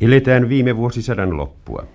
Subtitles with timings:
[0.00, 1.86] Eletään viime vuosisadan loppua.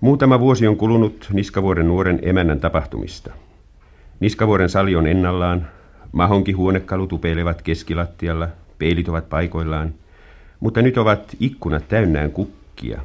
[0.00, 3.32] Muutama vuosi on kulunut Niskavuoren nuoren emännän tapahtumista.
[4.20, 5.66] Niskavuoren sali on ennallaan,
[6.12, 8.48] mahonkin huonekalut upeilevat keskilattialla,
[8.78, 9.94] peilit ovat paikoillaan,
[10.60, 13.00] mutta nyt ovat ikkunat täynnään kukkia.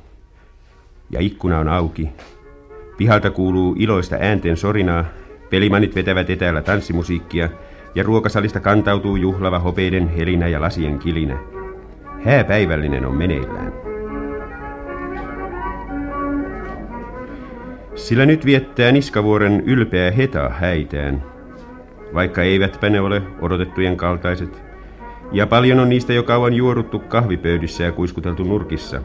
[1.10, 2.10] Ja ikkuna on auki.
[2.98, 5.06] Pihalta kuuluu iloista äänten sorinaa,
[5.50, 7.50] pelimanit vetävät etäällä tanssimusiikkia
[7.96, 11.38] ja ruokasalista kantautuu juhlava hopeiden helinä ja lasien kilinä.
[12.26, 13.74] Hääpäivällinen on meneillään.
[17.96, 21.24] Sillä nyt viettää Niskavuoren ylpeä heta häitään,
[22.14, 24.64] vaikka eivätpä ne ole odotettujen kaltaiset.
[25.32, 29.02] Ja paljon on niistä jo kauan juoruttu kahvipöydissä ja kuiskuteltu nurkissa.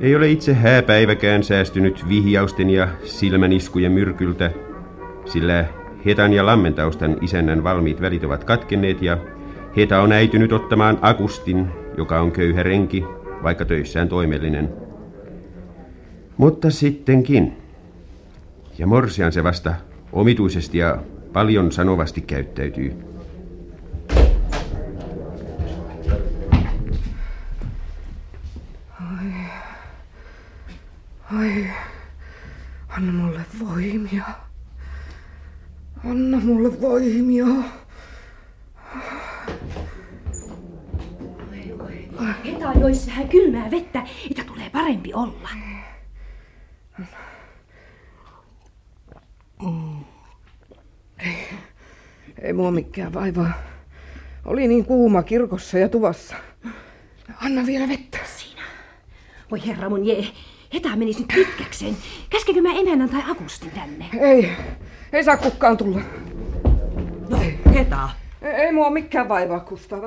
[0.00, 4.50] Ei ole itse hääpäiväkään säästynyt vihjausten ja silmäniskujen myrkyltä,
[5.24, 5.64] sillä
[6.04, 9.18] Hetan ja Lammentaustan isännän valmiit välit ovat katkenneet ja
[9.76, 13.04] Heta on äitynyt ottamaan Akustin, joka on köyhä renki,
[13.42, 14.72] vaikka töissään toimellinen.
[16.36, 17.56] Mutta sittenkin.
[18.78, 19.74] Ja Morsian se vasta
[20.12, 20.98] omituisesti ja
[21.32, 22.92] paljon sanovasti käyttäytyy.
[29.00, 29.30] Ai,
[31.32, 31.70] ai,
[32.88, 34.24] anna mulle voimia.
[36.10, 37.46] Anna mulle voimia.
[42.44, 45.48] Heta joissa vähän kylmää vettä, että tulee parempi olla.
[51.18, 51.48] Ei,
[52.42, 53.52] ei mua mikään vaivaa.
[54.44, 56.36] Oli niin kuuma kirkossa ja tuvassa.
[57.36, 58.18] Anna vielä vettä.
[58.36, 58.62] Siinä.
[59.50, 60.26] Voi herra mun jee,
[60.74, 61.96] Heta menisi nyt pitkäkseen.
[62.30, 64.04] Käskekö mä emännän tai Akustin tänne?
[64.20, 64.50] Ei,
[65.12, 66.00] ei saa kukaan tulla.
[67.28, 67.38] No,
[67.74, 68.10] Heta.
[68.42, 70.06] Ei, ei mua mikään vaivaa, Kustava.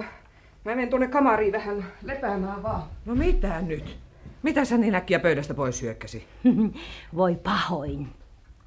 [0.66, 2.84] Mä menen tuonne kamariin vähän lepäämään vaan.
[3.06, 3.98] No mitä nyt?
[4.44, 6.28] Mitä sä niin äkkiä pöydästä pois hyökkäsi?
[7.16, 8.08] Voi pahoin.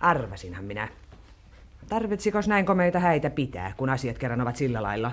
[0.00, 0.88] Arvasinhan minä.
[1.88, 5.12] Tarvitsikos näin komeita häitä pitää, kun asiat kerran ovat sillä lailla?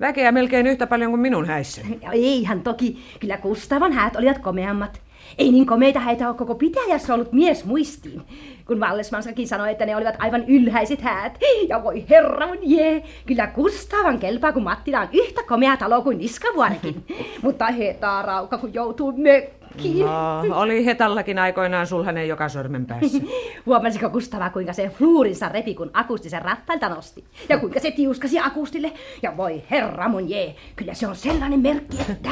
[0.00, 2.00] Väkeä melkein yhtä paljon kuin minun häissäni.
[2.12, 5.00] Eihän toki, kyllä Kustavan häät olivat komeammat.
[5.38, 8.22] Ei niin komeita häitä ole koko pitäjässä ollut mies muistiin.
[8.66, 11.38] Kun Vallesmansakin sanoi, että ne olivat aivan ylhäiset häät.
[11.68, 16.18] Ja voi herra mun jee, kyllä Kustavan kelpaa, kun Mattila on yhtä komea talo kuin
[16.18, 17.04] Niskavuorekin.
[17.42, 20.06] Mutta hetaa rauka, kun joutuu mökkiin.
[20.06, 23.18] No, oli Hetallakin aikoinaan sulhanen joka sormen päässä.
[23.66, 27.24] Huomasiko Kustava, kuinka se fluurinsa repi, kun akusti sen rattailta nosti?
[27.48, 28.92] Ja kuinka se tiuskasi akustille?
[29.22, 32.30] Ja voi herra mun jee, kyllä se on sellainen merkki, että...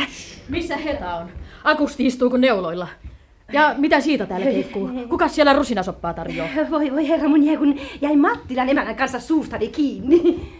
[0.49, 1.29] Missä Heta on?
[1.67, 2.89] Akusti istuuko neuloilla?
[3.53, 4.91] Ja mitä siitä täällä keikkuu?
[5.09, 6.49] Kuka siellä rusinasoppaa tarjoaa?
[6.71, 10.53] Voi, voi herra mun jee, kun jäi Mattilan emännän kanssa suustani kiinni.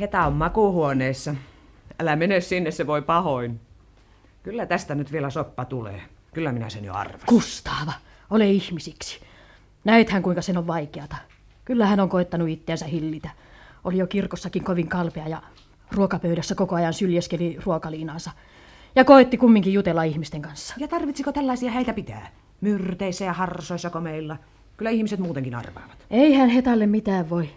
[0.00, 1.34] Heta on makuuhuoneessa.
[2.00, 3.60] Älä mene sinne, se voi pahoin.
[4.42, 6.02] Kyllä tästä nyt vielä soppa tulee.
[6.34, 7.26] Kyllä minä sen jo arvasin.
[7.26, 7.92] Kustaava,
[8.30, 9.20] ole ihmisiksi.
[9.84, 11.16] Näithän kuinka sen on vaikeata.
[11.64, 13.30] Kyllä hän on koettanut itteensä hillitä.
[13.84, 15.42] Oli jo kirkossakin kovin kalpea ja
[15.94, 18.30] ruokapöydässä koko ajan syljeskeli ruokaliinaansa.
[18.94, 20.74] Ja koetti kumminkin jutella ihmisten kanssa.
[20.78, 22.30] Ja tarvitsiko tällaisia häitä pitää?
[22.60, 24.36] Myrteissä ja harsoissa komeilla.
[24.76, 26.06] Kyllä ihmiset muutenkin arvaavat.
[26.10, 27.50] Eihän Hetalle mitään voi.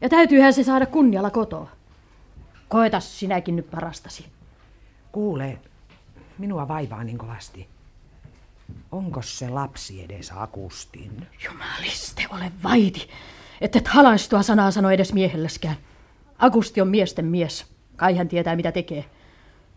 [0.00, 1.70] Ja täytyyhän se saada kunnialla kotoa.
[2.68, 4.26] Koeta sinäkin nyt parastasi.
[5.12, 5.58] Kuule,
[6.38, 7.68] minua vaivaa niin kovasti.
[8.92, 11.26] Onko se lapsi edes Akustin?
[11.44, 13.10] Jumaliste, ole vaiti,
[13.60, 15.76] että et halaistua sanaa sano edes miehelleskään.
[16.38, 17.66] Akusti on miesten mies.
[17.98, 19.04] Kai hän tietää, mitä tekee.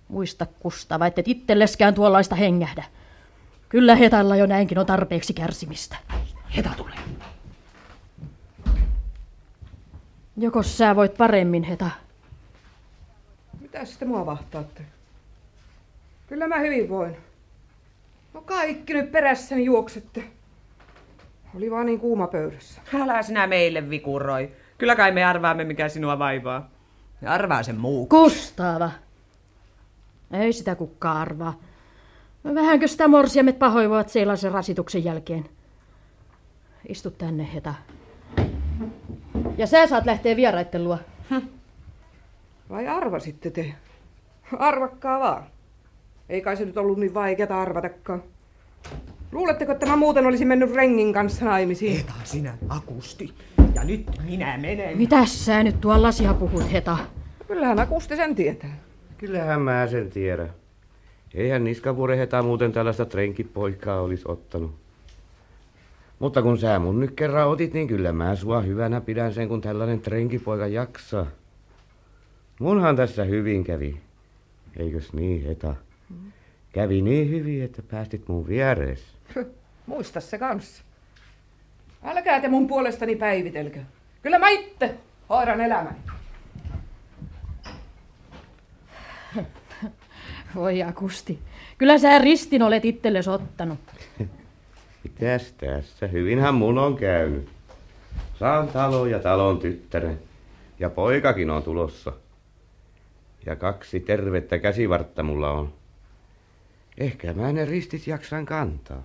[0.08, 2.84] Muista Kustava, et itselleskään tuollaista hengähdä.
[3.70, 5.96] Kyllä Hetalla jo näinkin on tarpeeksi kärsimistä.
[6.58, 6.96] Heta tulee.
[10.38, 11.90] Joko sä voit paremmin, Heta?
[13.62, 14.84] Mitä sitten mua vahtaatte?
[16.28, 17.18] Kyllä mä hyvin voin.
[18.34, 20.24] No kaikki nyt perässäni juoksette.
[21.56, 22.82] Oli vaan niin kuuma pöydässä.
[23.02, 24.52] Älä sinä meille vikuroi.
[24.78, 26.70] Kyllä kai me arvaamme, mikä sinua vaivaa.
[27.22, 28.06] Ja arvaa sen muu.
[28.06, 28.92] Kustava.
[30.34, 31.60] Ei sitä kukaan arvaa.
[32.56, 35.50] Vähänkö sitä morsiamet pahoivoivat sellaisen rasituksen jälkeen.
[36.90, 37.74] Istu tänne, Heta.
[39.58, 40.98] Ja sä saat lähteä vieraitten luo.
[42.70, 43.74] Vai arvasitte te?
[44.60, 45.44] Arvakkaa vaan.
[46.30, 48.24] Ei kai se nyt ollut niin vaikeata arvatakaan.
[49.32, 51.98] Luuletteko, että mä muuten olisin mennyt rengin kanssa naimisiin?
[51.98, 53.34] Heta, sinä akusti.
[53.76, 54.98] Ja nyt minä menen.
[54.98, 56.98] Mitäs sä nyt tuolla lasia puhut, Heta?
[57.48, 58.78] Kyllähän Akusti sen tietää.
[59.18, 60.54] Kyllähän mä sen tiedän.
[61.34, 64.76] Eihän Niskavuoren heta muuten tällaista trenkipoikaa olisi ottanut.
[66.20, 69.62] Mutta kun sä mun nyt kerran otit, niin kyllä mä sua hyvänä pidän sen, kun
[69.62, 71.28] tällainen trenkipoika jaksaa.
[72.60, 73.98] Munhan tässä hyvin kävi.
[74.78, 75.76] Eikös niin, Heta?
[76.74, 79.04] Kävi niin hyvin, että päästit mun vierees.
[79.86, 80.84] Muista se kanssa.
[82.04, 83.80] Älkää te mun puolestani päivitelkö.
[84.22, 84.96] Kyllä mä itse
[85.30, 85.98] hoidan elämäni.
[90.56, 91.40] Voi Akusti.
[91.78, 93.80] Kyllä sä ristin olet itsellesi ottanut.
[95.04, 96.08] Mitäs tässä?
[96.08, 97.50] Hyvinhän mun on käynyt.
[98.40, 100.20] Saan talon ja talon tyttären.
[100.80, 102.14] Ja poikakin on tulossa.
[103.46, 105.74] Ja kaksi tervettä käsivartta mulla on.
[106.98, 109.04] Ehkä mä ne ristit jaksan kantaa.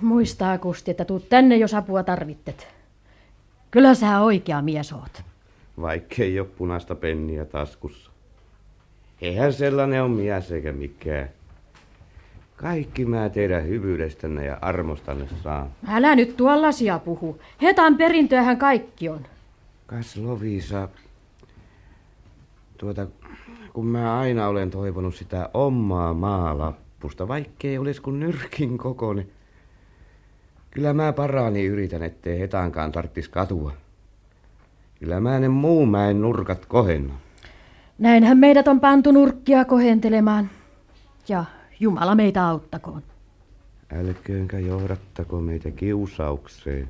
[0.00, 2.68] Muista Akusti, että tuut tänne, jos apua tarvittet.
[3.70, 5.22] Kyllä sä oikea mies oot.
[5.80, 8.10] Vaikkei ole punaista penniä taskussa.
[9.20, 11.28] Eihän sellainen on mies eikä mikään.
[12.56, 15.70] Kaikki mä teidän hyvyydestänne ja armostanne saan.
[15.88, 17.40] Älä nyt tuollaisia puhu.
[17.62, 19.26] Hetan perintöähän kaikki on.
[19.86, 20.88] Kas Lovisa,
[22.78, 23.06] tuota,
[23.72, 29.30] kun mä aina olen toivonut sitä omaa maalappusta, vaikkei olisi kuin nyrkin kokoinen.
[30.70, 33.72] Kyllä mä paraani yritän, ettei hetankaan tarttis katua.
[35.00, 37.16] Kyllä mä ne muu mäen nurkat kohennan.
[37.98, 40.50] Näinhän meidät on pantu nurkkia kohentelemaan.
[41.28, 41.44] Ja
[41.80, 43.02] Jumala meitä auttakoon.
[43.92, 46.88] Älköönkä johdattako meitä kiusaukseen.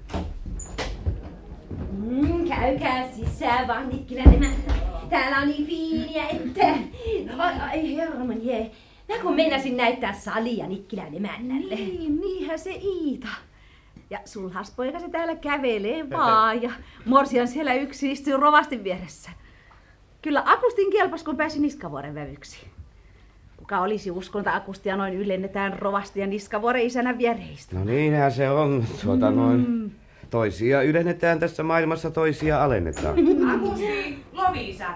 [1.98, 4.74] Mm, käykää sisään vaan, Nikkilän emäntä.
[5.10, 6.66] Täällä on niin fiiniä, että...
[7.38, 8.70] Ai, ai herman jee.
[9.08, 11.74] Mä kun meinasin näyttää salia Nikkilän emännälle.
[11.74, 13.28] Niin, niinhän se Iita.
[14.10, 16.70] Ja sulhas poika se täällä kävelee vaan ja
[17.04, 19.30] Morsian siellä yksi istuu rovastin vieressä.
[20.22, 22.66] Kyllä Akustin kelpas, kun pääsi Niskavuoren vävyksi.
[23.56, 27.76] Kuka olisi uskonut, että Akustia noin ylennetään rovasti ja Niskavuoren isänä viereistä.
[27.76, 28.84] No niinhän se on.
[29.04, 29.92] Tuota noin.
[30.30, 33.14] Toisia ylennetään tässä maailmassa, toisia alennetaan.
[33.54, 34.86] Akusti, Lovisa,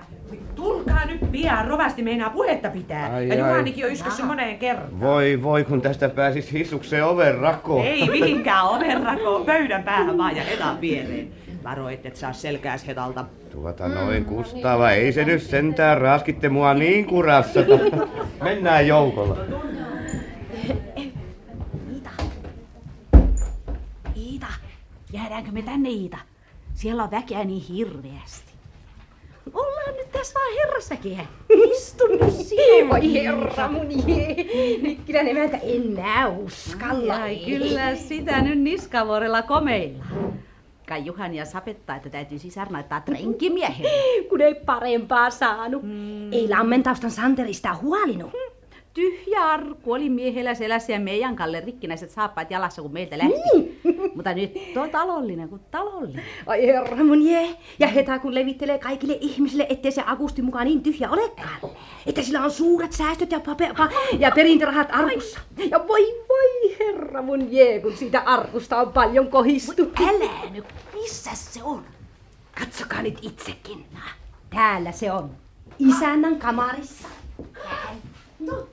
[0.55, 3.15] tulkaa nyt pian, rovasti meinaa puhetta pitää.
[3.15, 3.35] Ai, ja.
[3.35, 5.00] Juhanikin on yskössä moneen kerran.
[5.00, 7.87] Voi voi, kun tästä pääsis hissukseen oven rakoon.
[7.87, 11.29] Ei mihinkään oven rakoon, pöydän päähän vaan ja hetan viereen.
[11.65, 13.25] Varo, et saa selkääs hetalta.
[13.53, 17.61] Tuota noin, Kustava, ei se nyt sentään raskitte mua niin kurassa.
[18.44, 19.37] Mennään joukolla.
[21.93, 22.11] Iita.
[24.17, 24.47] Iita.
[25.12, 26.19] Jäädäänkö me tänne, Iita?
[26.75, 28.51] Siellä on väkeä niin hirveästi.
[29.55, 31.27] Ollaan nyt tässä vaan herrasväkeä.
[31.73, 32.89] Istu nyt siihen.
[32.89, 34.35] Voi herra mun jee.
[34.83, 37.15] Nikkilän emäntä en nää uskalla.
[37.15, 40.05] Ai kyllä sitä nyt niskavuorella komeilla.
[40.89, 43.91] Kai Juhania sapettaa, että täytyy sisar näyttää trenkimiehelle.
[44.29, 45.83] Kun ei parempaa saanut.
[45.83, 46.33] Mm.
[46.33, 48.31] Ei lammentaustan Santerista huolinut.
[48.95, 53.81] Tyhjä arkku oli miehellä selässä ja meidän Kalle rikkinäiset saappaat jalassa, kun meiltä lähti.
[54.15, 56.25] Mutta nyt on talollinen kuin talollinen.
[56.47, 57.57] Ai herra mun jee.
[57.79, 61.61] Ja heta kun levittelee kaikille ihmisille, ettei se Akusti mukaan niin tyhjä olekaan.
[62.07, 65.41] Että sillä on suuret säästöt ja, pape- pa- ja perintörahat arkussa.
[65.71, 69.93] Ja voi voi herra mun jee, kun siitä arkusta on paljon kohistu.
[70.09, 70.65] Älä nyt,
[70.95, 71.85] missä se on?
[72.59, 73.85] Katsokaa nyt itsekin.
[74.51, 75.31] Täällä se on.
[75.79, 77.09] Isännän kamarissa.
[78.41, 78.69] No,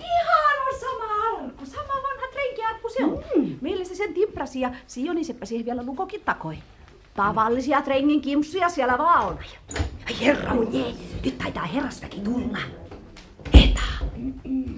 [0.00, 1.04] ihan on sama
[1.36, 3.24] arkku, sama vanha renkiarkku se on.
[3.36, 3.58] Mm.
[3.60, 6.58] Meillä se sen timprasi ja Sioniseppä siihen vielä lukokin takoi.
[7.14, 9.38] Tavallisia trengin kimpsuja siellä vaan on.
[10.06, 12.58] Ai herra mun jee, nyt taitaa herrasväki tulla.
[13.54, 13.80] Heta.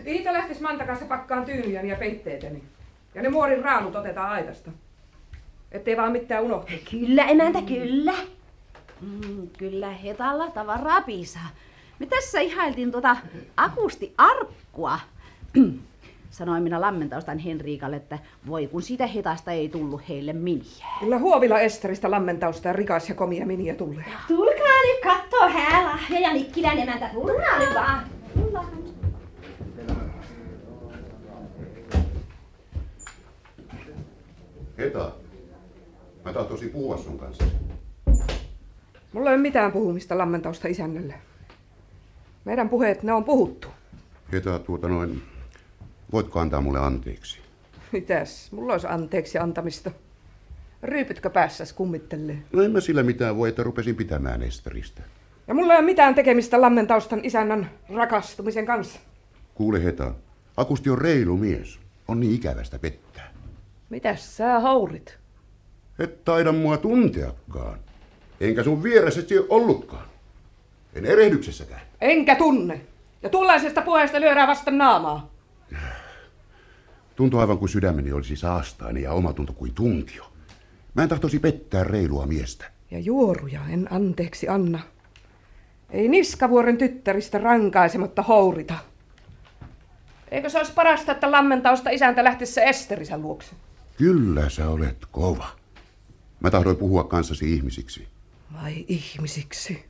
[0.06, 2.62] Iita lähtis Manta kanssa pakkaan tyynyjäni ja peitteeteni.
[3.14, 4.70] Ja ne muorin raanut otetaan aitasta.
[5.72, 6.66] Ettei vaan mitään unohdu.
[6.90, 8.14] Kyllä emäntä, kyllä.
[9.00, 11.48] Mm, kyllä hetalla tavaraa piisaa.
[11.98, 13.16] Me tässä ihailtiin tuota
[13.56, 14.98] akusti arkkua.
[16.30, 20.86] Sanoin minä lammentaustan Henriikalle, että voi kun siitä hetasta ei tullut heille miniä.
[21.00, 24.04] Kyllä Huovila Esteristä lammentausta ja rikas ja komia miniä tulee.
[24.28, 28.04] Tulkaa nyt kattoo häälahja ja Nikkilän emäntä, tulkaa nyt vaan.
[34.78, 35.12] Heta,
[36.24, 37.44] mä tahtoisin puhua sun kanssa.
[39.12, 41.14] Mulla ei ole mitään puhumista lammentausta isännölle.
[42.44, 43.68] Meidän puheet, ne on puhuttu.
[44.32, 45.22] Heta, tuota noin,
[46.12, 47.38] voitko antaa mulle anteeksi?
[47.92, 48.52] Mitäs?
[48.52, 49.90] Mulla olisi anteeksi antamista.
[50.82, 52.38] Ryypytkö päässäs kummittelee?
[52.52, 55.02] No en mä sillä mitään voi, että rupesin pitämään Esteristä.
[55.48, 59.00] Ja mulla ei ole mitään tekemistä lammentaustan isännän rakastumisen kanssa.
[59.54, 60.14] Kuule Heta,
[60.56, 61.78] Akusti on reilu mies.
[62.08, 63.30] On niin ikävästä pettää.
[63.90, 65.18] Mitäs sä hourit?
[65.98, 67.78] Et taida mua tunteakaan.
[68.40, 70.06] Enkä sun vieressäsi ollutkaan.
[70.94, 71.80] En erehdyksessäkään.
[72.00, 72.80] Enkä tunne.
[73.22, 75.31] Ja tuollaisesta puheesta lyödään vasta naamaa.
[77.22, 80.32] Tuntuu aivan kuin sydämeni olisi saastainen ja omatunto kuin tunkio.
[80.94, 82.64] Mä en tahtoisi pettää reilua miestä.
[82.90, 84.80] Ja juoruja en anteeksi anna.
[85.90, 88.74] Ei niskavuoren tyttäristä rankaisematta hourita.
[90.30, 93.52] Eikö se olisi parasta, että lammentausta isäntä lähtisi se Esterisä luokse?
[93.96, 95.46] Kyllä sä olet kova.
[96.40, 98.08] Mä tahdoin puhua kanssasi ihmisiksi.
[98.62, 99.84] Vai ihmisiksi?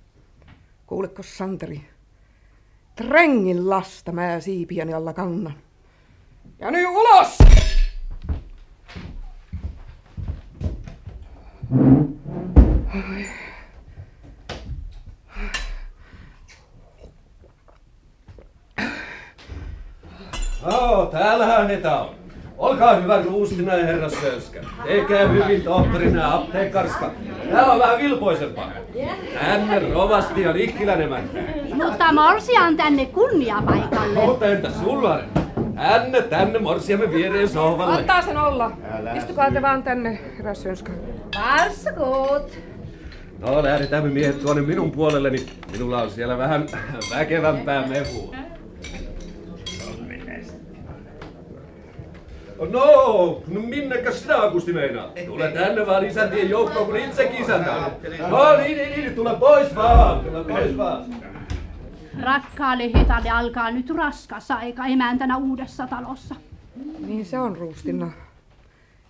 [0.87, 1.81] Kuuleko Santeri?
[2.97, 5.55] Trengin lasta mä siipiäni alla kannan.
[6.63, 7.39] Ja nyt ulos!
[12.95, 13.27] Oi.
[20.67, 22.15] No, täällähän heitä on.
[22.59, 24.61] Olkaa hyvä Ruustina ja herra Sönskä.
[24.85, 27.11] Tekää hyvin tohtorina ja apteekkarska.
[27.51, 28.71] Täällä on vähän vilpoisempaa.
[29.41, 31.11] Tänne rovasti ja Nikkilänen
[31.75, 34.27] Mutta morsia on tänne kunniapaikalle.
[34.27, 35.42] Mutta entä sulla?
[35.77, 37.95] Tänne, tänne morsiamme viereen sohvalle.
[37.95, 38.73] Antaa sen olla.
[39.17, 40.93] Istukaa te vaan tänne, herra Sönska.
[43.39, 45.47] No lähdetään me miehet tuonne minun puolelleni.
[45.73, 46.67] Minulla on siellä vähän
[47.17, 48.35] väkevämpää mehua.
[52.71, 55.09] No, no minnekä sinä Akusti meinaa?
[55.27, 57.93] Tule tänne vaan isäntien joukkoon, kun itsekin isäntä on.
[58.31, 61.05] No niin, niin, niin, tule pois vaan, tule pois vaan.
[62.23, 66.35] Rakkaalle Hetalle alkaa nyt raskas aika emäntänä uudessa talossa.
[67.07, 68.11] Niin se on, Ruustinna.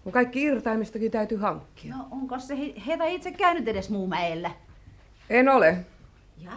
[0.05, 1.97] Kun kaikki irtaimistakin täytyy hankkia.
[1.97, 4.51] No onko se he- Heta itse käynyt edes Muumäellä?
[5.31, 5.77] En ole.
[6.45, 6.55] Jaa.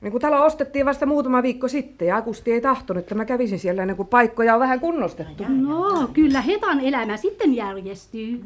[0.00, 3.58] Niin kun talo ostettiin vasta muutama viikko sitten ja Akusti ei tahtonut, että mä kävisin
[3.58, 5.44] siellä ennen kuin paikkoja on vähän kunnostettu.
[5.48, 8.44] No, kyllä Hetan elämä sitten järjestyy.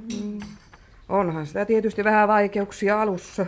[1.08, 3.46] Onhan sitä tietysti vähän vaikeuksia alussa.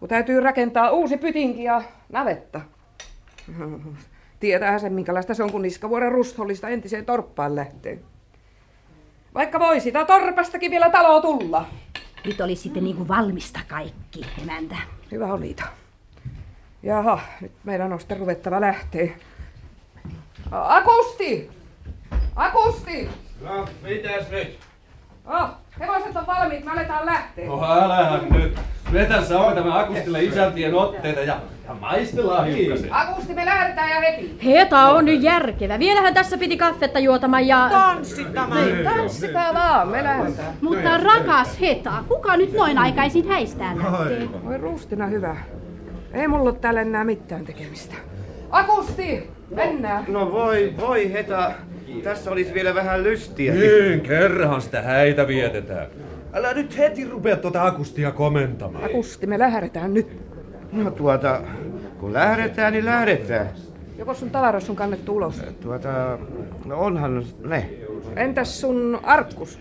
[0.00, 2.60] Kun täytyy rakentaa uusi pytinki ja navetta.
[4.40, 7.98] Tietäähän sen, minkälaista se on, kun Niskavuoren rusthollista entiseen torppaan lähtee.
[9.34, 11.66] Vaikka voi sitä torpastakin vielä taloa tulla.
[12.24, 14.76] Nyt oli sitten niin kuin valmista kaikki, emäntä.
[15.12, 15.64] Hyvä on niitä.
[16.82, 19.12] Jaha, nyt meidän on sitten ruvettava lähteä.
[20.50, 21.50] A- Akusti!
[22.36, 23.08] Akusti!
[23.40, 24.58] No, mitäs nyt?
[25.28, 25.48] Oh,
[25.80, 27.46] hevoset on valmiit, me aletaan lähteä.
[27.46, 28.58] No älähän nyt.
[28.92, 29.22] Vetä
[29.54, 31.36] tämä Akustille isäntien otteita ja,
[31.68, 32.88] ja maistellaan hiukkasen.
[32.94, 34.38] Akusti, me lähdetään ja heti.
[34.44, 35.78] Heta on nyt järkevä.
[35.78, 37.70] Vielähän tässä piti kaffetta juotamaan ja...
[38.54, 40.52] Niin, tanssikaa vaan, me lähdetään.
[40.60, 44.28] Mutta rakas Heta, kuka nyt noin aikaisin häistään lähtee?
[44.44, 45.36] Voi Ruustina hyvä.
[46.12, 47.94] Ei mulla ole täällä enää mitään tekemistä.
[48.50, 50.04] Akusti, mennään.
[50.08, 51.52] No voi, voi Heta.
[52.02, 53.54] Tässä olisi vielä vähän lystiä.
[53.54, 55.86] Niin, kerran sitä häitä vietetään.
[56.32, 58.84] Älä nyt heti rupea tuota Akustia komentamaan.
[58.84, 60.06] Akusti, me lähdetään nyt.
[60.72, 61.40] No tuota,
[62.00, 63.48] kun lähdetään, niin lähdetään.
[63.98, 65.42] Joko sun tavaras on kannettu ulos?
[65.60, 66.18] Tuota,
[66.64, 67.70] no onhan ne.
[68.16, 69.58] Entäs sun arkkus?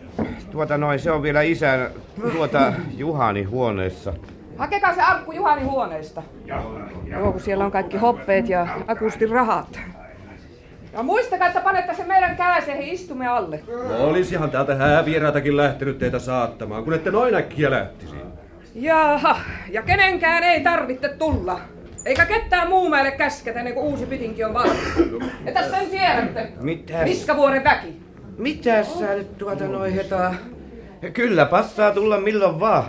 [0.51, 1.89] Tuota noin, se on vielä isän,
[2.33, 4.13] tuota Juhani huoneessa.
[4.57, 6.23] Hakekaa se arkku Juhani huoneesta.
[7.05, 9.79] Joo, kun siellä on kaikki hoppeet ja Akustin rahat.
[10.97, 13.59] Ja muistakaa, että panette sen meidän kääseihin istumme alle.
[13.89, 18.15] No olisihan täältä häävieraitakin lähtenyt teitä saattamaan, kun ette noin äkkiä lähtisi.
[18.75, 19.39] Jaha,
[19.71, 21.59] ja kenenkään ei tarvitse tulla.
[22.05, 24.77] Eikä ketään muu meille käsketä ennen kuin uusi pitinki on valmis.
[25.45, 26.51] Että sen tiedätte.
[26.61, 27.05] Mitäs?
[27.05, 28.01] Niskavuoren väki.
[28.37, 30.33] Mitäs sä nyt tuota noin Heta?
[31.13, 32.85] Kyllä passaa tulla milloin vaan.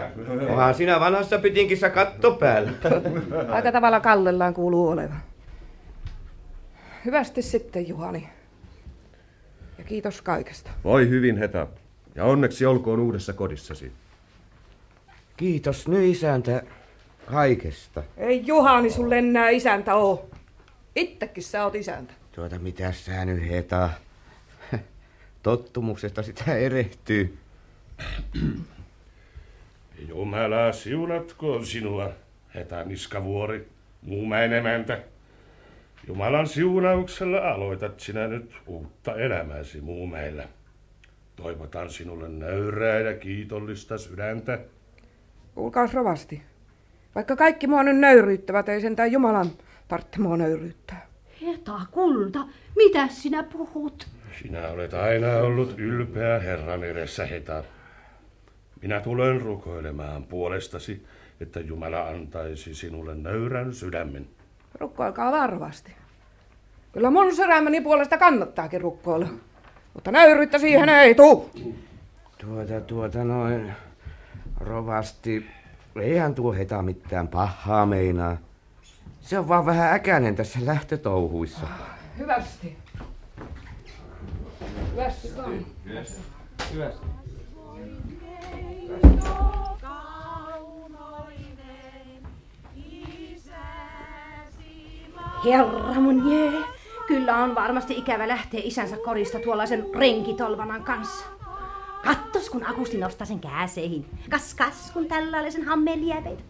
[0.48, 2.70] Onhan sinä vanhassa pytinkissä katto päällä.
[3.48, 5.27] Aika tavalla kallellaan kuuluu olevan.
[7.08, 8.28] Hyvästi sitten, Juhani.
[9.78, 10.70] Ja kiitos kaikesta.
[10.84, 11.66] Voi hyvin, Heta.
[12.14, 13.92] Ja onneksi olkoon uudessa kodissasi.
[15.36, 16.62] Kiitos nyt isäntä
[17.26, 18.02] kaikesta.
[18.16, 20.30] Ei Juhani sulle enää isäntä oo.
[20.96, 22.14] Ittekin sä oot isäntä.
[22.32, 23.90] Tuota mitä sä nyt Heta?
[25.42, 27.38] Tottumuksesta sitä erehtyy.
[30.08, 32.10] Jumala siunatkoon sinua,
[32.54, 33.68] Heta Niskavuori,
[34.02, 35.02] muumäen emäntä.
[36.06, 40.48] Jumalan siunauksella aloitat sinä nyt uutta elämääsi muumeillä.
[41.36, 44.58] Toivotan sinulle nöyrää ja kiitollista sydäntä.
[45.54, 46.42] Kuulkaas rovasti.
[47.14, 49.50] Vaikka kaikki mua nyt nöyryyttävät, ei sentään Jumalan
[49.88, 51.06] tarvitse mua nöyryyttää.
[51.42, 52.44] Heta, kulta,
[52.76, 54.08] mitä sinä puhut?
[54.42, 57.64] Sinä olet aina ollut ylpeä Herran edessä, Heta.
[58.82, 61.06] Minä tulen rukoilemaan puolestasi,
[61.40, 64.28] että Jumala antaisi sinulle nöyrän sydämen.
[64.80, 65.92] Rukkoilkaa varovasti.
[66.92, 69.28] Kyllä mun sydämeni puolesta kannattaakin rukkoilla.
[69.94, 71.50] Mutta nöyryyttä siihen ei tuu.
[72.38, 73.72] Tuota, tuota noin,
[74.60, 75.46] rovasti,
[76.00, 78.36] eihän tuo Heta mitään pahaa meinaa.
[79.20, 81.66] Se on vaan vähän äkäinen tässä lähtötouhuissa.
[82.18, 82.76] Hyvästi.
[84.92, 85.66] Hyvästi vaan.
[85.84, 86.20] Hyvästi.
[86.74, 87.06] Hyvästi.
[95.44, 96.52] Herra mun jee.
[97.06, 101.24] Kyllä on varmasti ikävä lähteä isänsä korista tuollaisen renkitolvanan kanssa.
[102.04, 104.04] Kattos, kun Akusti nostaa sen käseihin.
[104.30, 106.42] Kas, kas, kun tällaisen hammeliäveitä.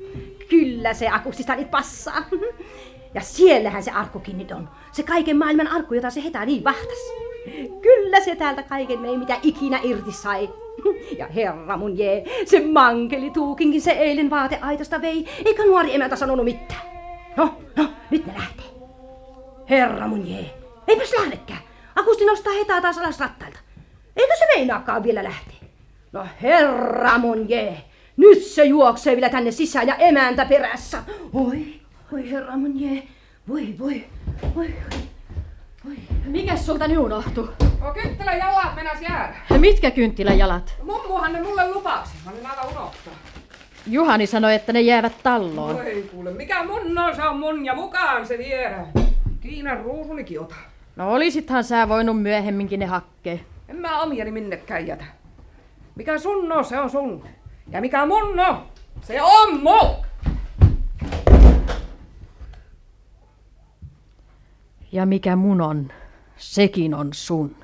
[0.48, 2.22] Kyllä se Akustista nyt passaa.
[3.14, 4.68] Ja siellähän se arkkukin nyt on.
[4.92, 6.98] Se kaiken maailman arkku, jota se hetä niin vahtas.
[7.82, 10.50] Kyllä se täältä kaiken mei, mitä ikinä irti sai.
[11.18, 16.44] Ja herra mun jee, se mankeli tuukinkin se eilen vaateaitosta vei, eikä nuori emäntä sanonut
[16.44, 16.82] mitään.
[17.36, 18.77] No, no, nyt ne lähtee.
[19.70, 20.54] Herra mun jee,
[20.88, 21.60] eipäs lähdekään.
[21.96, 23.58] Akusti nostaa hetaa taas alas rattailta.
[24.16, 25.56] Eikö se meinaakaan vielä lähteä?
[26.12, 27.84] No herra mun jee,
[28.16, 31.02] nyt se juoksee vielä tänne sisään ja emäntä perässä.
[31.34, 31.80] Oi,
[32.12, 33.02] oi herra mun jee,
[33.48, 34.04] voi, voi,
[34.54, 34.74] voi,
[35.84, 35.96] voi.
[36.24, 37.48] Mikäs sulta nyt unohtu?
[37.88, 39.36] O kynttilän jalat jäädä.
[39.58, 40.74] Mitkä kynttiläjalat?
[40.84, 42.12] Mummuhan ne mulle lupasi.
[42.24, 43.14] Mä olin aivan unohtaa.
[43.86, 45.76] Juhani sanoi, että ne jäävät talloon.
[45.76, 48.86] Oi kuule, mikä mun on, se on mun ja mukaan se viedään.
[49.48, 50.54] Kiinan ruusunikin ota.
[50.96, 53.40] No olisithan sä voinut myöhemminkin ne hakkee.
[53.68, 55.04] En mä omiani minnekään jätä.
[55.94, 57.24] Mikä sun on, se on sun.
[57.70, 58.62] Ja mikä mun on,
[59.02, 59.96] se on mun.
[64.92, 65.92] Ja mikä mun on,
[66.36, 67.56] sekin on sun.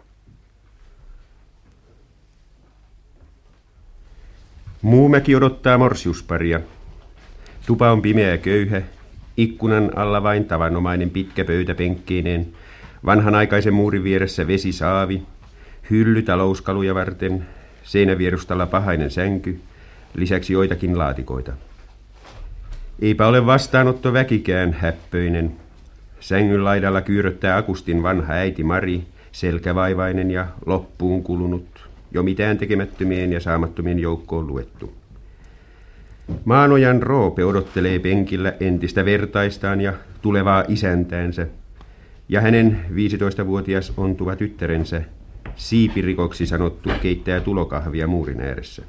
[4.83, 6.61] Muumäki odottaa morsiusparia.
[7.67, 8.83] Tupa on pimeä ja köyhä,
[9.37, 12.47] ikkunan alla vain tavanomainen pitkä pöytä penkkeineen,
[13.07, 15.23] vanhanaikaisen muurin vieressä vesisaavi,
[15.91, 17.47] hylly talouskaluja varten,
[17.83, 19.61] seinävierustalla pahainen sänky,
[20.15, 21.53] lisäksi joitakin laatikoita.
[23.01, 25.53] Eipä ole vastaanotto väkikään häppöinen.
[26.21, 33.41] Sängyn laidalla kyyröttää Akustin vanha äiti Mari, selkävaivainen ja loppuun kulunut, jo mitään tekemättömien ja
[33.41, 34.93] saamattomien joukkoon luettu.
[36.45, 41.47] Maanojan Roope odottelee penkillä entistä vertaistaan ja tulevaa isäntäänsä,
[42.29, 45.03] ja hänen 15-vuotias ontuva tyttärensä,
[45.57, 48.83] siipirikoksi sanottu, keittää tulokahvia muurin ääressä.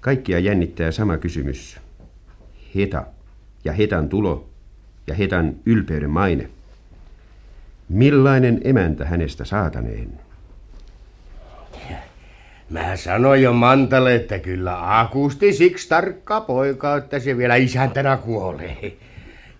[0.00, 1.80] Kaikkia jännittää sama kysymys.
[2.74, 3.06] Heta
[3.64, 4.48] ja Hetan tulo
[5.06, 6.50] ja Hetan ylpeyden maine.
[7.88, 10.20] Millainen emäntä hänestä saataneen?
[12.72, 18.96] Mä sanoin jo Mantalle, että kyllä Akusti siksi tarkka poika, että se vielä isäntänä kuolee.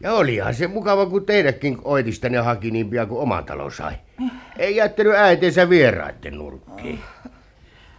[0.00, 3.92] Ja olihan se mukava, kun teidätkin oitisten ja haki niin pian kuin oma talo sai.
[4.58, 6.98] Ei jättänyt äitinsä vieraitten nurkkiin.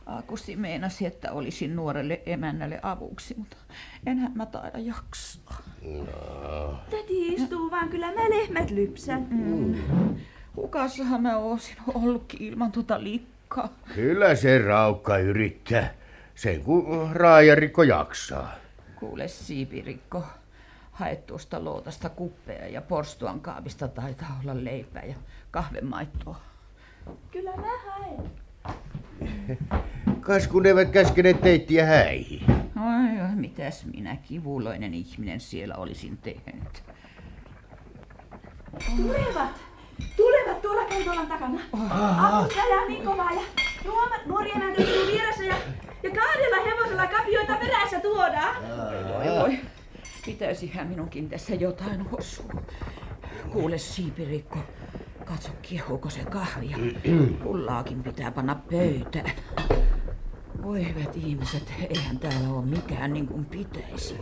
[0.06, 3.58] Akusti meinasi, että olisin nuorelle emännälle avuksi, mutta
[4.06, 5.62] enhän mä taida jaksaa.
[5.82, 6.78] No.
[6.90, 9.28] Täti istuu vaan, kyllä mä lehmät lypsän.
[9.30, 9.76] Mm.
[10.56, 13.04] Hukassahan mä oosin ollutkin ilman tuota
[13.54, 13.94] likkaa.
[13.96, 15.94] Kyllä se raukka yrittää.
[16.36, 18.56] Sen kun raajarikko jaksaa.
[18.96, 20.24] Kuule siipirikko,
[20.92, 25.16] hae tuosta lootasta kuppeja ja porstuan kaapista taitaa olla leipää ja
[25.52, 26.42] kahvemaittoa.
[27.32, 28.32] Kyllä mä haen.
[30.22, 32.42] Kas kun eivät käskeneet teittiä häihin.
[32.76, 36.84] Ai, mitäs minä kivuloinen ihminen siellä olisin tehnyt.
[38.98, 39.73] Tulevat!
[40.18, 41.60] Tulevat tuolla keltolan takana.
[42.18, 43.42] Apus ajaa niin kovaa ja
[43.86, 45.56] nuoma, nuori emäntä istuu vieressä ja,
[46.04, 48.56] ja kahdella hevosella kapioita perässä tuodaan.
[49.14, 49.60] Voi voi,
[50.26, 52.54] pitäisihän minunkin tässä jotain osua.
[53.52, 54.60] Kuule siipirikko,
[55.26, 56.78] katso kiehuuko se kahvia.
[57.44, 59.32] Pullaakin pitää panna pöytään.
[60.64, 64.16] Voi hyvät ihmiset, eihän täällä ole mikään niin kuin pitäisi.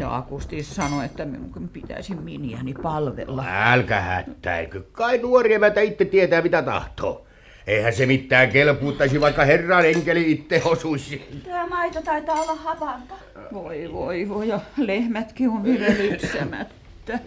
[0.00, 3.44] Ja Akusti sanoi, että minun pitäisi miniäni palvella.
[3.48, 4.82] Älkä hättäilkö.
[4.92, 7.26] Kai nuori emäntä itse tietää mitä tahtoo.
[7.66, 11.42] Eihän se mitään kelpuuttaisi, vaikka herran enkeli itse osuisi.
[11.44, 13.14] Tämä maito taitaa olla hapanta.
[13.52, 17.18] Voi voi voi, ja lehmätkin on vielä lypsämättä.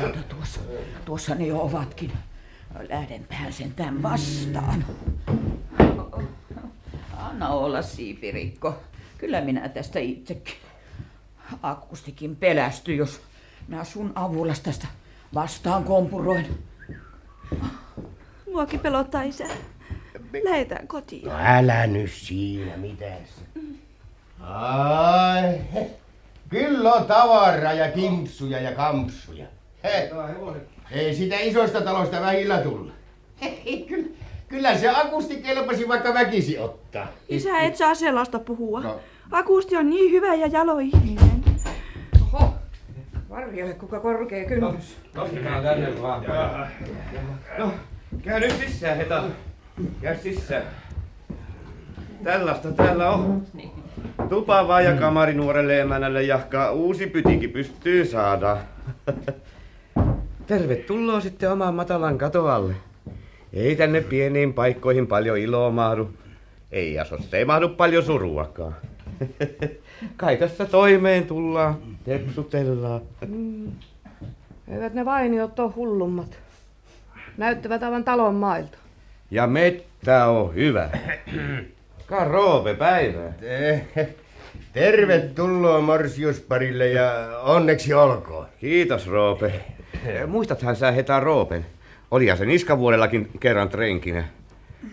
[0.00, 0.60] Mutta tuossa,
[1.04, 2.12] tuossa ne jo ovatkin.
[2.88, 4.84] Lähdenpähän sen tämän vastaan.
[7.30, 8.74] Anna olla siipirikko.
[9.18, 10.54] Kyllä minä tästä itsekin.
[11.62, 13.20] Akustikin pelästy, jos
[13.68, 14.86] minä sun avulla tästä
[15.34, 16.64] vastaan kompuroin.
[18.52, 19.44] Muakin pelottaa isä.
[20.44, 21.24] Lähetään kotiin.
[21.24, 23.28] No älä nyt siinä, mitäs.
[24.40, 25.90] Ai, he.
[26.48, 29.46] kyllä on tavaraa ja kimpsuja ja kampsuja.
[29.84, 30.10] He.
[30.90, 32.92] Ei sitä isosta talosta vähillä tulla.
[33.42, 34.08] Hei, kyllä,
[34.50, 37.06] kyllä se akusti kelpasi vaikka väkisi ottaa.
[37.28, 38.80] Isä, et saa sellaista puhua.
[38.80, 39.00] No.
[39.30, 41.44] Akusti on niin hyvä ja jalo ihminen.
[42.22, 42.54] Oho,
[43.30, 44.96] varjolle kuka korkea kynnys.
[45.14, 46.24] Nostetaan tänne vaan.
[47.58, 47.72] No,
[48.22, 49.24] käy nyt sisään, Heta.
[50.00, 50.62] Käy sisään.
[52.24, 53.42] Tällaista täällä on.
[54.28, 58.56] Tupa vaan ja kamari nuorelle emännälle jahkaa uusi pytinki pystyy saada.
[60.46, 62.74] tervetuloa sitten oman matalan katoalle.
[63.52, 66.10] Ei tänne pieniin paikkoihin paljon iloa mahdu.
[66.72, 68.76] Ei asossa ei mahdu paljon suruakaan.
[70.16, 73.00] Kai tässä toimeen tullaan, tepsutellaan.
[73.26, 73.72] Mm.
[74.68, 76.38] Eivät ne vainiot ole hullummat.
[77.36, 78.78] Näyttävät aivan talon mailta.
[79.30, 80.90] Ja mettä on hyvä.
[82.06, 83.32] Ka Roope päivää.
[84.72, 88.46] Tervetuloa morsiusparille ja onneksi olkoon.
[88.60, 89.52] Kiitos Roope.
[90.26, 91.66] Muistathan sä Heta Roopen?
[92.10, 94.24] Olihan se niskavuodellakin kerran trenkinä.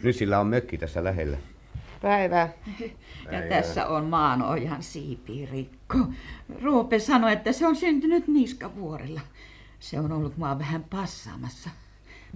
[0.03, 1.37] Nyt sillä on mökki tässä lähellä.
[2.01, 2.49] Päivää.
[3.31, 5.97] Ja tässä on maanojan siipirikko.
[6.63, 9.21] Roope sanoi, että se on syntynyt Niskavuorella.
[9.79, 11.69] Se on ollut mua vähän passaamassa.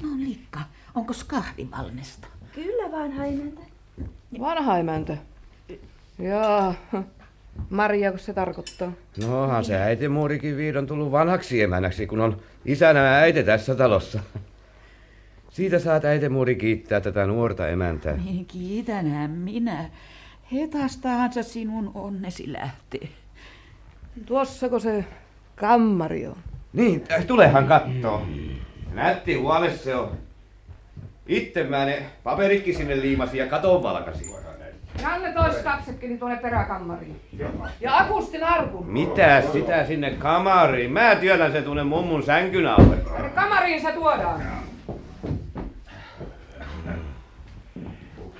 [0.04, 0.60] No Likka,
[0.96, 2.28] onko kahvi valmista?
[2.56, 3.62] Kyllä vanha emäntä.
[4.40, 5.18] Vanha emäntä?
[6.20, 6.74] Jaa,
[7.70, 8.92] Maria, kun se tarkoittaa.
[9.18, 14.20] Nohan se äitimuurikin viidon tullut vanhaksi emänäksi, kun on isänä äiti tässä talossa.
[15.52, 18.18] Siitä saat äitimuuri kiittää tätä nuorta emäntää.
[18.18, 19.86] Niin kiitänhän minä.
[20.52, 23.08] Hetastahan se sinun onnesi lähtee.
[24.26, 25.06] Tuossako se
[25.56, 26.36] kammari on?
[26.74, 28.28] Niin, tulehan kattoo.
[28.94, 30.12] Nätti huone se on.
[31.28, 34.28] Itse mä ne paperikki sinne liimasin ja katon valkasin.
[35.02, 37.22] Janne tois katsekin tuonne peräkammariin.
[37.82, 38.86] Ja Agustin arkun.
[38.88, 40.92] Mitä sitä sinne kamariin?
[40.92, 42.98] Mä työnnän sen tuonne mummun sänkyn alle.
[43.36, 44.42] Kamariin se tuodaan.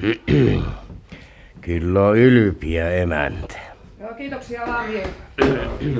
[1.62, 3.60] Kyllä on ylpiä emäntä.
[4.00, 4.62] Joo, kiitoksia.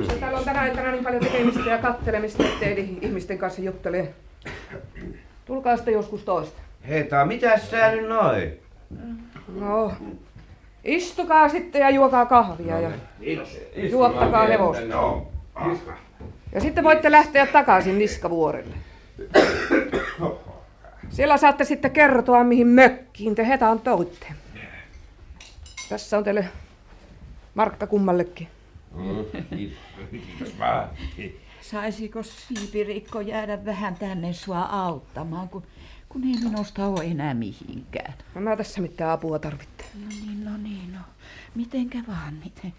[0.08, 4.08] Se täällä on tänä iltana niin paljon tekemistä ja kattelemista, ettei ihmisten kanssa juttele.
[5.44, 6.60] Tulkaa sitten joskus toista.
[6.88, 8.52] Heta, mitä sä nyt noin?
[9.54, 9.92] No,
[10.84, 12.90] istukaa sitten ja juokaa kahvia ja
[13.90, 15.20] juottakaa hevosta.
[16.52, 18.74] Ja sitten voitte lähteä takaisin Niskavuorelle.
[21.12, 24.26] Siellä saatte sitten kertoa, mihin mökkiin te hetaan touitte.
[25.88, 26.48] Tässä on teille
[27.54, 28.48] Markka kummallekin.
[29.50, 30.88] Kiitos vaan.
[31.60, 35.62] Saisiko Siipirikko jäädä vähän tänne sua auttamaan, kun,
[36.08, 38.14] kun ei minusta ole enää mihinkään?
[38.34, 39.84] No mä tässä mitään apua tarvitte.
[39.94, 40.98] No niin, no niin, no.
[41.54, 42.72] Mitenkä vaan, miten?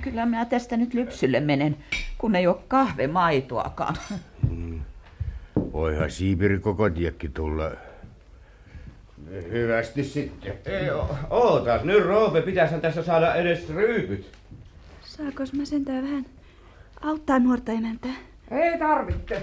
[0.00, 1.76] Kyllä mä tästä nyt lypsylle menen,
[2.18, 3.96] kun ei ole kahvemaitoakaan.
[5.72, 7.70] Voihan Siipirikko kotiakin tulla.
[9.50, 10.52] Hyvästi sitten.
[10.66, 14.32] Ei, o- ootas nyt Roope, pitäisihän tässä saada edes ryypyt.
[15.02, 16.26] Saakos mä sentään vähän
[17.00, 18.14] auttaa nuorta emäntää?
[18.50, 19.42] Ei tarvitte.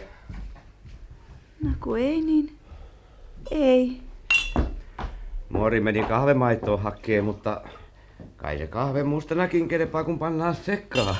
[1.64, 2.56] No kun ei niin,
[3.52, 4.02] ei.
[5.50, 7.62] Muori meni kahvemaitoa hakkeen, mutta
[8.38, 11.16] kai se kahve mustanakin kelepaa, kun pannaan sekkaan.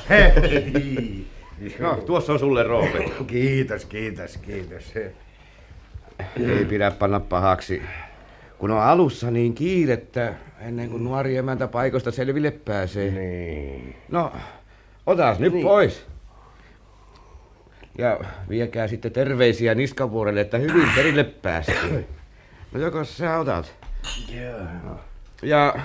[1.80, 3.12] No, tuossa on sulle Roope.
[3.28, 4.94] Kiitos, kiitos, kiitos.
[6.36, 7.82] Ei pidä panna pahaksi.
[8.58, 13.12] Kun on alussa niin kiirettä, ennen kuin nuori emäntä paikoista selville pääsee.
[13.12, 13.96] Niin.
[14.12, 14.34] No,
[15.06, 15.66] otas nyt niin.
[15.66, 16.08] pois.
[17.98, 22.08] Ja viekää sitten terveisiä Niskavuorelle, että hyvin perille päästiin.
[22.72, 23.76] No joko sä otat?
[24.36, 25.00] Joo.
[25.42, 25.76] Ja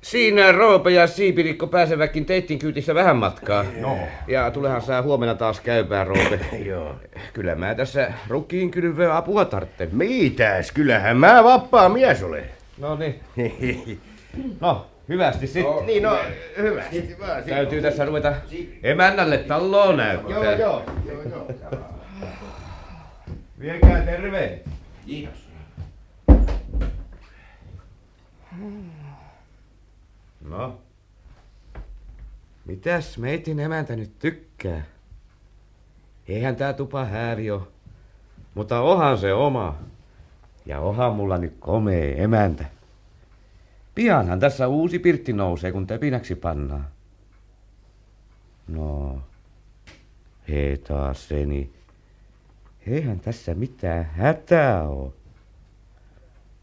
[0.00, 3.64] siinä Roope ja Siipirikko pääsevätkin teittin kyytissä vähän matkaa.
[3.80, 3.98] No.
[4.28, 6.40] Ja tulehan sä huomenna taas käypään, Roope.
[6.70, 6.96] Joo.
[7.32, 9.88] Kyllä mä tässä rukiin kylvöä apua tarvitsen.
[9.92, 12.44] Mitäs, kyllähän mä vapaa mies olen.
[12.78, 13.20] No niin.
[14.60, 15.86] No, hyvästi sitten.
[15.86, 16.18] Niin, no,
[16.58, 17.42] hyvästi vaan.
[17.44, 18.32] Täytyy tässä ruveta
[18.82, 20.30] emännälle taloon näyttää.
[20.30, 21.78] Joo, joo, joo, joo.
[23.60, 24.60] Viekää terve.
[25.06, 25.48] Kiitos.
[30.48, 30.80] No.
[32.64, 34.82] Mitäs meitin emäntä nyt tykkää?
[36.28, 37.68] Eihän tää tupa häävi oo.
[38.54, 39.78] Mutta ohan se oma.
[40.66, 42.64] Ja ohan mulla nyt komee emäntä.
[43.94, 46.88] Pianhan tässä uusi pirtti nousee, kun tepinäksi pannaan.
[48.68, 49.20] No,
[50.48, 51.72] hei taas seni.
[52.86, 55.14] Eihän tässä mitään hätää oo.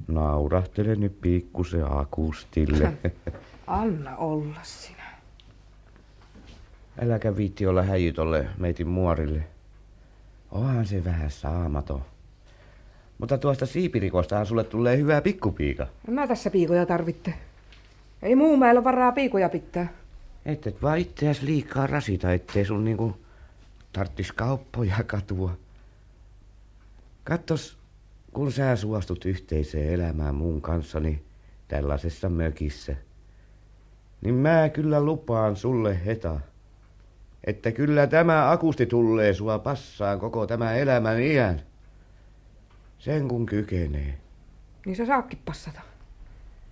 [0.08, 2.94] Naurahtele nyt pikkusen akustille.
[3.68, 5.16] Anna olla sinä.
[7.02, 9.44] Äläkä viitti olla häjy tolle meitin muorille.
[10.52, 12.02] Onhan se vähän saamaton.
[13.18, 15.88] Mutta tuosta siipirikostahan sulle tulee hyvä pikkupiika.
[16.08, 17.34] En mä tässä piikoja tarvitte.
[18.22, 19.88] Ei muu meillä varaa piikoja pitää.
[20.46, 23.18] Et et vaan itseäs liikaa rasita, ettei sun niinku
[23.94, 25.58] tarttis kauppoja katua.
[27.24, 27.78] Kattos,
[28.34, 31.24] kun sä suostut yhteiseen elämään mun kanssani
[31.68, 32.96] tällaisessa mökissä,
[34.26, 36.40] niin mä kyllä lupaan sulle heta,
[37.44, 41.62] että kyllä tämä akusti tulee sua passaan koko tämä elämän iän.
[43.00, 44.18] Sen kun kykenee.
[44.86, 45.82] Niin se saakki passata.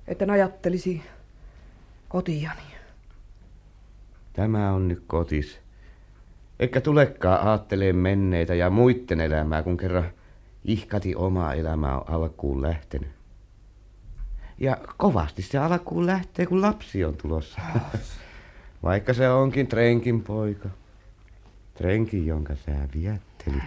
[0.08, 1.02] Että ajattelisi
[2.10, 2.62] kotiani.
[4.34, 5.60] Tämä on nyt kotis.
[6.60, 10.10] Eikä tulekaan aattelee menneitä ja muitten elämää, kun kerran
[10.66, 13.23] ihkati oma elämä on alkuun lähtenyt.
[14.63, 17.62] Ja kovasti se alkuun lähtee, kun lapsi on tulossa.
[18.84, 20.69] Vaikka se onkin trenkin poika.
[21.73, 23.63] Trenki, jonka sä viettelit.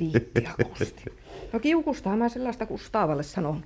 [0.00, 1.04] Viitti akusti.
[1.52, 3.64] No kiukustahan mä sellaista Kustaavalle sanon.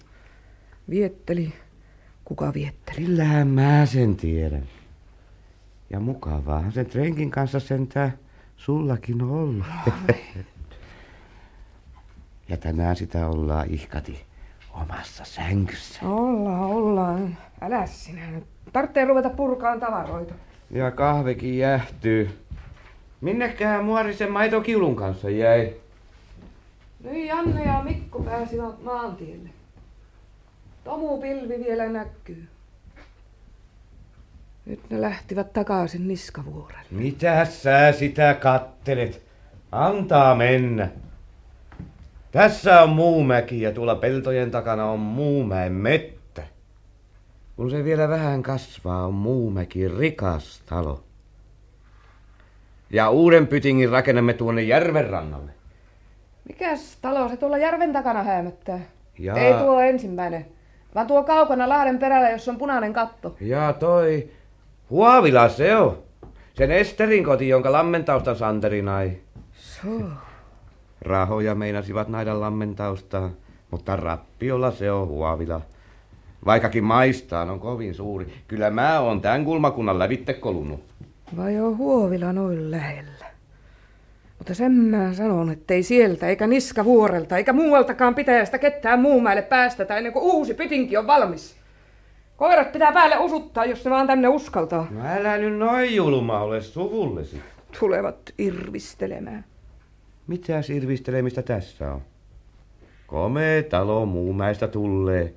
[0.90, 1.52] Vietteli.
[2.24, 2.96] Kuka vietteli?
[2.96, 4.68] Kyllähän mä sen tiedän.
[5.90, 8.18] Ja mukavaahan sen trenkin kanssa sentään
[8.56, 9.66] sullakin on ollut.
[12.48, 14.27] ja tänään sitä ollaan ihkati
[14.72, 16.08] omassa sängyssä.
[16.08, 17.36] Ollaan, ollaan.
[17.60, 18.44] Älä sinä nyt.
[18.72, 20.34] Tarvitsee ruveta purkaan tavaroita.
[20.70, 22.44] Ja kahvekin jähtyy.
[23.20, 25.72] Minnekään muorisen maitokiulun kanssa jäi?
[27.04, 29.48] Nyt Janne ja Mikko pääsivät maantielle.
[30.84, 32.48] Tomu pilvi vielä näkyy.
[34.66, 36.86] Nyt ne lähtivät takaisin niskavuorelle.
[36.90, 39.22] Mitä sä sitä kattelet?
[39.72, 40.88] Antaa mennä.
[42.30, 46.42] Tässä on Muumäki ja tuolla peltojen takana on Muumäen mettä.
[47.56, 51.04] Kun se vielä vähän kasvaa, on Muumäki rikas talo.
[52.90, 55.52] Ja uuden pytingin rakennamme tuonne järven rannalle.
[56.48, 58.80] Mikäs talo se tuolla järven takana häämöttää?
[59.18, 59.38] Jaa.
[59.38, 60.46] Ei tuo ensimmäinen,
[60.94, 63.36] vaan tuo kaukana Lahden perällä, jossa on punainen katto.
[63.40, 64.30] Ja toi
[64.90, 66.02] Huovila se on.
[66.54, 69.12] Sen Esterin koti, jonka lammentaustan Santeri nai.
[69.52, 69.88] So.
[71.02, 73.30] Rahoja meinasivat naida lammentaustaan,
[73.70, 75.60] mutta rappiolla se on Huovila.
[76.44, 78.32] Vaikkakin maistaan on kovin suuri.
[78.48, 80.80] Kyllä mä oon tämän kulmakunnan lävitte kolunnut.
[81.36, 83.26] Vai on Huovila noin lähellä?
[84.38, 90.12] Mutta sen mä sanon, ettei sieltä, eikä niskavuorelta, eikä muualtakaan pitäjästä ketään muumäelle päästetä ennen
[90.12, 91.56] kuin uusi pytinki on valmis.
[92.36, 94.86] Koirat pitää päälle usuttaa, jos ne vaan tänne uskaltaa.
[94.90, 97.42] No älä nyt noin julma ole suvullesi.
[97.80, 99.44] Tulevat irvistelemään.
[100.28, 102.02] Mitäs irvistelemistä tässä on?
[103.06, 105.34] Komea talo muumäistä tulee.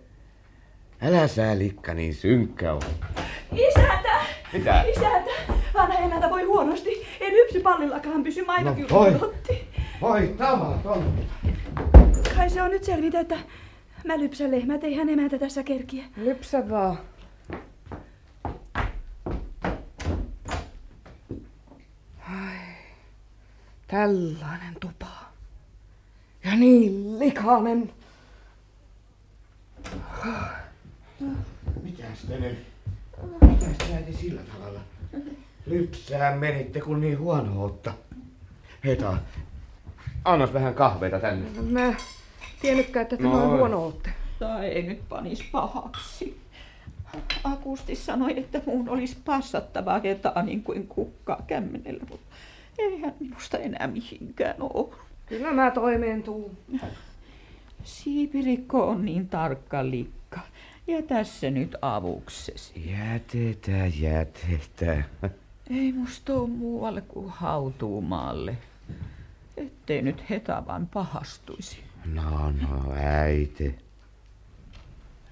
[1.02, 2.86] Älä sä likka niin synkkä ole.
[3.56, 4.10] Isäntä!
[4.54, 4.82] Mitä?
[4.82, 5.32] Isäntä!
[5.74, 6.90] Vanha emäntä voi huonosti.
[7.20, 9.16] Ei lypsypallillakaan pysy maitokin No, voi.
[9.22, 9.68] otti.
[10.02, 11.14] Voi tavaton.
[12.36, 13.38] Kai se on nyt selvitä, että
[14.06, 16.04] mä lypsän lehmät, ei hän emäntä tässä kerkiä.
[16.18, 16.98] Lypsä vaan.
[22.30, 22.58] Ai,
[23.88, 24.71] tällainen.
[26.52, 27.92] Ja niin likainen.
[31.84, 32.58] Mitäs te nyt?
[33.42, 34.80] Mitäs te äiti sillä tavalla?
[35.66, 37.94] Lypsää menitte, kun niin huono otta.
[38.86, 39.18] Heta,
[40.26, 41.62] annas vähän kahveita tänne.
[41.62, 41.94] Mä
[42.62, 43.44] tiennytkään, että tämä Noin.
[43.44, 44.14] on huono ootte.
[44.40, 46.42] Tai ei nyt panis pahaksi.
[47.44, 52.36] Akusti sanoi, että muun olisi passattava hetaa niin kuin kukkaa kämmenellä, mutta
[52.80, 55.11] eihän minusta enää mihinkään ole.
[55.32, 56.58] Kyllä mä toimeen tuun.
[57.84, 60.39] Siipirikko on niin tarkka likka.
[60.88, 62.91] Ja tässä nyt avuksesi.
[62.91, 65.04] Jätetä, jätetä.
[65.70, 68.58] Ei musta ole muualle kuin hautuumaalle.
[69.58, 71.84] Ettei nyt heta vaan pahastuisi.
[72.06, 73.76] No, no, äiti.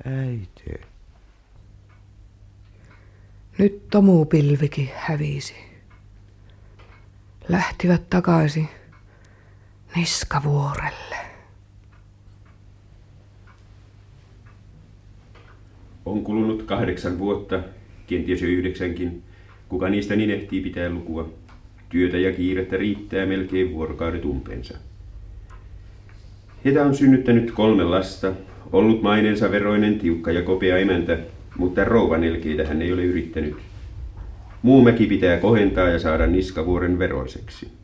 [0.06, 0.82] Äiti.
[3.58, 5.56] Nyt tomupilvikin hävisi.
[7.50, 8.70] Lähtivät takaisin
[9.96, 11.16] niskavuorelle.
[16.06, 17.60] On kulunut kahdeksan vuotta,
[18.08, 19.24] kenties jo yhdeksänkin.
[19.70, 21.30] Kuka niistä niin ehtii pitää lukua.
[21.90, 24.78] Työtä ja kiirettä riittää melkein vuorokaudet umpeensa.
[26.66, 28.34] Heta on synnyttänyt kolme lasta,
[28.72, 31.18] ollut mainensa veroinen, tiukka ja kopea emäntä,
[31.58, 33.56] mutta rouvan elkeitä hän ei ole yrittänyt.
[34.62, 37.79] Muumäki pitää kohentaa ja saada niskavuoren veroiseksi.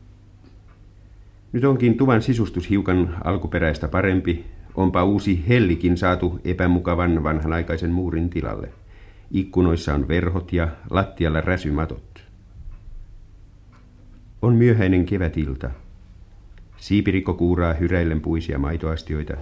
[1.56, 8.68] Nyt onkin tuvan sisustus hiukan alkuperäistä parempi, onpa uusi hellikin saatu epämukavan vanhanaikaisen muurin tilalle.
[9.30, 12.24] Ikkunoissa on verhot ja lattialla räsymatot.
[14.42, 15.70] On myöhäinen kevätilta.
[16.76, 19.34] Siipirikko kuuraa hyräillen puisia maitoastioita.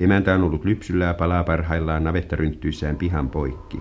[0.00, 3.80] Emäntä on ollut lypsyllä ja palaa parhaillaan navettarynttyissään pihan poikki.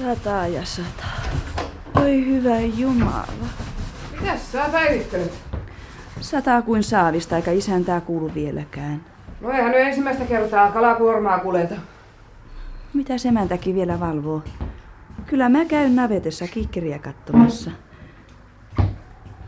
[0.00, 1.06] Sata ja sata.
[2.02, 3.26] Oi hyvä Jumala.
[4.20, 5.32] Mitäs sä päivittelet?
[6.20, 9.04] Sataa kuin saavista, eikä isäntää kuulu vieläkään.
[9.40, 11.74] No eihän nyt ensimmäistä kertaa kalakuormaa kuleta.
[12.94, 14.42] Mitä semäntäkin vielä valvoo?
[15.26, 17.70] Kyllä mä käyn navetessa kikkeriä katsomassa.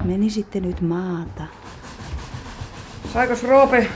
[0.05, 1.45] Meni sitten nyt maata.
[3.13, 3.87] Saikos Roope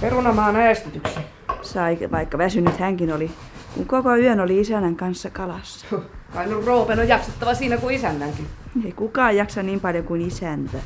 [0.00, 1.20] perunamaan äästetyksi?
[1.62, 3.30] Sai, vaikka väsynyt hänkin oli,
[3.78, 5.86] kun koko yön oli isännän kanssa kalassa.
[6.34, 8.46] Kai nyt Roopen on jaksettava siinä kuin isännänkin.
[8.84, 10.78] Ei kukaan jaksa niin paljon kuin isäntä.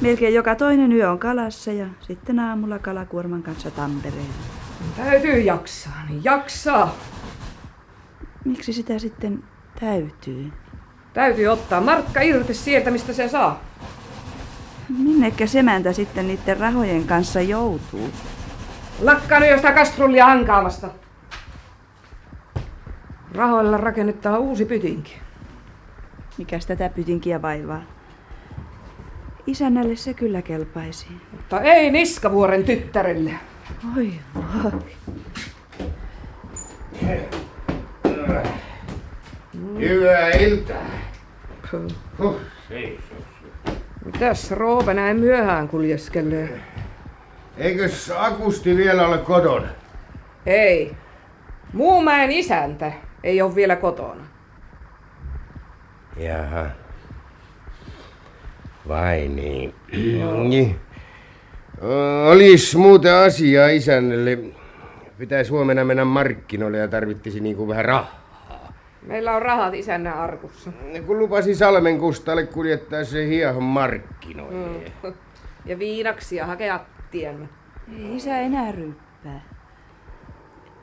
[0.00, 4.34] Melkein joka toinen yö on kalassa ja sitten aamulla kalakuorman kanssa Tampereella.
[4.96, 6.94] Täytyy jaksaa, niin jaksaa.
[8.44, 9.44] Miksi sitä sitten
[9.80, 10.52] täytyy?
[11.12, 13.60] Täytyy ottaa markka irti sieltä, mistä se saa.
[14.98, 18.10] Minnekä semäntä sitten niiden rahojen kanssa joutuu?
[19.02, 20.88] Lakkaa nyt jostain kastrullia hankaamasta.
[23.34, 25.16] Rahoilla rakennetaan uusi pytinki.
[26.38, 27.82] Mikäs tätä pytinkiä vaivaa?
[29.46, 31.06] Isännälle se kyllä kelpaisi.
[31.32, 33.30] Mutta ei Niskavuoren tyttärelle.
[33.96, 34.12] Oi,
[34.64, 34.80] oi.
[39.80, 40.86] Hyvää iltaa.
[42.18, 42.40] Huh.
[44.04, 46.60] Mitäs Roope näin myöhään kuljeskelee?
[47.56, 49.68] Eikös Akusti vielä ole kotona?
[50.46, 50.96] Ei.
[51.72, 52.92] Muumäen isäntä
[53.24, 54.24] ei ole vielä kotona.
[56.16, 56.66] Jaha.
[58.88, 59.74] Vai niin.
[60.48, 60.80] niin.
[62.30, 64.38] Olis muuten asiaa isännelle.
[65.18, 68.72] Pitäisi huomenna mennä markkinoille ja tarvittisi niinku vähän rahaa.
[69.02, 70.72] Meillä on rahat isännän arkussa.
[71.06, 74.92] Kun lupasi Salmen Kustalle kuljettaa se hiehon markkinoille.
[75.02, 75.12] Mm.
[75.66, 77.48] Ja viinaksia hakea tiemme.
[77.98, 79.53] Ei isä enää ryppää.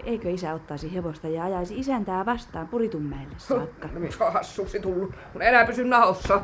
[0.06, 3.88] Eikö isä ottaisi hevosta ja ajaisi isäntää vastaan Puritunmäelle saakka?
[3.94, 6.42] No mikä hassuksi tullut, kun enää pysy nahossa.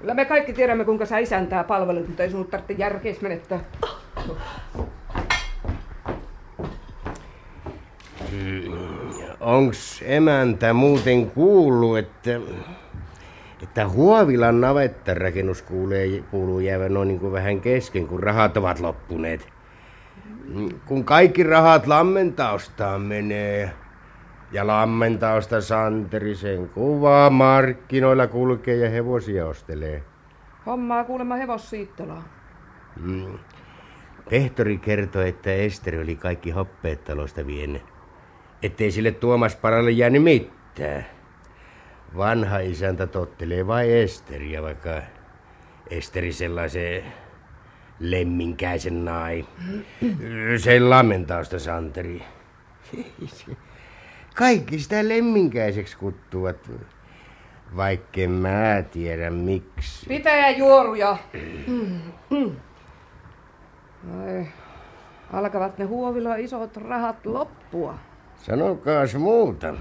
[0.00, 3.60] Kyllä me kaikki tiedämme, kuinka sä isäntää palvelut, mutta ei sinun tarvitse järkeis menettää.
[9.40, 12.30] Onks emäntä muuten kuullut, että,
[13.62, 19.55] että Huovilan navettarakennus kuulee, kuuluu jäävän noin niin kuin vähän kesken, kun rahat ovat loppuneet?
[20.84, 23.72] Kun kaikki rahat lammentaustaan menee
[24.52, 30.02] ja lammentausta Santerisen kuvaa markkinoilla kulkee ja hevosia ostelee.
[30.66, 32.22] Hommaa kuulemma hevossiittolaa.
[33.00, 33.38] Mm.
[34.30, 37.82] Pehtori kertoi, että Esteri oli kaikki hoppeet talosta vienyt.
[38.62, 41.06] Ettei sille Tuomas Paralle jäänyt mitään.
[42.16, 45.02] Vanha isäntä tottelee vai Esteriä, vaikka
[45.90, 47.02] Esteri sellaisen
[48.00, 49.44] lemminkäisen nai.
[50.56, 52.22] Sen lamentausta Santeri.
[54.34, 56.70] Kaikki sitä lemminkäiseksi kuttuvat.
[57.76, 60.06] Vaikka mä tiedä miksi.
[60.08, 61.16] Pitää juoruja.
[64.20, 64.46] Ai,
[65.32, 67.98] alkavat ne huovilla isot rahat loppua.
[68.36, 69.74] Sanokaas muuta.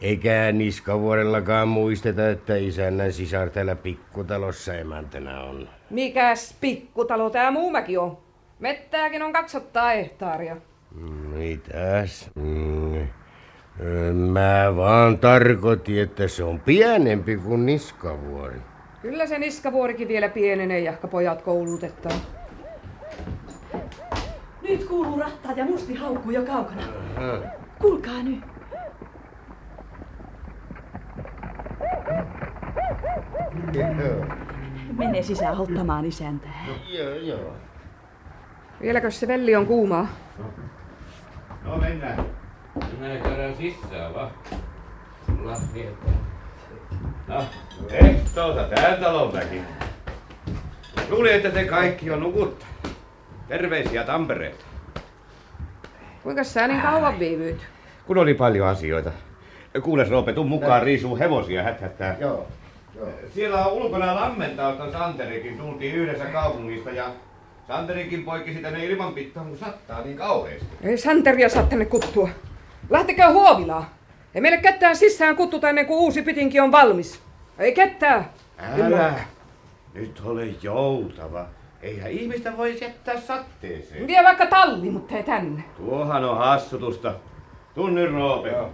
[0.00, 5.68] Eikä Niskavuorellakaan muisteta, että isännän sisar täällä pikkutalossa emäntänä on.
[5.94, 8.18] Mikäs pikkutalo tää muumäkin on?
[8.58, 10.56] Mettääkin on 200 hehtaaria.
[11.34, 12.30] Mitäs?
[12.34, 13.08] Mm.
[14.14, 18.60] Mä vaan tarkoitin, että se on pienempi kuin Niskavuori.
[19.02, 22.20] Kyllä se Niskavuorikin vielä pienenee, jahka pojat koulutetaan.
[24.62, 26.82] Nyt kuuluu rattaat ja musti haukkuu jo kaukana.
[27.78, 28.40] Kuulkaa nyt.
[34.92, 36.64] Mene sisään ottamaan isäntää.
[36.88, 37.52] Joo, joo.
[38.80, 40.06] Vieläkö se velli on kuumaa?
[41.64, 42.24] No mennään.
[42.90, 44.30] Mennään käydään sisään vaan.
[45.26, 45.56] Sulla
[47.28, 47.44] No,
[47.90, 49.60] ehtoosa tää talon väki.
[51.10, 52.66] Luulin, että te kaikki on nukutta.
[53.48, 54.64] Terveisiä Tampereelta.
[56.22, 57.66] Kuinka sä niin kauan viivyyt?
[58.06, 59.10] Kun oli paljon asioita.
[59.82, 62.16] Kuules Roope, tuu mukaan riisuu hevosia häthättää.
[62.20, 62.46] Joo.
[63.34, 65.58] Siellä on ulkona lammentausta Santerikin.
[65.58, 67.06] Tultiin yhdessä kaupungista ja
[67.68, 70.66] Santerikin poikki sitä ne ilman pitää, kun sattaa niin kauheasti.
[70.82, 72.28] Ei Santeria saa tänne kuttua.
[72.90, 73.94] Lähtekää huovilaa.
[74.34, 77.20] Ei meille ketään sisään kuttuta ennen kuin uusi pitinki on valmis.
[77.58, 78.30] Ei ketään.
[78.58, 79.14] Älä.
[79.94, 81.46] Nyt ole joutava.
[81.82, 84.06] Eihän ihmistä voi jättää satteeseen.
[84.06, 85.64] Vie vaikka talli, mutta ei tänne.
[85.76, 87.14] Tuohan on hassutusta.
[87.74, 88.48] Tunny Roope.
[88.50, 88.72] Joo.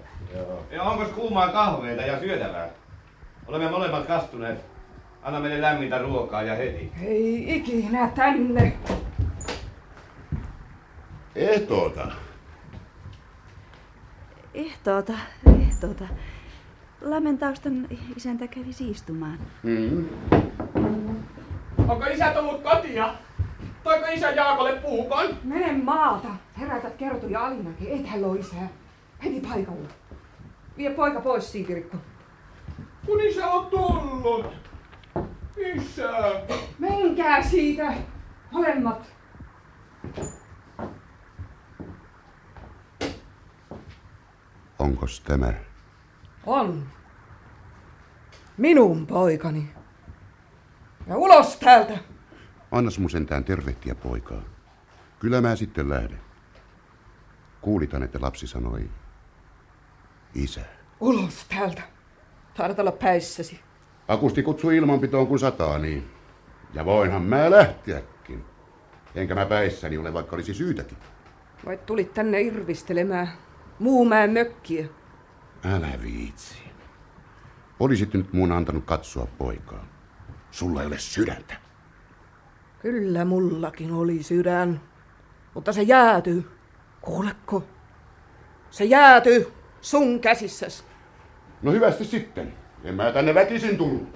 [0.70, 2.68] Ja onko kuumaa kahveita ja syötävää?
[3.50, 4.64] Olemme molemmat kastuneet.
[5.22, 6.92] Anna meille lämmintä ruokaa ja heti.
[7.02, 8.76] Ei ikinä tänne.
[11.34, 12.12] Ehtoota.
[14.54, 15.12] Ehtoota,
[15.68, 16.04] ehtoota.
[17.00, 19.38] Lamentaustan isäntä kävi siistumaan.
[19.62, 20.08] Mm.
[21.88, 23.14] Onko isä tullut kotia?
[23.84, 25.26] Toiko isä Jaakolle puukon?
[25.44, 26.28] Mene maata.
[26.58, 27.88] Herätät Kertu ja Alinakin.
[28.00, 28.68] Et hän ole isää.
[29.24, 29.88] Heti paikalla.
[30.76, 31.96] Vie poika pois, Siipirikko.
[33.06, 34.46] Kun isä on tullut.
[35.56, 36.10] Isä.
[36.78, 37.94] Menkää siitä.
[38.50, 39.12] Molemmat.
[44.78, 45.52] Onkos tämä?
[46.46, 46.86] On.
[48.56, 49.70] Minun poikani.
[51.06, 51.98] Ja ulos täältä.
[52.70, 54.42] Annas mun sentään tervehtiä poikaa.
[55.18, 56.20] Kyllä mä sitten lähden.
[57.60, 58.90] Kuulitan, että lapsi sanoi
[60.34, 60.60] isä.
[61.00, 61.99] Ulos täältä.
[62.54, 63.60] Taidat olla päissäsi.
[64.08, 66.10] Akusti kutsui ilmanpitoon kun sataa, niin.
[66.74, 68.44] Ja voinhan mä lähteäkin.
[69.14, 70.98] Enkä mä päissäni ole, vaikka olisi syytäkin.
[71.66, 73.28] Vai tulit tänne irvistelemään
[73.80, 74.86] Muumäen mökkiä?
[75.64, 76.54] Älä viitsi.
[77.80, 79.86] Olisit nyt muun antanut katsoa poikaa.
[80.50, 81.54] Sulla ei ole sydäntä.
[82.82, 84.80] Kyllä mullakin oli sydän.
[85.54, 86.50] Mutta se jäätyy.
[87.00, 87.64] Kuulekko?
[88.70, 90.84] Se jäätyy sun käsissäsi.
[91.62, 92.54] No hyvästi sitten.
[92.84, 94.08] En mä tänne väkisin tullut.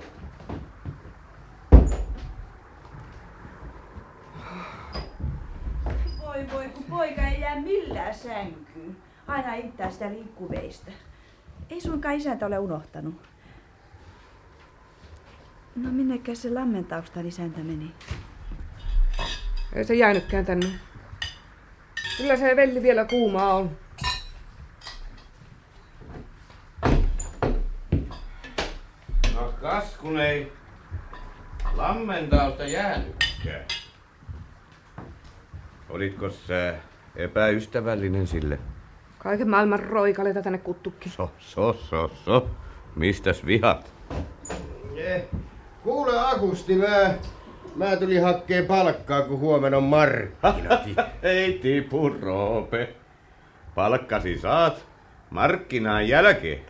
[6.21, 8.97] Voi voi, kun poika ei jää millään sänkyyn.
[9.27, 10.93] Aina ittää sitä liikkuveistä.
[11.71, 13.15] Ei suinkaan isäntä ole unohtanut.
[15.77, 17.93] No minnekä se lammentaustan isäntä meni?
[19.73, 20.67] Ei se jäänytkään tänne.
[22.17, 23.77] Kyllä se velli vielä kuumaa on.
[29.35, 30.53] No kas kun ei
[31.75, 33.65] lammentausta jäänytkään.
[35.89, 36.75] Olitko sä
[37.17, 38.59] epäystävällinen sille?
[39.19, 41.13] Kaiken maailman roikaleita tänne kuttukin.
[41.13, 42.51] So, so, so, so.
[42.97, 43.93] Mistäs vihat?
[44.97, 45.25] Eh,
[45.83, 47.15] kuule Akusti, mä,
[47.77, 50.89] mä tulin hakkee palkkaa, kun huomenna on markkinat.
[51.23, 52.95] Ei tipu, Roope.
[53.75, 54.87] Palkkasi saat
[55.31, 56.61] markkinaan jälkeen.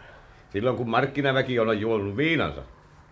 [0.50, 2.62] Silloin kun markkinaväki on juonut viinansa.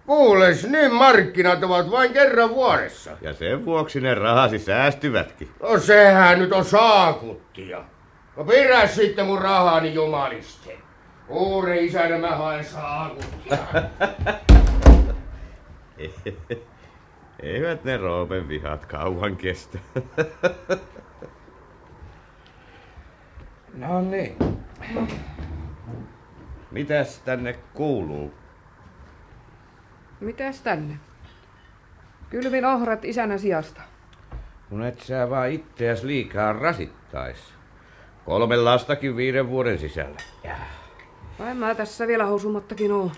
[0.06, 3.10] Kuules, niin markkinat ovat vain kerran vuodessa.
[3.20, 5.50] Ja sen vuoksi ne rahasi säästyvätkin.
[5.62, 7.84] No sehän nyt on saakuttia.
[8.36, 10.78] No pidä sitten mun rahani jumaliste.
[11.28, 13.58] Uuden isänä mä haen saakuttia.
[17.42, 19.78] Eivät ne Roopen vihat kauan kestä.
[23.74, 24.36] no niin.
[26.70, 28.34] Mitäs tänne kuuluu?
[30.22, 30.98] Mitäs tänne?
[32.30, 33.80] Kylvin ohrat isänä sijasta.
[34.68, 37.38] Kun et sä vaan itseäs liikaa rasittais.
[38.24, 40.16] Kolme lastakin viiden vuoden sisällä.
[41.38, 43.12] Vai mä tässä vielä housumattakin oon.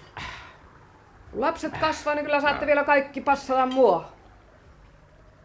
[1.33, 4.13] Lapset kasvaa, niin kyllä saatte vielä kaikki passata mua.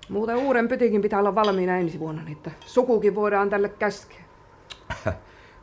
[0.09, 4.21] Muuten uuden pytikin pitää olla valmiina ensi vuonna, niin että sukukin voidaan tälle käskeä.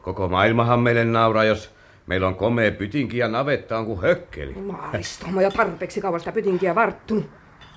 [0.03, 1.76] Koko maailmahan meille nauraa, jos
[2.07, 4.54] meillä on komea pytinki ja navetta on kuin hökkeli.
[4.54, 7.30] Maalistomo ja tarpeeksi kauan sitä pytinkiä varttunut.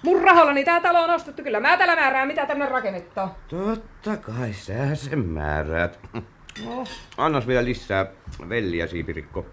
[0.03, 3.38] Mun rahallani tää talo on ostettu, kyllä mä täällä määrään, mitä tänne rakennettaa.
[3.47, 5.99] Totta kai sä sen määräät.
[6.65, 6.84] No,
[7.17, 8.05] Annas vielä lisää
[8.49, 9.45] velliä, Siipirikko.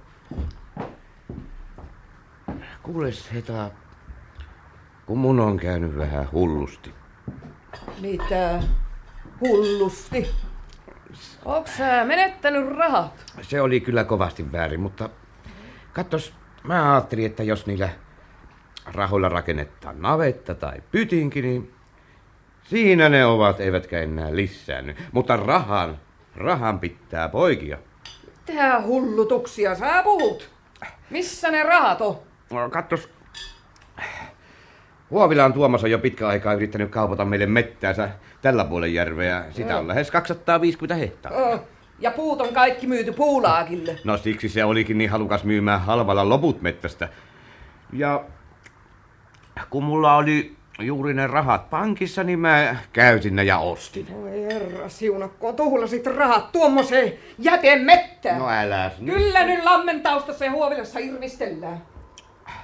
[2.82, 3.70] Kuules, Heta,
[5.06, 6.90] kun mun on käynyt vähän hullusti.
[8.00, 8.62] mitä
[9.40, 10.30] hullusti.
[11.44, 13.32] Onks sä menettänyt rahat?
[13.42, 15.10] Se oli kyllä kovasti väärin, mutta
[15.92, 17.88] katsos, mä ajattelin, että jos niillä
[18.86, 21.74] rahoilla rakennetaan navetta tai pytinki, niin
[22.64, 24.96] siinä ne ovat, eivätkä enää lisäänny.
[25.12, 26.00] Mutta rahan,
[26.36, 27.78] rahan pitää poikia.
[28.46, 30.50] Tää hullutuksia sä puhut.
[31.10, 32.18] Missä ne rahat on?
[32.50, 33.08] No, katsos,
[35.10, 38.08] Huovilaan Tuomas on jo pitkä aikaa yrittänyt kaupata meille mettäänsä
[38.42, 39.44] tällä puolen järveä.
[39.50, 41.40] Sitä on lähes 250 hehtaaria.
[41.40, 41.60] Oh,
[41.98, 43.98] ja puut on kaikki myyty puulaakille.
[44.04, 47.08] No siksi se olikin niin halukas myymään halvalla loput mettästä.
[47.92, 48.24] Ja
[49.70, 54.06] kun mulla oli juuri ne rahat pankissa, niin mä käytin ne ja ostin.
[54.14, 58.38] Oi herra siunakko, tuhlasit rahat tuommoiseen jätemettään.
[58.38, 58.46] No
[58.98, 59.14] nyt.
[59.14, 61.82] Kyllä nyt lammentaustassa ja huovilassa irvistellään.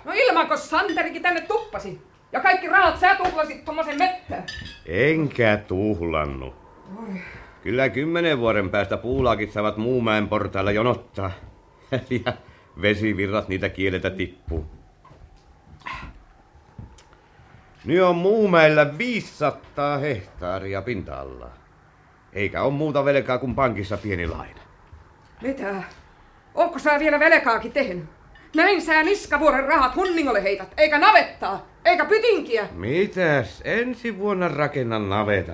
[0.05, 2.12] No ilmanko Santerikin tänne tuppasi?
[2.33, 4.45] Ja kaikki rahat sä tuhlasit tuommoisen mettään.
[4.87, 6.55] Enkä tuhlannu.
[6.97, 7.21] Oi.
[7.63, 11.31] Kyllä kymmenen vuoden päästä puulaakit saavat Muumäen portailla jonottaa.
[12.25, 12.33] ja
[12.83, 14.67] vesivirrat niitä kieleltä tippuu.
[17.85, 21.55] Nyt on Muumäellä 500 hehtaaria pinta-alaa.
[22.33, 24.61] Eikä ole muuta velkaa kuin pankissa pieni laina.
[25.43, 25.83] Mitä?
[26.55, 28.05] Onko sä vielä velkaakin tehnyt?
[28.55, 32.69] Näin sä niskavuoren rahat hunningolle heität, eikä navettaa, eikä pytinkiä.
[32.73, 33.63] Mitäs?
[33.65, 35.53] Ensi vuonna rakennan naveta.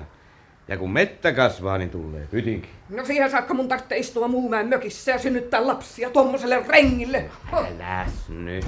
[0.67, 2.69] Ja kun mettä kasvaa, niin tulee pytinki.
[2.89, 7.29] No siihen saakka mun tarvitsee istua muumäen mökissä ja synnyttää lapsia tommoselle rengille.
[7.53, 7.65] Oh.
[7.65, 8.65] Äläs nyt.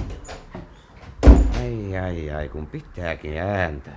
[1.60, 3.90] Ai ai ai, kun pitääkin ääntä.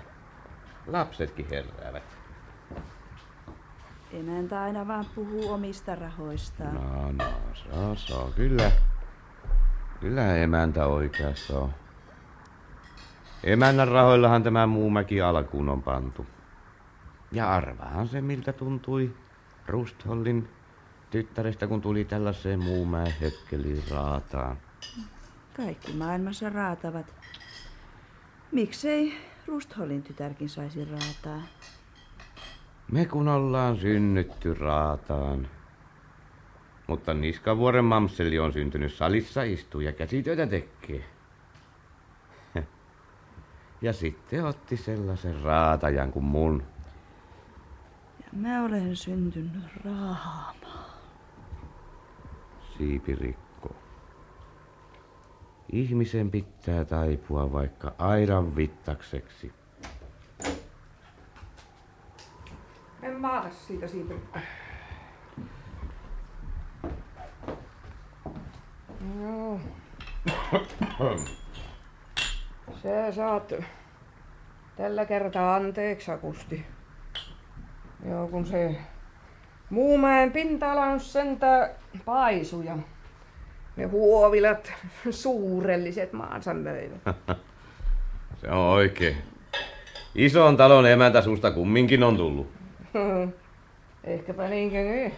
[0.87, 2.03] Lapsetkin heräävät.
[4.13, 6.75] Emäntä aina vaan puhuu omista rahoistaan.
[6.75, 7.11] No,
[7.71, 8.71] no, se on kyllä.
[9.99, 11.73] Kyllä emäntä oikeassa on.
[13.43, 16.25] Emännän rahoillahan tämä muu mäki alkuun on pantu.
[17.31, 19.13] Ja arvahan se, miltä tuntui
[19.67, 20.49] Rusthollin
[21.09, 24.57] tyttärestä, kun tuli tällaiseen muumäen hökkeliin raataan.
[25.57, 27.15] Kaikki maailmassa raatavat.
[28.51, 29.17] Miksei
[29.47, 31.41] Rustholin tytärkin saisi raataa?
[32.91, 35.47] Me kun ollaan synnytty raataan.
[36.87, 41.05] Mutta Niskavuoren mamseli on syntynyt salissa istuu ja käsitöitä tekee.
[43.81, 46.63] Ja sitten otti sellaisen raatajan kuin mun.
[48.19, 50.89] Ja mä olen syntynyt raama.
[52.77, 53.75] Siipirikko.
[55.71, 59.51] Ihmisen pitää taipua vaikka aidan vittakseksi.
[63.01, 64.39] En maata siitä Siipirikko.
[69.21, 69.59] Joo.
[72.81, 73.53] Se saat
[74.75, 76.65] tällä kertaa anteeksi, Akusti.
[78.05, 78.75] Joo, kun se
[79.69, 81.71] Muumäen pinta-ala on sentä
[82.05, 82.77] paisuja.
[83.75, 84.73] Ne huovilat,
[85.09, 87.01] suurelliset maansa möivät.
[88.41, 89.17] Se on oikein.
[90.15, 92.47] Ison talon emäntä susta kumminkin on tullut.
[94.03, 95.13] Ehkäpä niinkö niin.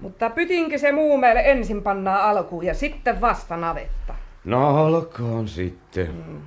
[0.00, 4.14] Mutta pytinkö se muumeelle ensin pannaan alkuun ja sitten vasta navetta?
[4.44, 6.06] No olkoon sitten.
[6.06, 6.40] Mm.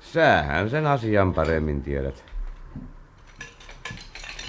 [0.00, 2.24] Sähän sen asian paremmin tiedät.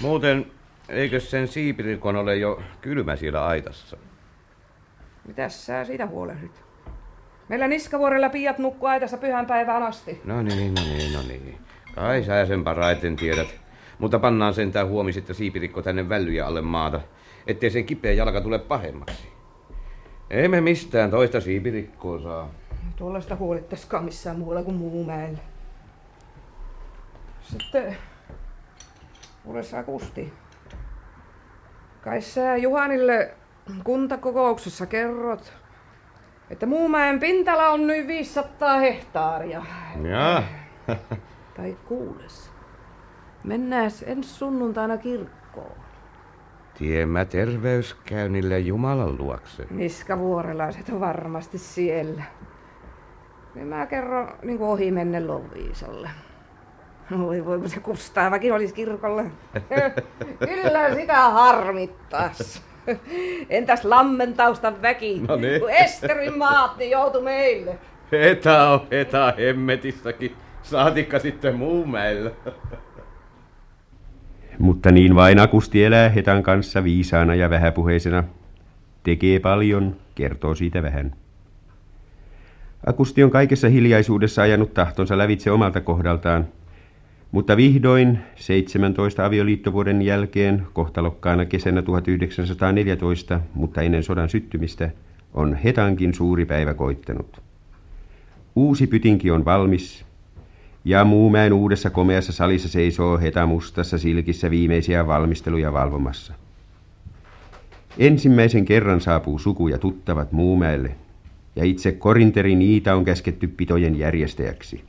[0.01, 0.51] Muuten,
[0.89, 3.97] eikö sen siipirikon ole jo kylmä siellä aitassa?
[5.27, 6.63] Mitäs sä siitä huolehdit?
[7.49, 10.21] Meillä Niskavuorella piiat nukkuu aitassa pyhän päivään asti.
[10.23, 11.57] No niin, no niin, no niin.
[11.95, 13.47] Kai sä sen paraiten tiedät.
[13.99, 17.01] Mutta pannaan sentään huomi sitten siipirikko tänne vällyjä alle maata,
[17.47, 19.33] ettei sen kipeä jalka tule pahemmaksi.
[20.29, 22.49] Emme mistään toista siipirikkoa saa.
[22.95, 25.39] Tuollaista huolittaskaan missään muualla kuin Muumäellä.
[27.41, 27.97] Sitten,
[29.43, 30.33] kuule sä Kusti.
[32.01, 33.33] Kai sä Juhanille
[33.83, 35.53] kuntakokouksessa kerrot,
[36.49, 39.63] että Muumäen pintala on nyt 500 hehtaaria.
[40.09, 40.43] Ja.
[41.57, 42.49] tai kuules.
[43.43, 45.82] Mennääs ensi sunnuntaina kirkkoon.
[46.77, 49.67] Tiemmä terveyskäynnille Jumalan luokse.
[49.69, 52.23] Niskavuorelaiset on varmasti siellä.
[53.55, 56.09] Niin mä kerron niin kuin ohi menne Loviisalle.
[57.19, 59.23] Voi voi, se Kustavakin olisi kirkolla.
[60.49, 62.63] Kyllä sitä harmittas.
[63.49, 65.21] Entäs lammentaustan väki?
[65.27, 65.61] No niin.
[65.61, 67.77] Kun Esterin maat, niin joutui meille.
[68.11, 70.35] Heta on heta hemmetissäkin.
[70.61, 72.31] Saatikka sitten muumäillä.
[74.59, 78.23] Mutta niin vain Akusti elää Hetan kanssa viisaana ja vähäpuheisena.
[79.03, 81.15] Tekee paljon, kertoo siitä vähän.
[82.85, 86.47] Akusti on kaikessa hiljaisuudessa ajanut tahtonsa lävitse omalta kohdaltaan,
[87.31, 94.89] mutta vihdoin 17 avioliittovuoden jälkeen kohtalokkaana kesänä 1914, mutta ennen sodan syttymistä,
[95.33, 97.41] on Hetankin suuri päivä koittanut.
[98.55, 100.05] Uusi pytinki on valmis,
[100.85, 106.33] ja Muumäen uudessa komeassa salissa seisoo Heta mustassa silkissä viimeisiä valmisteluja valvomassa.
[107.97, 110.95] Ensimmäisen kerran saapuu suku ja tuttavat Muumäelle,
[111.55, 114.83] ja itse Korinteri niitä on käsketty pitojen järjestäjäksi.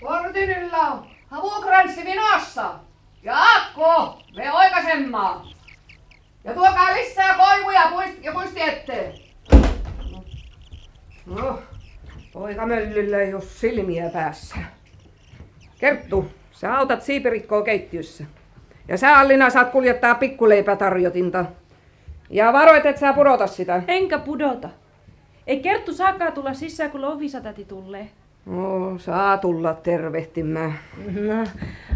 [0.00, 2.74] Kortinilla, havukranssi vinossa.
[3.22, 5.46] Ja Akko, me oikaisemmaan.
[6.44, 9.12] Ja tuokaa lisää koivuja puist- ja puisti eteen.
[11.26, 11.75] No, poika
[12.66, 14.56] möllyllä ei ole silmiä päässä.
[15.78, 18.24] Kerttu, sä autat siipirikkoa keittiössä.
[18.88, 21.44] Ja sä Allina saat kuljettaa pikkuleipätarjotinta.
[22.30, 23.82] Ja varoit, et sä pudota sitä.
[23.88, 24.68] Enkä pudota.
[25.46, 28.08] Ei Kerttu saakaan tulla sisään, kun Lovisa-täti tulee.
[28.46, 30.78] No, saa tulla tervehtimään.
[31.06, 31.44] No,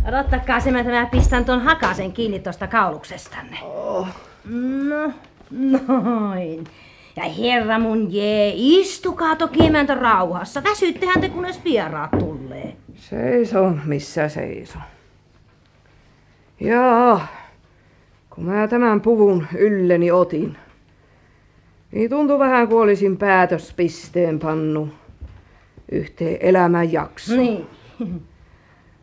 [0.08, 3.58] odottakaa se, että mä pistän tuon hakasen kiinni tuosta kauluksestanne.
[3.62, 4.08] Oh.
[4.44, 5.12] No,
[5.50, 6.64] noin.
[7.20, 10.64] Ja herra mun jee, istukaa toki emäntä rauhassa.
[10.64, 12.76] Väsyttehän te, kunnes vieraat tulee.
[12.94, 14.78] Seiso, missä seiso.
[16.60, 17.20] Joo,
[18.30, 20.56] kun mä tämän puvun ylleni otin,
[21.92, 24.88] niin tuntui vähän kuin olisin päätöspisteen pannu.
[25.92, 27.36] yhteen elämän jakso.
[27.36, 27.66] Niin.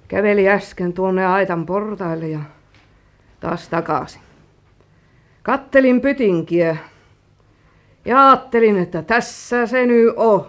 [0.08, 2.40] Käveli äsken tuonne aitan portaille ja
[3.40, 4.22] taas takaisin.
[5.44, 6.78] Kattelin pytinkiä
[8.08, 10.48] ja ajattelin, että tässä se nyt on.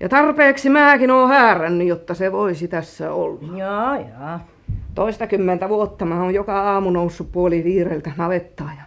[0.00, 3.56] Ja tarpeeksi mäkin oon häärännyt, jotta se voisi tässä olla.
[3.56, 4.38] Joo, joo.
[4.94, 8.70] Toista kymmentä vuotta mä oon joka aamu noussut puoli viireltä navettaa.
[8.76, 8.82] Ja,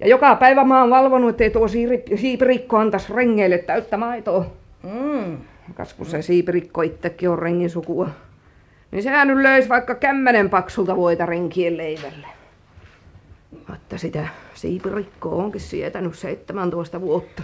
[0.00, 4.46] ja joka päivä mä oon valvonut, ettei tuo siiri- siipirikko antaisi rengeille täyttä maitoa.
[4.82, 5.36] Mm.
[5.74, 8.08] Kas kun se siipirikko itsekin on rengin sukua.
[8.90, 12.35] Niin sehän nyt löisi vaikka kämmenen paksulta voita renkien leivälle.
[13.68, 17.42] Mutta sitä siipirikkoa onkin sietänyt 17 vuotta.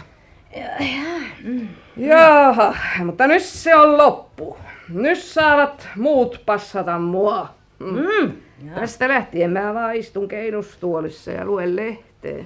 [1.45, 1.69] Mm.
[1.97, 4.57] Jaha, mutta nyt se on loppu.
[4.89, 7.49] Nyt saavat muut passata mua.
[7.79, 8.33] Mm.
[8.75, 12.45] Tästä lähtien mä vaan istun keinustuolissa ja luen lehteä.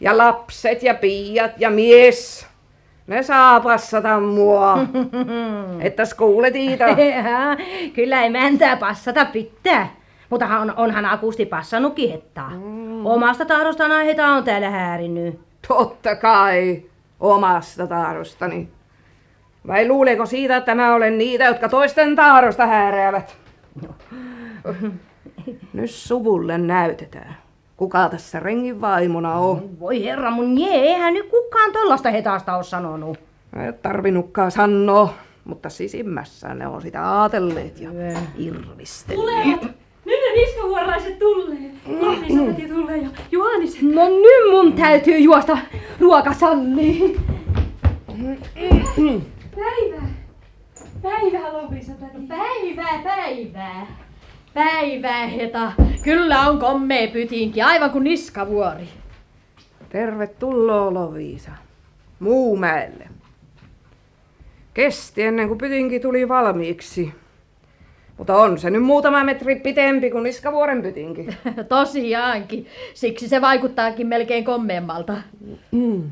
[0.00, 2.46] Ja lapset ja piiat ja mies,
[3.06, 4.78] ne saa passata mua.
[5.80, 6.84] Ettäs kuulet Iita?
[7.24, 7.56] Jaa,
[7.94, 9.96] Kyllä emäntää passata pitää.
[10.30, 12.50] Mutta on, onhan akusti passannutkin hettaa.
[12.50, 13.06] Mm.
[13.06, 15.40] Omasta tahdostaan heitä on täällä häärinnyt.
[15.68, 16.82] Totta kai,
[17.20, 18.68] omasta tahdostani.
[19.66, 23.36] Vai luuleeko siitä, että mä olen niitä, jotka toisten tahdosta hääräävät?
[25.72, 27.36] Nyt suvulle näytetään,
[27.76, 29.80] kuka tässä rengin vaimona on.
[29.80, 33.18] Voi herra mun jee, eihän nyt kukaan tollasta hetasta ole sanonut.
[33.64, 35.14] Ei tarvinnutkaan sanoa,
[35.44, 37.90] mutta sisimmässä ne on sitä aatelleet ja
[38.38, 39.60] irvistelleet.
[39.60, 39.85] Tulevat!
[40.36, 41.70] Niskavuoraiset tulee.
[41.86, 43.10] Lohtisatat tulee jo.
[43.32, 43.82] Juhaniset.
[43.82, 45.58] No nyt mun täytyy juosta
[46.00, 47.16] ruokasalliin.
[49.54, 50.08] Päivää.
[51.02, 52.18] Päivää Lovisatäti.
[52.28, 53.86] Päivää, päivää.
[54.54, 55.72] Päivää, Heta.
[56.04, 58.88] Kyllä on kommea pytinki, aivan kuin niskavuori.
[59.88, 61.50] Tervetuloa Loviisa.
[62.20, 63.08] Muumäelle.
[64.74, 67.12] Kesti ennen kuin pytinki tuli valmiiksi.
[68.18, 71.26] Mutta on se nyt muutama metri pitempi kuin Niskavuoren pytinki.
[71.68, 72.66] Tosiaankin.
[72.94, 75.16] Siksi se vaikuttaakin melkein kommeammalta.
[75.72, 76.02] Mm.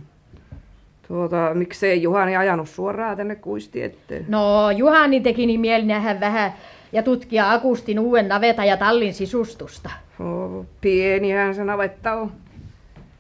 [1.09, 4.25] Tuota, miksei Juhani ajanut suoraan tänne kuisti eteen?
[4.29, 6.53] No, Juhani teki niin mieli nähdä vähän
[6.93, 9.91] ja tutkia Akustin uuden naveta ja tallin sisustusta.
[10.21, 12.33] Oh, pienihän se navetta on.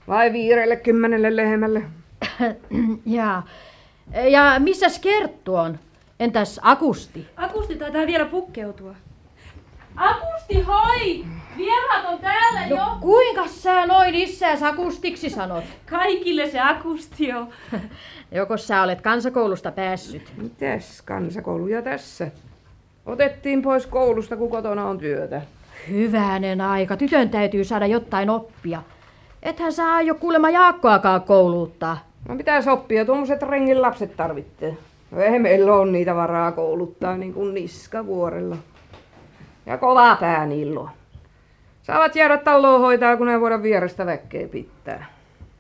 [0.08, 1.82] Vai viirelle kymmenelle lehmälle?
[3.06, 3.42] ja,
[4.28, 5.78] ja missäs Kerttu on?
[6.20, 7.28] Entäs Akusti?
[7.36, 8.94] Akusti taitaa vielä pukkeutua.
[9.96, 11.24] Akusti, hoi!
[11.56, 12.76] Vieraat on täällä jo.
[12.76, 15.64] No kuinka sä noin isääs Akustiksi sanot?
[15.90, 17.48] Kaikille se Akusti on.
[18.32, 20.32] Joko sä olet kansakoulusta päässyt?
[20.36, 22.30] Mitäs kansakouluja tässä?
[23.06, 25.42] Otettiin pois koulusta, kun kotona on työtä.
[25.90, 28.82] Hyvänen aika, tytön täytyy saada jotain oppia.
[29.42, 31.98] Ethän saa jo kuulemma Jaakkoakaan kouluttaa.
[32.28, 34.76] No pitäis oppia, tuommoiset rengin lapset tarvitsee.
[35.16, 38.56] Ei meillä on niitä varaa kouluttaa niin kuin niskavuorella.
[39.66, 40.90] Ja kova pää niillä on.
[41.82, 45.06] Saavat jäädä taloon hoitaa, kun ei voida vierestä väkkeä pitää.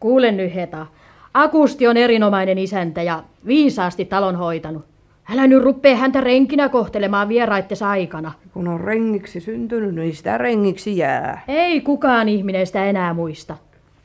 [0.00, 0.86] Kuule nyt Heta,
[1.34, 4.84] Akusti on erinomainen isäntä ja viisaasti talon hoitanut.
[5.32, 8.32] Älä nyt ruppee häntä renkinä kohtelemaan vieraittes aikana.
[8.52, 11.42] Kun on rengiksi syntynyt, niin sitä rengiksi jää.
[11.48, 13.56] Ei kukaan ihminen sitä enää muista.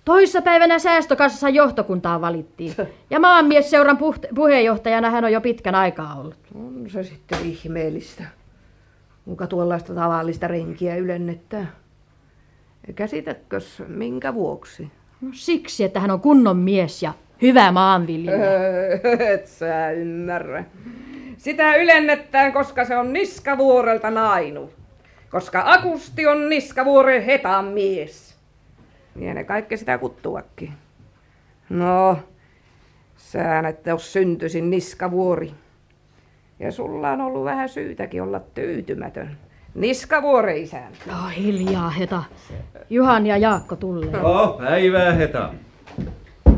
[0.06, 2.76] Toissa päivänä säästökassassa johtokuntaa valittiin.
[3.10, 6.38] Ja maanmiesseuran puht- puheenjohtajana hän on jo pitkän aikaa ollut.
[6.56, 8.24] On se sitten ihmeellistä.
[9.26, 11.72] Kuinka tuollaista tavallista renkiä ylennetään?
[12.96, 14.92] Käsitätkös minkä vuoksi?
[15.22, 18.52] No siksi, että hän on kunnon mies ja hyvä maanviljelijä.
[19.34, 20.64] Et sä ymmärrä.
[21.38, 24.70] Sitä ylennetään, koska se on niskavuorelta nainu.
[25.30, 28.36] Koska Akusti on niskavuoren hetan mies.
[29.20, 30.74] Ja ne kaikki sitä kuttuakin.
[31.70, 32.18] No,
[33.18, 35.52] sä että jos syntyisin niskavuori.
[36.60, 39.38] Ja sulla on ollut vähän syytäkin olla tyytymätön.
[39.76, 40.98] Niskavuore isäntä.
[41.08, 42.24] No hiljaa, Heta.
[42.90, 44.12] Juhan ja Jaakko tulee.
[44.12, 45.54] No, päivää Heta.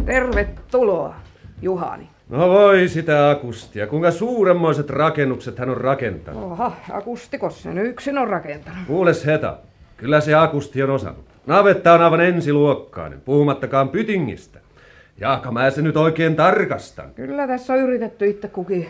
[0.05, 1.15] Tervetuloa,
[1.61, 2.09] Juhani.
[2.29, 3.87] No voi sitä Akustia.
[3.87, 6.43] Kuinka suuremmoiset rakennukset hän on rakentanut.
[6.43, 8.79] Oha, Akustikos se nyt yksin on rakentanut.
[8.87, 9.57] Kuules Heta,
[9.97, 11.30] kyllä se Akusti on osannut.
[11.45, 14.59] Navetta on aivan ensiluokkainen, puhumattakaan pytingistä.
[15.19, 17.13] Jaaka, mä se nyt oikein tarkastan.
[17.13, 18.87] Kyllä tässä on yritetty itse kukin.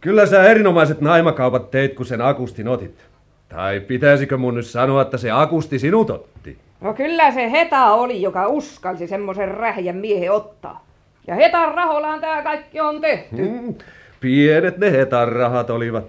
[0.00, 3.04] Kyllä sä erinomaiset naimakaupat teit, kun sen Akustin otit.
[3.48, 6.58] Tai pitäisikö mun nyt sanoa, että se Akusti sinut otti?
[6.80, 10.84] No kyllä se Heta oli, joka uskalsi semmoisen rähjän miehen ottaa.
[11.26, 13.36] Ja Hetan rahollaan tää kaikki on tehty.
[13.36, 13.74] Hmm.
[14.20, 16.04] Pienet ne Hetan rahat olivat.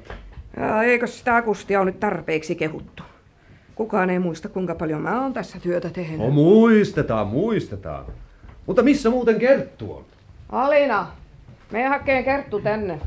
[0.58, 3.04] Ja eikö sitä Akustia ole nyt tarpeeksi kehuttu?
[3.82, 6.20] Kukaan ei muista, kuinka paljon mä oon tässä työtä tehnyt.
[6.20, 8.06] No muistetaan, muistetaan.
[8.66, 10.06] Mutta missä muuten Kerttu on?
[10.50, 11.08] Alina,
[11.72, 13.00] me hakee Kerttu tänne.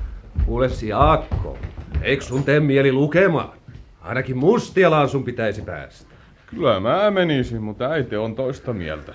[0.47, 1.59] Kuules Jaakko,
[2.03, 3.53] eikö sun tee mieli lukemaan?
[4.01, 6.15] Ainakin Mustialaan sun pitäisi päästä.
[6.47, 9.15] Kyllä mä menisin, mutta äiti on toista mieltä.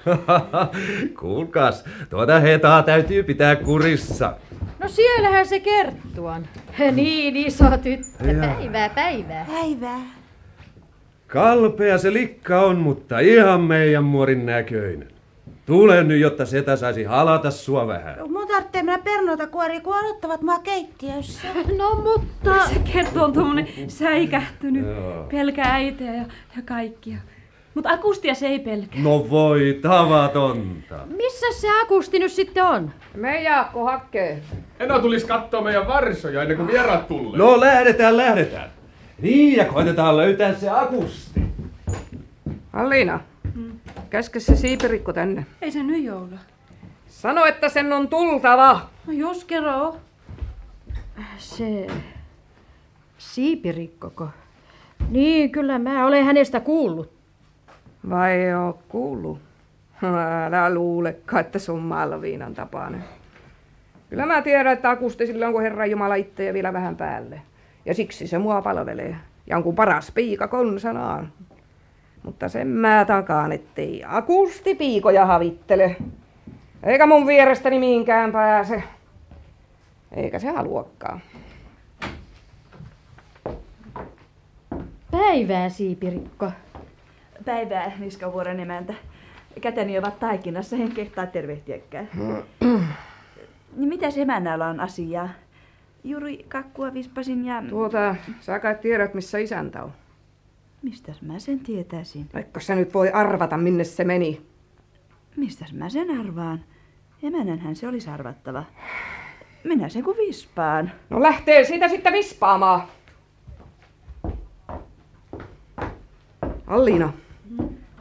[1.19, 4.33] Kuulkaas, tuota hetaa täytyy pitää kurissa.
[4.79, 6.47] No siellähän se kerttuan.
[6.91, 8.35] Niin iso tyttö.
[8.39, 9.45] Päivää, päivää.
[9.45, 10.18] Päivää.
[11.29, 15.07] Kalpea se likka on, mutta ihan meidän muorin näköinen.
[15.65, 18.31] Tule nyt, jotta setä saisi halata sua vähän.
[18.31, 21.47] Mun tarvitsee mennä pernoita kuoria, kun odottavat mua keittiössä.
[21.77, 22.65] No mutta...
[22.67, 24.85] Se kertoo on tuommoinen säikähtynyt.
[24.85, 25.27] Joo.
[25.31, 26.25] Pelkää äitiä ja,
[26.55, 27.17] ja kaikkia.
[27.73, 29.01] Mutta akustia se ei pelkää.
[29.01, 30.99] No voi tavatonta.
[31.17, 32.91] Missä se akusti nyt sitten on?
[33.15, 34.41] Me Jaakko hakkee.
[34.79, 37.37] Enää tulis kattoo meidän varsoja ennen kuin vieraat tulee.
[37.37, 38.78] No lähdetään, lähdetään.
[39.21, 41.41] Niin, ja koitetaan löytää se akusti.
[42.73, 43.19] Alliina,
[44.09, 45.45] käske se siipirikko tänne.
[45.61, 46.37] Ei se nyt joula.
[47.07, 48.81] Sano, että sen on tultava.
[49.07, 49.97] No jos kerro.
[51.37, 51.87] Se...
[53.17, 54.29] Siipirikkoko?
[55.09, 57.11] Niin, kyllä mä olen hänestä kuullut.
[58.09, 59.39] Vai oo kuullut?
[60.47, 63.03] Älä luulekaan, että se on Malviinan tapainen.
[64.09, 67.41] Kyllä mä tiedän, että akusti sillä on kuin Herran Jumala itse ja vielä vähän päälle.
[67.85, 69.15] Ja siksi se mua palvelee.
[69.47, 71.33] Ja on kuin paras piika konsanaan.
[72.23, 75.95] Mutta sen mä takaan, ettei akusti piikoja havittele.
[76.83, 78.83] Eikä mun vierestäni mihinkään pääse.
[80.11, 81.21] Eikä se haluakaan.
[85.11, 86.51] Päivää, Siipirikko.
[87.45, 88.93] Päivää, Niskavuoren emäntä.
[89.61, 92.09] Käteni ovat taikinassa, en kehtaa tervehtiäkään.
[93.77, 95.29] niin mitäs emännällä on asiaa?
[96.03, 97.63] Juuri kakkua vispasin ja...
[97.69, 99.91] Tuota, sä kai tiedät, missä isäntä on.
[100.81, 102.29] Mistäs mä sen tietäisin?
[102.33, 104.41] Vaikka sä nyt voi arvata, minne se meni.
[105.35, 106.63] Mistäs mä sen arvaan?
[107.23, 108.63] Emännänhän se olisi arvattava.
[109.63, 110.91] Minä sen kuin vispaan.
[111.09, 112.81] No lähtee siitä sitten vispaamaan.
[116.67, 117.13] Alliina,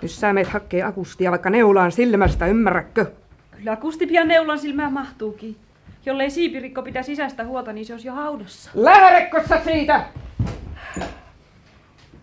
[0.02, 3.06] nyt sä meet hakkee akustia vaikka neulaan silmästä, ymmärrätkö?
[3.50, 5.56] Kyllä Kusti pian neulan silmään mahtuukin.
[6.08, 8.70] Jollei siipirikko pitää sisäistä huolta, niin se olisi jo haudassa.
[8.74, 10.04] Lähdekö sä siitä?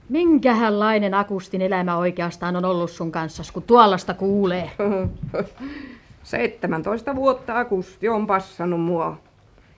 [0.10, 4.72] Minkähänlainen akustin elämä oikeastaan on ollut sun kanssa, kun tuollasta kuulee?
[6.24, 9.18] 17 vuotta akusti on passannut mua.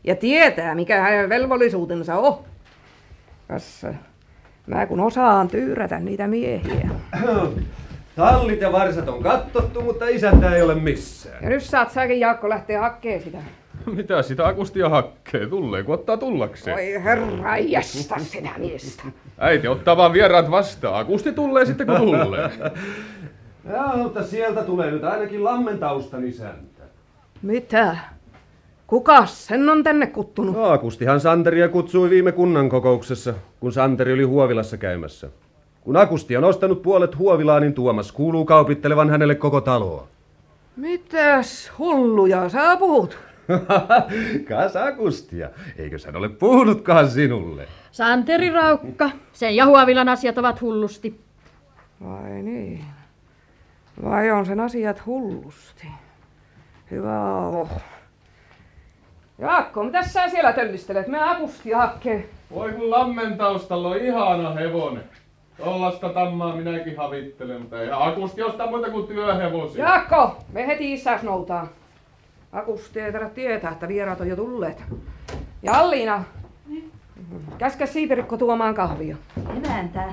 [0.04, 2.40] Ja tietää, mikä hänen velvollisuutensa on.
[3.48, 3.86] Kas,
[4.68, 6.90] mä kun osaan tyyrätä niitä miehiä.
[8.16, 11.44] Tallit ja varsat on kattottu, mutta isäntä ei ole missään.
[11.44, 13.38] Ja nyt saat säkin Jaakko lähteä hakkeen sitä.
[13.96, 15.48] Mitä sitä akustia hakkee?
[15.48, 16.78] Tulee, kun ottaa tullakseen.
[16.78, 19.04] Oi herra, jästä sitä miestä.
[19.38, 21.00] Äiti ottaa vaan vieraat vastaan.
[21.00, 22.50] Akusti tulee sitten, kun tulee.
[23.74, 26.84] Joo, mutta sieltä tulee nyt ainakin lammentaustan isäntä.
[27.42, 27.98] Mitä?
[28.88, 30.56] Kukas sen on tänne kuttunut?
[30.56, 35.30] No, Akustihan Santeria kutsui viime kunnan kokouksessa, kun Santeri oli Huovilassa käymässä.
[35.82, 40.08] Kun Akusti on ostanut puolet Huovilaa, niin Tuomas kuuluu kaupittelevan hänelle koko taloa.
[40.76, 43.27] Mitäs hulluja sä puhut?
[44.50, 47.68] Kas Akustia, eikö hän ole puhunutkaan sinulle?
[47.92, 51.22] Santeri Raukka, sen ja Huovilan asiat ovat hullusti.
[52.04, 52.84] Vai niin?
[54.04, 55.88] Vai on sen asiat hullusti?
[56.92, 57.70] Hyvä oh.
[59.40, 61.08] Jaakko, mitä sä siellä töllistelet?
[61.08, 62.30] Me akustia hakkee.
[62.54, 65.04] Voi kun lammentaustalla on ihana hevonen.
[65.58, 69.84] Tollasta tammaa minäkin havittelen, mutta ei akusti ostaa muuta kuin työhevosia.
[69.84, 71.68] Jaakko, me heti isäs noutaa.
[72.52, 74.84] Akusti ei tarvitse tietää, että vieraat on jo tulleet.
[75.64, 76.24] Ja Alliina,
[77.58, 79.18] käske Siipirikko tuomaan kahvia.
[79.58, 80.04] Emäntä.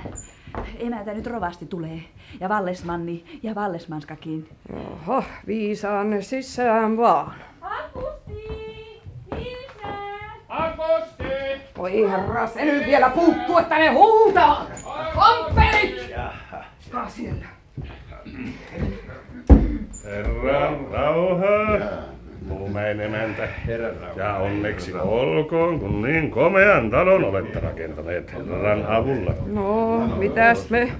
[0.78, 2.00] Emäntä nyt rovasti tulee.
[2.40, 4.48] Ja Vallesmanni ja Vallesmanskakin.
[4.72, 7.34] Oho, viisaan sisään vaan.
[7.60, 8.44] Akusti!
[11.78, 14.66] Oi herra, se nyt vielä puuttuu, että ne huutaa!
[15.14, 16.10] Kompelit!
[16.90, 17.46] Kaa siellä.
[20.04, 21.44] Herran rauha.
[22.48, 23.48] Luumäen emäntä.
[24.16, 29.34] Ja onneksi olkoon, kun niin komean talon olette rakentaneet Herran avulla.
[29.46, 30.92] No, mitäs me?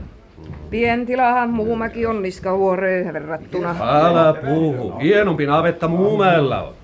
[0.71, 3.77] Pientilahan Muumäki on niskahuoreen verrattuna.
[3.81, 4.99] Älä puhu.
[4.99, 6.75] Hienompi navetta Muumäellä on.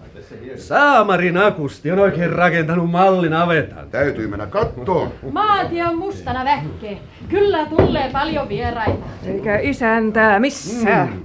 [0.57, 3.91] Saamarin Akusti on oikein rakentanut mallinavetan.
[3.91, 5.13] Täytyy mennä kattoon.
[5.33, 6.97] Maatie on mustana vähkeä.
[7.29, 9.07] Kyllä tulee paljon vieraita.
[9.27, 11.23] Eikä isäntää missään.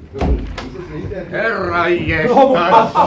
[1.31, 2.29] Herra jes.
[2.29, 2.55] No,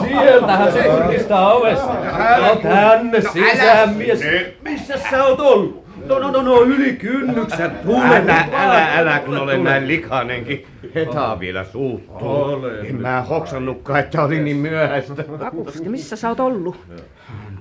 [0.08, 1.94] sieltähän se kurkistaa ovesta.
[2.38, 4.20] No tänne sisään, mies.
[4.62, 5.87] Missä sä oot ollut?
[6.08, 7.70] No, no, no, no, yli kynnyksen.
[7.70, 9.70] Tule Älä, älä, älä, kun olen Tule.
[9.70, 10.66] näin likainenkin.
[10.94, 12.28] Hetaa vielä suuttuu.
[12.28, 15.24] Olen En mä hoksannutkaan, että oli niin myöhäistä.
[15.40, 16.76] Akusti, missä sä oot ollut?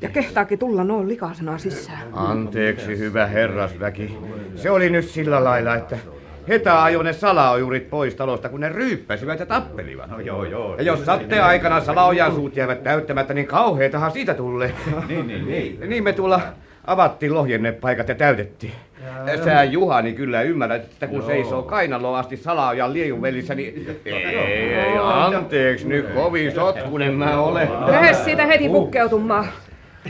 [0.02, 2.00] Ja kehtaakin tulla noin likaisena sisään.
[2.14, 4.18] Anteeksi, hyvä herrasväki.
[4.56, 5.98] Se oli nyt sillä lailla, että
[6.48, 10.10] Heta ajoi ne salaojurit pois talosta, kun ne ryyppäsivät ja tappelivat.
[10.10, 10.76] No joo, joo.
[10.78, 14.74] Ja jos satteen aikana salaojan suut jäävät täyttämättä, niin kauheetahan siitä tulee.
[15.08, 15.90] niin, niin, niin.
[15.90, 16.42] Niin me tulla
[16.88, 18.74] avattiin lohjennepaikat ja täytettiin.
[19.46, 21.28] Sä Juhani kyllä ymmärrät, että kun Joo.
[21.28, 24.00] seisoo kainaloon asti salaojan liejun välissä, niin...
[24.06, 27.68] Ei, ei, anteeksi nyt, kovin sotkunen mä olen.
[27.88, 29.48] Lähde siitä heti pukkeutumaan.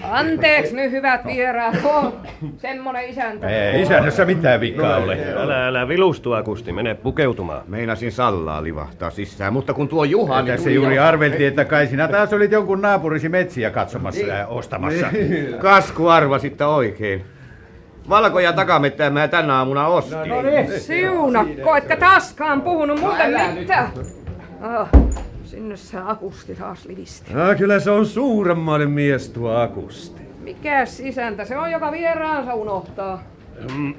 [0.03, 2.13] Anteeksi nyt hyvät vieraat, on
[2.57, 3.49] semmonen isäntä.
[3.49, 5.17] Ei isännössä mitään vikaa ole.
[5.35, 7.61] Älä, älä vilustu, Akusti, mene pukeutumaan.
[7.67, 10.47] Meinasin sallaa livahtaa sisään, mutta kun tuo Juhani...
[10.47, 14.47] Tässä tuli juuri ja- arveltiin, että kai sinä taas olit jonkun naapurisi metsiä katsomassa ja
[14.47, 15.07] ostamassa.
[15.11, 15.53] Niin.
[15.59, 17.25] Kasku arvasitte oikein.
[18.09, 20.29] Valkoja takamettää mä tänä aamuna ostin.
[20.29, 20.79] No niin.
[20.79, 23.59] Siunakko, etkä taaskaan puhunut mulle Älä nyt.
[23.59, 23.87] mitään.
[24.61, 24.89] Ah,
[25.57, 27.33] sinne se akusti taas livisti.
[27.33, 30.21] No, kyllä se on suuremmainen mies tuo Akusti.
[30.39, 33.23] Mikäs isäntä se on, joka vieraansa unohtaa?
[33.75, 33.93] Mm,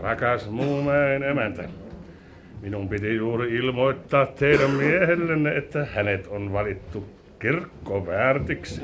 [0.00, 1.68] Rakas muumäen emäntä.
[2.62, 7.04] Minun piti juuri ilmoittaa teidän miehellenne, että hänet on valittu
[7.38, 8.82] kirkkoväärtiksi.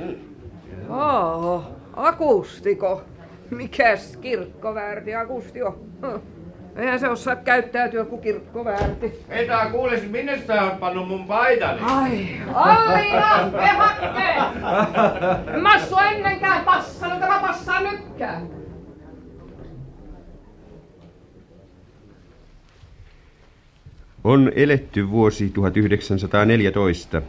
[0.89, 3.03] Oho, akustiko?
[3.51, 5.75] Mikäs kirkkoväärti akusti on?
[6.03, 6.22] Huh.
[6.77, 9.12] Eihän se osaa käyttäytyä kuin kirkkoväärti.
[9.29, 11.81] Heta, kuules, minne sä oot pannut mun paitani?
[11.83, 14.35] Ai, Alliina, pehakke!
[15.55, 18.49] En mä sua ennenkään passannut, että mä passaan nytkään.
[24.25, 27.22] On eletty vuosi 1914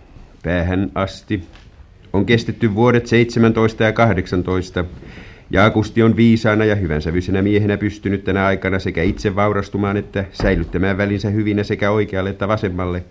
[0.44, 1.44] päähän asti.
[2.14, 4.86] On kestetty vuodet 17 ja 18.
[5.50, 10.98] Ja Akusti on viisaana ja hyvänsävyisenä miehenä pystynyt tänä aikana sekä itse vaurastumaan että säilyttämään
[10.98, 13.04] välinsä hyvinä sekä oikealle että vasemmalle,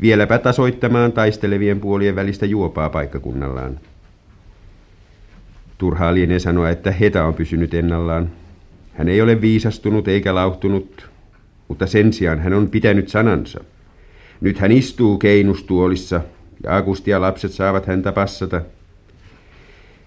[0.00, 3.80] vieläpä tasoittamaan taistelevien puolien välistä juopaa paikkakunnallaan.
[5.78, 8.30] Turhaa lienee sanoa, että Heta on pysynyt ennallaan.
[8.94, 11.10] Hän ei ole viisastunut eikä lauhtunut,
[11.68, 13.64] mutta sen sijaan hän on pitänyt sanansa.
[14.40, 16.20] Nyt hän istuu keinustuolissa
[16.64, 18.60] ja Akusti lapset saavat häntä passata.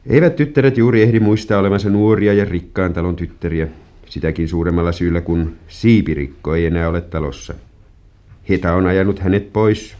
[0.08, 3.68] Eivät tyttäret juuri ehdi muistaa olevansa nuoria ja rikkaan talon tyttäriä,
[4.10, 7.53] sitäkin suuremmalla syyllä kun siipirikko ei enää ole talossa.
[8.49, 9.95] Heta on ajanut hänet pois.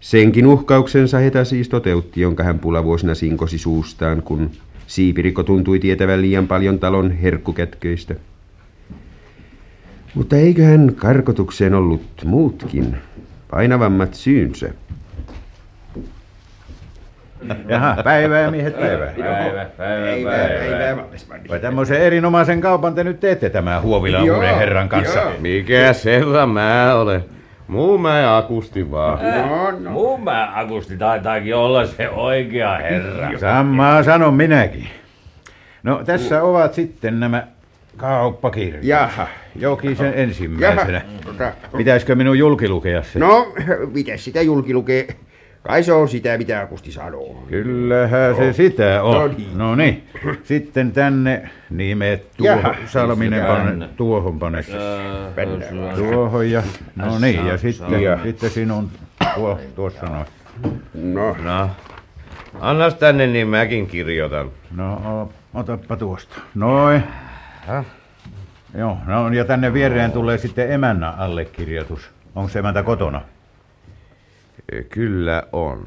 [0.00, 4.50] Senkin uhkauksensa Heta siis toteutti, jonka hän pulavuosina sinkosi suustaan, kun
[4.86, 8.14] siipirikko tuntui tietävän liian paljon talon herkkukätköistä.
[10.14, 12.96] Mutta eiköhän karkotukseen ollut muutkin,
[13.50, 14.74] painavammat syynsä.
[17.68, 19.12] Jaha, päivää miehet, päivää.
[19.18, 21.02] Päivä, päivä, päivä.
[21.48, 25.18] Vai tämmöisen erinomaisen kaupan te nyt teette tämän Huovilan uuden herran kanssa?
[25.20, 25.32] joo.
[25.40, 27.24] Mikä herra mä olen?
[27.68, 29.18] Muu mä akusti vaan.
[29.84, 33.38] No, Mun mä Akusti taitaakin olla se oikea herra.
[33.38, 34.88] Samaa sanon minäkin.
[35.82, 37.46] No tässä ovat sitten nämä
[37.96, 38.84] kauppakirjat.
[38.84, 39.26] Jaha.
[39.56, 41.02] Jokisen ensimmäisenä.
[41.38, 43.18] Jaha, Pitäisikö minun julkilukea se?
[43.18, 43.52] No,
[43.94, 45.06] miten sitä julki lukee?
[45.62, 47.44] Kai se on sitä, mitä Akusti sanoo.
[47.48, 48.52] Kyllähän se Joo.
[48.52, 49.34] sitä No on.
[49.36, 49.58] niin.
[49.58, 50.08] No niin.
[50.44, 52.60] Sitten tänne nimet Jaha.
[52.62, 52.76] tuohon.
[52.88, 53.88] Salminen pane, Tänne.
[53.96, 54.64] tuohon pane.
[55.96, 56.62] Tuohon ja...
[56.96, 58.18] No niin, ja sitten, Ja.
[58.22, 58.90] sitten sinun
[59.34, 60.26] tuo, tuossa noin.
[60.94, 61.36] No.
[61.42, 61.70] No.
[62.60, 64.50] Annas tänne, niin mäkin kirjoitan.
[64.76, 66.36] No, otappa tuosta.
[66.54, 67.02] Noin.
[68.78, 72.10] Joo, no ja tänne viereen tulee sitten emännän allekirjoitus.
[72.34, 73.20] Onko se emäntä kotona?
[74.88, 75.86] Kyllä on.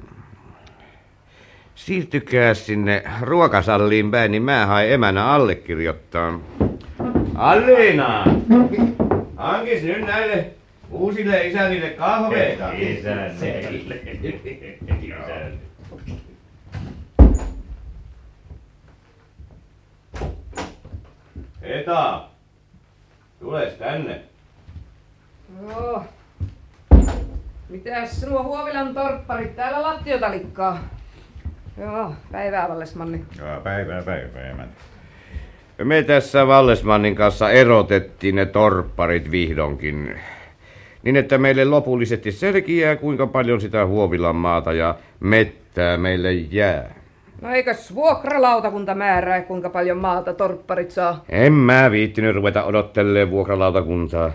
[1.76, 6.39] Siirtykää sinne ruokasalliin päin, niin mä haen emänä allekirjoittaa.
[7.36, 8.26] Alliina!
[9.36, 10.45] Hankis nyt näille
[10.91, 12.72] uusille isännille kahveita.
[12.72, 14.01] Isännille.
[21.61, 22.30] Eta!
[23.39, 24.22] Tules tänne.
[25.61, 26.03] Joo.
[27.70, 30.80] Mitäs nuo Huovilan torpparit täällä lattiota likkaa?
[31.78, 33.26] Joo, päivää Vallesmanni.
[33.39, 34.76] Joo, päivää, päivää, emäntä.
[35.84, 40.20] Me tässä Vallesmannin kanssa erotettiin ne torpparit vihdoinkin.
[41.03, 46.95] Niin, että meille lopullisesti selkiää, kuinka paljon sitä Huovilan maata ja mettää meille jää.
[47.41, 51.24] No eikös vuokralautakunta määrää, kuinka paljon maata torpparit saa?
[51.30, 54.32] En mä viittinyt ruveta odottelee vuokralautakuntaa.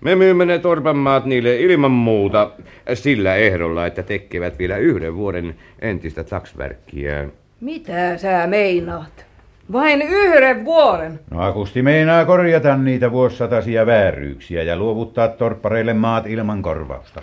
[0.00, 2.50] Me myymme ne torpan maat niille ilman muuta
[2.94, 7.28] sillä ehdolla, että tekevät vielä yhden vuoden entistä taksverkkiä.
[7.60, 9.26] Mitä sä meinaat?
[9.72, 11.20] Vain yhden vuoden?
[11.30, 17.22] No Akusti meinaa korjata niitä vuosisataisia vääryyksiä ja luovuttaa torppareille maat ilman korvausta.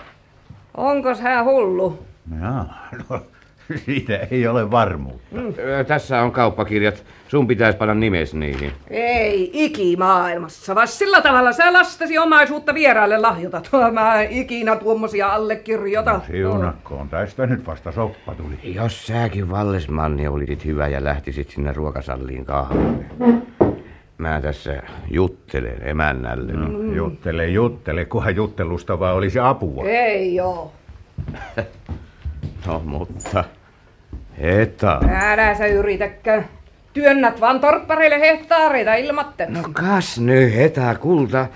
[0.78, 2.00] Onkos hän hullu?
[2.42, 3.22] Jaa, no
[3.86, 5.36] Siitä ei ole varmuutta.
[5.58, 7.04] Ö, Tässä on kauppakirjat.
[7.28, 8.72] Sun pitäisi panna nimes niihin.
[8.90, 13.62] Ei ikimaailmassa, vaan sillä tavalla sä lastasi omaisuutta vieraille lahjota.
[13.92, 16.22] Mä ikinä tuommoisia allekirjoita.
[16.32, 18.74] Siunakkoon, tästä nyt vasta soppa tuli.
[18.76, 23.06] Jos säkin Vallesmanni olisit hyvä ja lähtisit sinne ruokasalliin kahville.
[24.18, 26.54] Mä tässä juttelen emännälle.
[26.54, 29.84] No, juttele, juttele, kunhan juttelusta vaan olisi apua.
[29.86, 30.74] Ei oo.
[32.68, 33.44] No, mutta...
[34.42, 35.00] Heta.
[35.10, 36.48] Älä sä yritäkään.
[36.94, 39.54] Työnnät vaan torppareille hehtaareita ilmatten.
[39.54, 41.48] No kas nyt, Heta, kulta.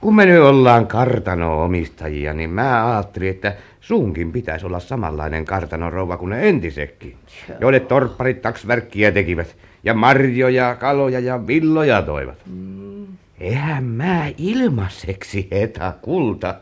[0.00, 6.30] Kun me nyt ollaan kartano-omistajia, niin mä ajattelin, että sunkin pitäisi olla samanlainen kartanorouva kuin
[6.30, 7.16] ne entisetkin,
[7.60, 12.38] joille torpparit taksverkkiä tekivät, ja marjoja, kaloja ja villoja toivat.
[12.46, 13.06] Mm.
[13.40, 16.54] Eihän mä ilmaiseksi, Heta, kulta.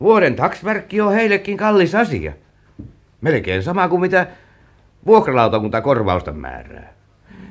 [0.00, 2.32] Vuoden taksverkki on heillekin kallis asia.
[3.26, 4.26] Melkein sama kuin mitä
[5.06, 6.92] vuokralautakunta korvausta määrää.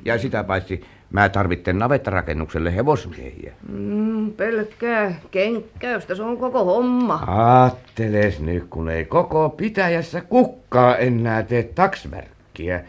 [0.06, 3.54] Ja sitä paitsi mä tarvitten navettarakennukselle hevosmiehiä.
[3.70, 7.14] Mm, pelkkää kenkkäystä, se on koko homma.
[7.28, 12.84] Aatteles nyt, kun ei koko pitäjässä kukkaa enää tee taksverkkiä,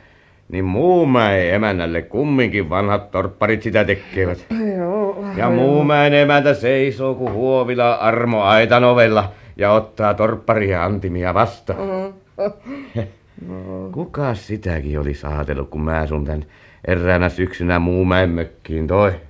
[0.49, 4.47] niin Muumäen emännälle kumminkin vanhat torpparit sitä tekevät.
[4.77, 5.25] Joo.
[5.37, 11.79] Ja Muumäen emäntä seisoo kuin huovila Armo Aitanovella ja ottaa torpparia antimia vastaan.
[13.93, 16.45] Kuka sitäkin olisi ajatellut, kun mä sun tän
[16.85, 19.21] eräänä syksynä Muumäen mökkiin toi?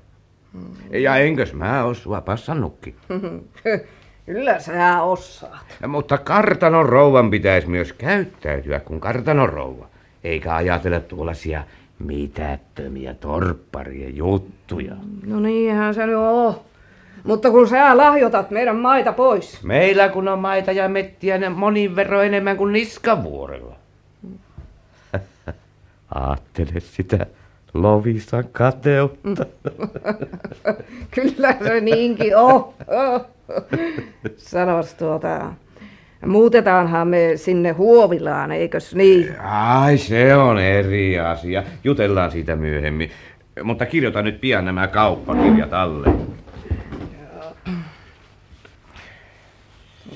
[0.91, 2.95] Ja enkös mä oo sua passannutkin?
[4.27, 5.79] Kyllä sä osaat.
[5.89, 9.89] Mutta kartanon rouvan pitäisi myös käyttäytyä kuin kartanon rouva.
[10.25, 11.65] Eikä ajatella tuollaisia
[11.99, 14.95] mitättömiä torpparien juttuja.
[15.27, 16.55] No niinhän se nyt on.
[17.25, 19.63] Mutta kun sä lahjoitat meidän maita pois.
[19.63, 23.77] Meillä kun on maita ja mettiä ne monin verran enemmän kuin Niskavuorella.
[26.15, 27.27] Aattele sitä
[27.75, 29.47] Lovisan kateutta.
[31.15, 32.75] Kyllä se niinkin on.
[34.37, 35.53] Sanos tuota,
[36.27, 39.41] muutetaanhan me sinne Huovilaan, eikös niin?
[39.41, 41.63] Ai se on eri asia.
[41.85, 43.11] Jutellaan siitä myöhemmin.
[43.63, 46.09] Mutta kirjoita nyt pian nämä kauppakirjat alle.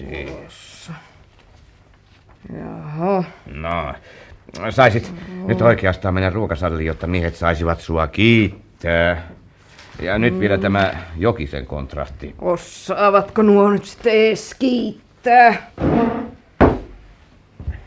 [0.08, 0.90] Siis.
[2.58, 3.24] Jaha.
[3.46, 3.94] No,
[4.70, 5.12] saisit
[5.46, 9.22] nyt oikeastaan mennä ruokasalliin, jotta miehet saisivat sua kiittää.
[10.02, 12.34] Ja nyt vielä tämä Jokisen kontrahti.
[12.38, 15.70] Osaavatko nuo nyt sitten ees kiittää?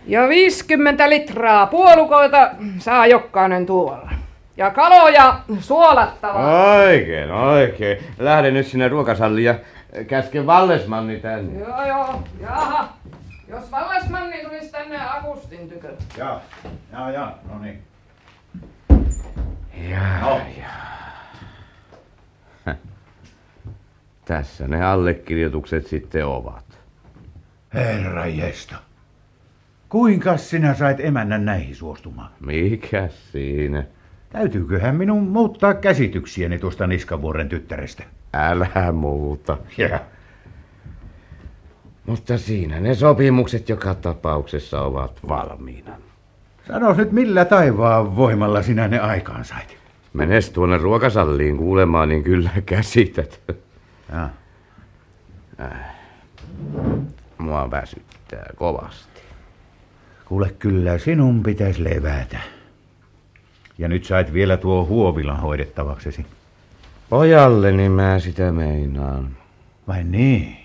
[0.07, 2.49] Ja 50 litraa puolukoita
[2.80, 4.11] saa jokainen tuolla.
[4.57, 6.74] Ja kaloja suolattavaa.
[6.74, 7.97] Oikein, oikein.
[8.20, 9.55] Lähden nyt sinne ruokasalliin ja
[10.08, 11.60] käsken Vallesmanni tänne.
[11.60, 12.24] Joo, joo.
[12.41, 12.94] Jaha.
[13.48, 15.94] Jos Vallasmanni tulisi tänne Agustin tykö.
[16.18, 16.41] Jaa,
[16.91, 17.84] jaa, jaa, no niin.
[19.89, 20.38] Ja, No.
[20.62, 20.70] ja.
[22.66, 22.76] Häh.
[24.26, 26.66] Tässä ne allekirjoitukset sitten ovat.
[27.74, 28.76] Herra jesta.
[29.89, 32.32] Kuinka sinä sait emännän näihin suostumaan?
[32.39, 33.84] Mikä siinä?
[34.30, 38.04] Täytyyköhän minun muuttaa käsityksiäni tuosta Niskavuoren tyttärestä?
[38.34, 39.58] Älä muuta.
[39.78, 40.00] Ja.
[42.06, 45.98] Mutta siinä ne sopimukset joka tapauksessa ovat valmiina.
[46.68, 49.78] Sanois nyt millä taivaan voimalla sinä ne aikaan sait?
[50.14, 53.42] Menes tuonne ruokasalliin kuulemaan, niin kyllä käsität.
[54.12, 54.30] Ja.
[55.62, 55.96] Äh.
[57.38, 59.22] Mua väsyttää kovasti.
[60.26, 62.38] Kuule, kyllä sinun pitäisi levätä.
[63.78, 66.26] Ja nyt sait vielä tuo huovilan hoidettavaksesi.
[67.14, 69.38] Pojalleni mä sitä meinaan.
[69.88, 70.57] Vai niin?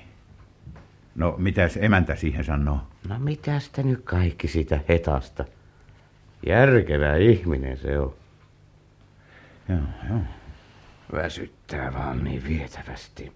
[1.14, 2.80] No, mitäs emäntä siihen sanoo?
[3.08, 5.44] No mitäs te nyt kaikki sitä hetasta?
[6.46, 8.14] Järkevä ihminen se on.
[9.68, 9.78] Joo,
[10.08, 10.18] joo.
[11.12, 13.32] Väsyttää vaan niin vietävästi.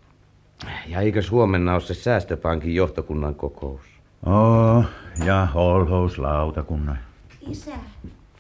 [0.86, 3.82] Ja eikö huomenna ole se säästöpankin johtokunnan kokous?
[4.26, 4.84] Oo,
[5.24, 6.98] ja holhouslautakunnan.
[7.50, 7.74] Isä,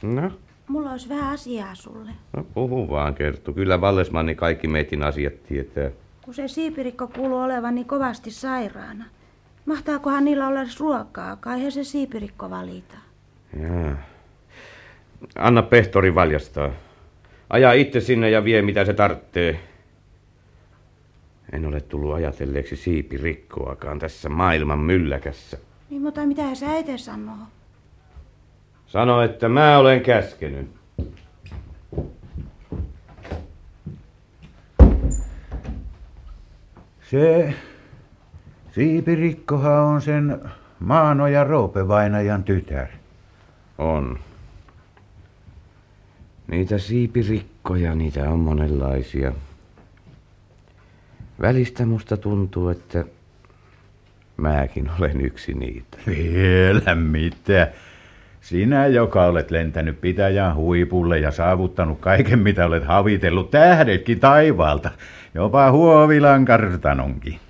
[0.02, 0.30] No,
[0.72, 2.10] mulla olisi vähän asiaa sulle.
[2.36, 3.52] no puhu vaan Kerttu.
[3.52, 5.90] Kyllä Vallesmanni kaikki meitin asiat tietää.
[6.24, 9.04] Kun se siipirikko kuuluu olevan niin kovasti sairaana.
[9.66, 11.36] Mahtaakohan niillä olla ruokaa?
[11.36, 12.96] Kai he se siipirikko valita.
[13.62, 13.96] Jaa.
[15.38, 16.70] Anna pehtori valjastaa.
[17.50, 19.60] Aja itse sinne ja vie mitä se tarvitsee.
[21.52, 25.58] En ole tullut ajatelleeksi siipirikkoakaan tässä maailman mylläkässä.
[25.90, 27.36] Niin, mutta mitä sä itse sanoo?
[28.92, 30.70] Sano, että mä olen käskenyt.
[37.10, 37.54] Se
[38.72, 40.40] Siipirikkohan on sen
[40.78, 42.86] Maano ja Roope Vainajan tytär.
[43.78, 44.18] On.
[46.48, 49.32] Niitä siipirikkoja, niitä on monenlaisia.
[51.40, 53.04] Välistä musta tuntuu, että
[54.36, 55.98] mäkin olen yksi niitä.
[56.06, 57.68] Vielä mitä?
[58.42, 64.90] Sinä, joka olet lentänyt pitäjän huipulle ja saavuttanut kaiken, mitä olet havitellut, tähdetkin taivaalta,
[65.34, 67.40] jopa Huovilan kartanonkin.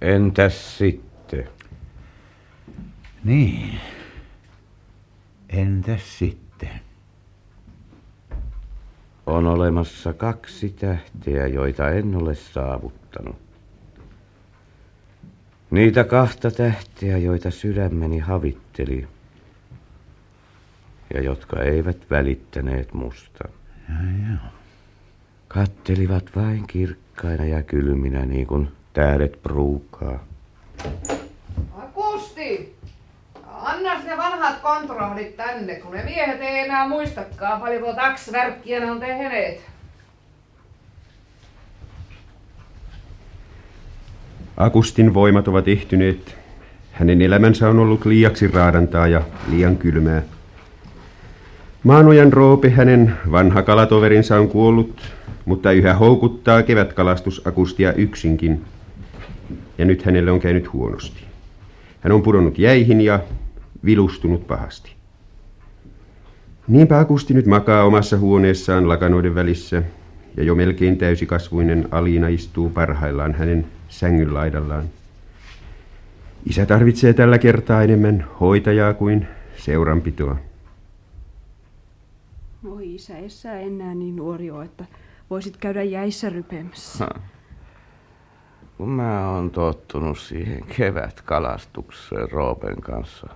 [0.00, 1.48] Entäs sitten?
[3.24, 3.80] Niin.
[5.48, 6.80] Entäs sitten?
[9.26, 13.36] On olemassa kaksi tähteä, joita en ole saavuttanut.
[15.70, 19.06] Niitä kahta tähteä, joita sydämeni havitteli
[21.14, 23.48] ja jotka eivät välittäneet musta.
[23.88, 23.94] Ja,
[24.32, 24.38] ja.
[25.48, 30.24] Kattelivat vain kirkkaina ja kylminä niin kuin tähdet pruukaa.
[31.78, 32.76] Akusti!
[33.62, 39.00] Anna ne vanhat kontrollit tänne, kun ne miehet ei enää muistakaan paljonko taksvärkkiä ne on
[39.00, 39.60] tehneet.
[44.56, 46.36] Akustin voimat ovat ehtyneet.
[46.92, 50.22] Hänen elämänsä on ollut liiaksi raadantaa ja liian kylmää.
[51.84, 55.02] Maanojan Roope, hänen vanha kalatoverinsa on kuollut,
[55.44, 58.64] mutta yhä houkuttaa kevätkalastus Akustia yksinkin.
[59.78, 61.24] Ja nyt hänelle on käynyt huonosti.
[62.00, 63.20] Hän on pudonnut jäihin ja
[63.84, 64.92] vilustunut pahasti.
[66.68, 69.82] Niinpä Akusti nyt makaa omassa huoneessaan lakanoiden välissä,
[70.36, 74.84] ja jo melkein täysikasvuinen Aliina istuu parhaillaan hänen sängyn laidallaan.
[76.46, 79.26] Isä tarvitsee tällä kertaa enemmän hoitajaa kuin
[79.56, 80.51] seuranpitoa.
[82.64, 84.84] Voi isä, et sä enää niin nuori ole, että
[85.30, 87.04] voisit käydä jäissä rypemässä.
[87.04, 87.20] Ha.
[88.76, 93.26] Kun mä oon tottunut siihen kevätkalastukseen Roopen kanssa.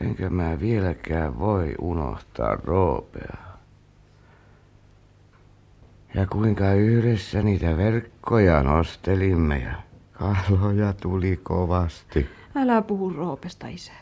[0.00, 3.36] Enkä mä vieläkään voi unohtaa Roopea.
[6.14, 9.74] Ja kuinka yhdessä niitä verkkoja nostelimme ja
[10.12, 12.26] kaloja tuli kovasti.
[12.54, 13.92] Älä puhu Roopesta, isä.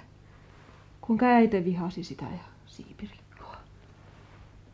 [1.01, 3.57] Kuinka äite vihasi sitä ja siipirikkoa.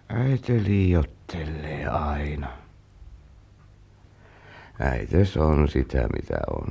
[0.09, 2.49] Äiti liiottelee aina.
[4.81, 6.69] Äites on sitä, mitä on.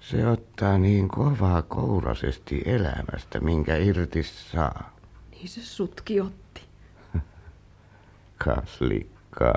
[0.00, 4.96] Se ottaa niin kovaa kourasesti elämästä, minkä irti saa.
[5.30, 6.62] Niin se sutki otti.
[8.44, 9.54] Kaslikka.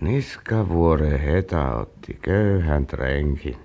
[0.00, 3.56] Niskavuore Heta otti köyhän renkin.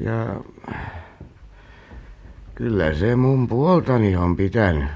[0.00, 0.40] Ja
[2.54, 4.90] kyllä se mun puoltani on pitänyt,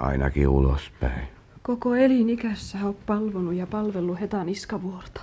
[0.00, 1.28] ainakin ulospäin.
[1.62, 5.20] Koko elinikässä on palvonut ja palvellut Hetan iskavuorta.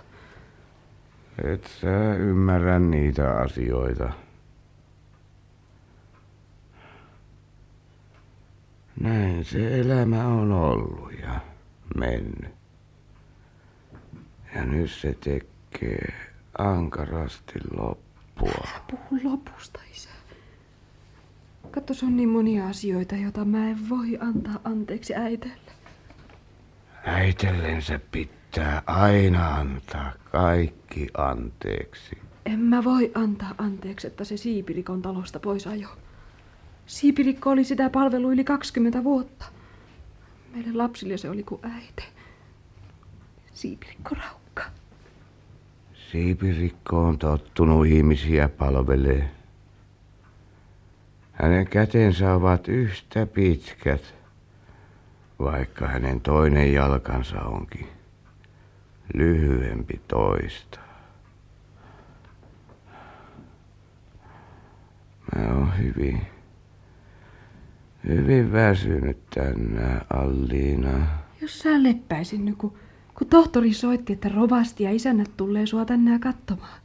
[1.43, 4.13] Et sä ymmärrä niitä asioita.
[8.99, 11.39] Näin se elämä on ollut ja
[11.97, 12.55] mennyt.
[14.55, 16.13] Ja nyt se tekee
[16.57, 18.65] ankarasti loppua.
[18.67, 20.09] Älä puhu lopusta, isä.
[21.77, 25.71] Katso, on niin monia asioita, joita mä en voi antaa anteeksi äitelle.
[27.05, 32.17] Äitellensä pitää aina antaa kaikki anteeksi.
[32.45, 35.87] En mä voi antaa anteeksi, että se Siipirikon talosta pois ajo.
[36.85, 39.45] Siipirikko oli sitä palvelu yli 20 vuotta.
[40.53, 42.03] Meille lapsille se oli kuin äiti.
[43.53, 44.63] Siipirikko raukka.
[46.11, 49.36] Siipirikko on tottunut ihmisiä palvelee.
[51.41, 54.15] Hänen kätensä ovat yhtä pitkät,
[55.39, 57.87] vaikka hänen toinen jalkansa onkin
[59.13, 60.79] lyhyempi toista.
[65.35, 66.21] Mä oon hyvin,
[68.07, 71.07] hyvin väsynyt tänään, Alliina.
[71.41, 72.73] Jos sä leppäisin nyt, kun,
[73.13, 76.81] kun tohtori soitti, että rovasti ja isännät tulee sua tänne katsomaan.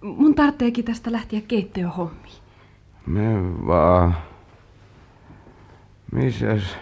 [0.00, 2.43] Mun tarvitseekin tästä lähteä keittiöhommiin.
[3.06, 3.22] Me
[3.66, 4.16] vaan.
[6.12, 6.76] Missäs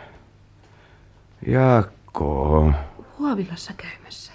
[1.47, 2.75] Jaakko on?
[3.19, 4.33] Huovilassa käymässä.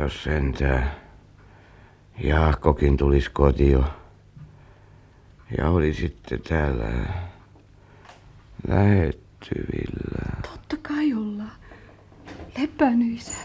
[0.00, 0.90] Jos sentään
[2.18, 3.84] Jaakkokin tulisi kotio.
[5.58, 6.88] Ja oli sitten täällä
[8.68, 10.42] lähettyvillä.
[10.42, 11.52] Totta kai ollaan.
[12.58, 13.36] Leppänyt isä.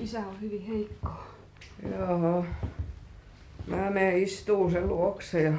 [0.00, 1.10] Isä on hyvin heikko.
[1.98, 2.44] Joo.
[3.66, 5.52] Mä menen istuu sen luokse ja,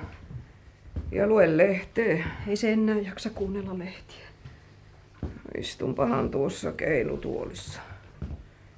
[1.11, 2.25] ja luen lehteä.
[2.47, 4.27] Ei se enää jaksa kuunnella lehtiä.
[5.57, 7.81] Istunpahan tuossa keinutuolissa.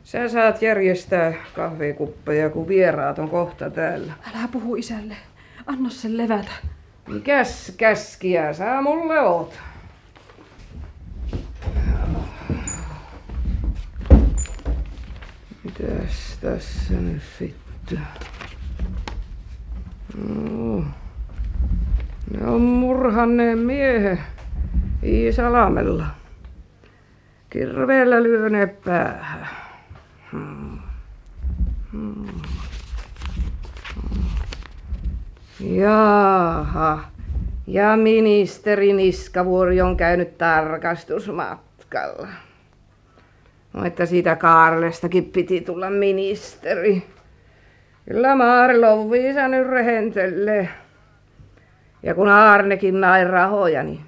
[0.03, 4.13] Sä saat järjestää kahvikuppeja, kun vieraat on kohta täällä.
[4.35, 5.15] Älä puhu isälle.
[5.65, 6.51] Anna sen levätä.
[7.07, 9.59] Mikäs käskiä sä mulle oot?
[15.63, 17.99] Mitäs tässä nyt sitten?
[22.31, 24.19] Ne on murhanneen miehen
[25.03, 26.05] Iisalamella.
[27.49, 29.47] Kirveellä lyöneet päähän.
[35.59, 36.99] Jaaha.
[37.67, 42.27] Ja ministeri Niskavuori on käynyt tarkastusmatkalla.
[43.73, 47.03] No, että siitä Kaarlestakin piti tulla ministeri.
[48.05, 50.69] Kyllä Maari Loviisa nyt rehentelee.
[52.03, 54.01] Ja kun Aarnekin näin rahoja, niin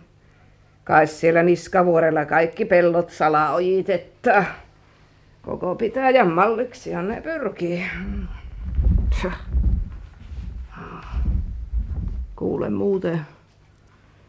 [0.83, 4.43] kai siellä Niskavuorella kaikki pellot salaojitetta.
[5.41, 7.85] Koko pitäjän malliksi ne pyrkii.
[12.35, 13.21] Kuule muuten,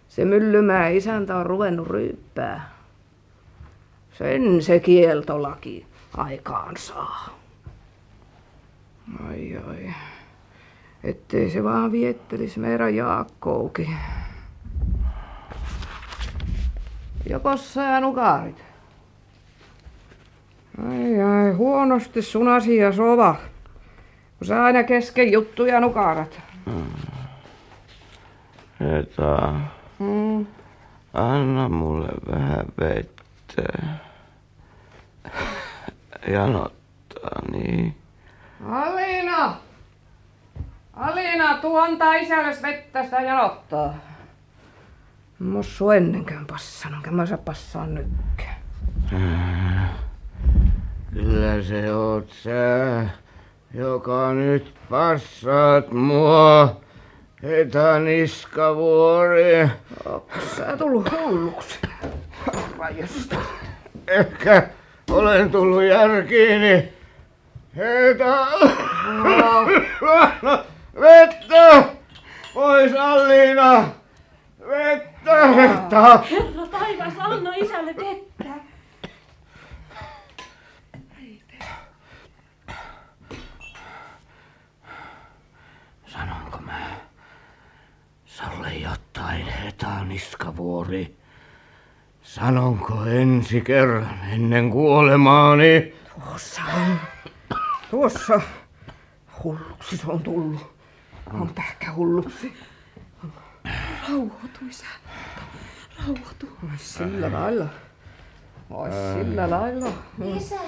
[0.09, 2.71] se Myllymää isäntä on ruvennut ryyppää.
[4.13, 5.87] Sen se kieltolaki
[6.17, 7.46] aikaan saa.
[9.29, 9.95] Ai ai.
[11.05, 13.97] Ettei se vaan viettelis meidän Jaakkoukin.
[17.31, 18.65] Joko sä nukaarit?
[20.89, 23.37] Ai ai, huonosti sun asia sova.
[24.39, 26.41] Kun sä aina kesken juttuja nukarat.
[28.81, 29.53] Heta,
[29.99, 30.47] Mm.
[31.15, 33.63] anna mulle vähän vettä.
[36.33, 37.97] Janottaa, niin.
[38.65, 39.57] Alina!
[40.95, 43.95] Alina, tuu antaa isällesi vettä sitä janottaa.
[45.39, 48.57] Mä oon ennenkään passannut, enkä mä saa passaa nykkään.
[51.13, 53.07] Kyllä se oot sä,
[53.75, 56.81] joka nyt passaat mua.
[57.43, 59.71] Heta niskavuori.
[60.05, 61.79] Onko sä tullut hulluksi?
[62.79, 63.37] Rajosta.
[64.09, 64.69] Ehkä
[65.11, 66.96] olen tullut järkiini.
[67.77, 68.47] Heta!
[71.01, 71.85] Vettä!
[72.55, 73.85] Pois Alliina!
[74.69, 75.47] Vettä!
[75.47, 76.19] Heta!
[76.31, 78.49] Herra taivas, anna isälle vettä.
[86.07, 86.87] Sanonko mä
[88.25, 91.17] Salle jotain, Heta Niskavuori?
[92.23, 95.95] Sanonko ensi kerran ennen kuolemaani?
[96.15, 97.16] Tuossa on.
[97.91, 98.41] Tuossa.
[99.45, 100.77] Hulluksi se on tullut.
[101.33, 102.53] On pähkä hulluksi.
[104.09, 104.85] Rauhoitu, isä.
[105.99, 106.49] Rauhoitu.
[106.77, 107.67] Sillä lailla.
[108.79, 109.93] Ai sillä lailla.
[110.37, 110.61] Isä,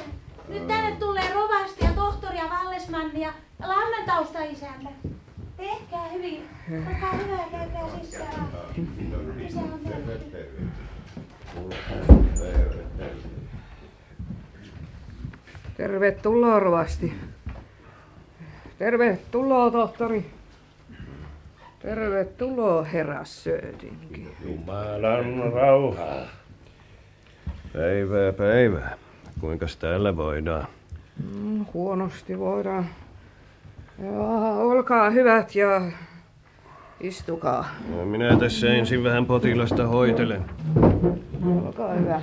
[0.48, 4.90] nyt tänne tulee rovasti ja tohtori ja Vallesmanni ja lammentausta isäntä.
[5.56, 6.48] Tehkää hyvin.
[6.88, 8.48] Olkaa hyvä ja käykää sisään.
[9.46, 10.20] Isä on terve.
[15.78, 17.14] Tervetuloa rovasti.
[18.78, 20.24] Tervetuloa tohtori.
[21.78, 24.28] Tervetuloa herra Söötinkin.
[24.44, 26.22] Jumalan rauhaa.
[27.72, 28.96] Päivää, päivää.
[29.40, 30.66] Kuinkas täällä voidaan?
[31.34, 32.86] Mm, huonosti voidaan.
[34.02, 34.10] Ja,
[34.58, 35.82] olkaa hyvät ja
[37.00, 37.68] istukaa.
[37.96, 40.44] No, minä tässä ensin vähän potilasta hoitelen.
[41.66, 42.20] Olkaa hyvä.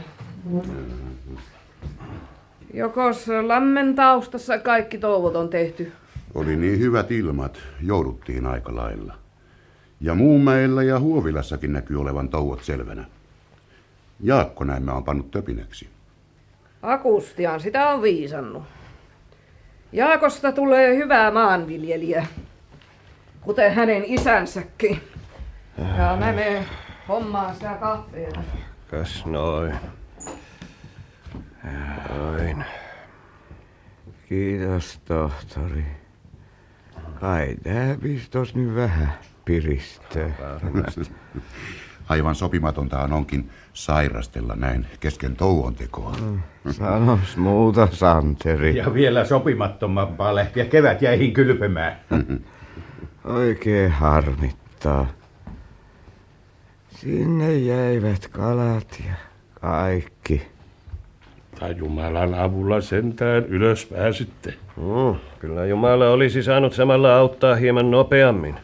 [2.76, 5.91] Jokos lammen taustassa kaikki touvot on tehty?
[6.34, 9.14] Oli niin hyvät ilmat, jouduttiin aika lailla.
[10.02, 13.06] Ja Muumäellä ja Huovilassakin näkyy olevan touot selvänä.
[14.23, 15.89] Jaakko näemme on pannut töpinäksi.
[16.81, 18.64] Akustian sitä on viisannut.
[19.91, 22.26] Jaakosta tulee hyvä maanviljelijä,
[23.41, 25.02] kuten hänen isänsäkin.
[25.97, 26.65] Ja menen
[27.07, 28.30] hommaa sitä kahvia.
[28.91, 29.76] Kas noin.
[32.09, 32.65] Noin.
[34.29, 35.85] Kiitos, tohtori.
[37.19, 39.13] Kai tää pistos nyt vähän
[39.45, 40.29] piristää.
[42.09, 46.15] Aivan sopimatontahan onkin sairastella näin kesken touon tekoa.
[46.71, 48.77] Sanos muuta, Santeri.
[48.77, 51.99] Ja vielä sopimattomampaa lähteä kevät jäihin kylpemään.
[53.23, 55.07] Oikein harmittaa.
[56.89, 59.13] Sinne jäivät kalat ja
[59.61, 60.55] kaikki.
[61.60, 64.53] Tai Jumalan avulla sentään ylös pääsitte.
[64.77, 68.56] Mm, kyllä Jumala olisi saanut samalla auttaa hieman nopeammin.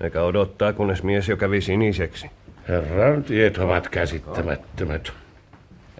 [0.00, 2.30] Eikä odottaa, kunnes mies jo kävi siniseksi.
[2.68, 5.12] Herran tiet ovat käsittämättömät.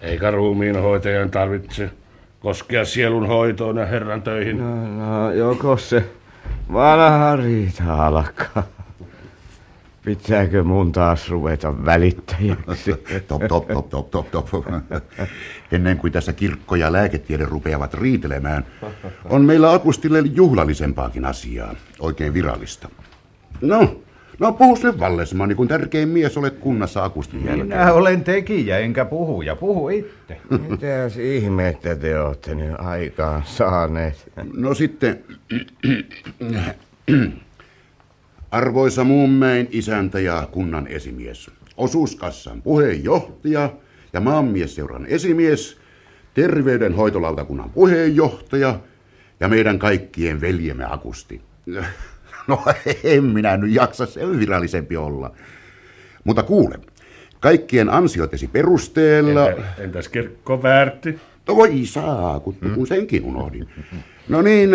[0.01, 1.89] Eikä ruumiinhoitajan tarvitse
[2.39, 4.57] koskea sielun hoitoon ja herran töihin.
[4.57, 6.03] No, no joko se
[6.73, 8.63] vanha riita alkaa.
[10.05, 12.91] Pitääkö mun taas ruveta välittäjäksi?
[13.27, 14.65] Top, top, top, top, top, top.
[15.71, 18.65] Ennen kuin tässä kirkko ja lääketiede rupeavat riitelemään,
[19.25, 22.89] on meillä Akustille juhlallisempaakin asiaa, oikein virallista.
[23.61, 24.01] No,
[24.39, 27.67] no puhu sen Vallesmani, kun tärkein mies olet kunnassa Akustin jälkeen.
[27.67, 29.55] Minä olen tekijä, enkä puhuja.
[29.55, 30.37] Puhu itse.
[30.69, 34.31] Mitäs ihmettä te olette nyt aikaan saaneet?
[34.53, 35.23] No sitten,
[38.53, 43.69] arvoisa muummäin isäntä ja kunnan esimies, osuuskassan puheenjohtaja
[44.13, 45.77] ja maanmiesseuran esimies,
[46.33, 48.79] terveydenhoitolautakunnan puheenjohtaja
[49.39, 51.41] ja meidän kaikkien veljemme Akusti.
[52.47, 52.63] No
[53.03, 55.31] en minä nyt jaksa sen virallisempi olla.
[56.23, 56.79] Mutta kuule,
[57.39, 59.49] kaikkien ansiotesi perusteella...
[59.49, 61.19] Entä, entäs kirkko väärti?
[61.47, 63.69] No voi saa, kun, kun senkin unohdin.
[64.29, 64.69] No niin,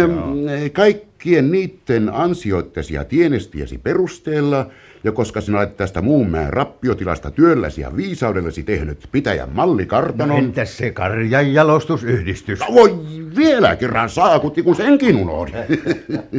[0.73, 4.67] kaikkien niiden ansioittesi ja tienestiesi perusteella,
[5.05, 10.37] ja koska sinä olet tästä muunmäen rappiotilasta työlläsi ja viisaudellesi tehnyt pitäjän mallikartanon...
[10.37, 12.61] No entäs se karjan jalostusyhdistys?
[12.61, 12.99] No voi
[13.37, 15.55] vielä kerran saakutti, kun senkin unohdin.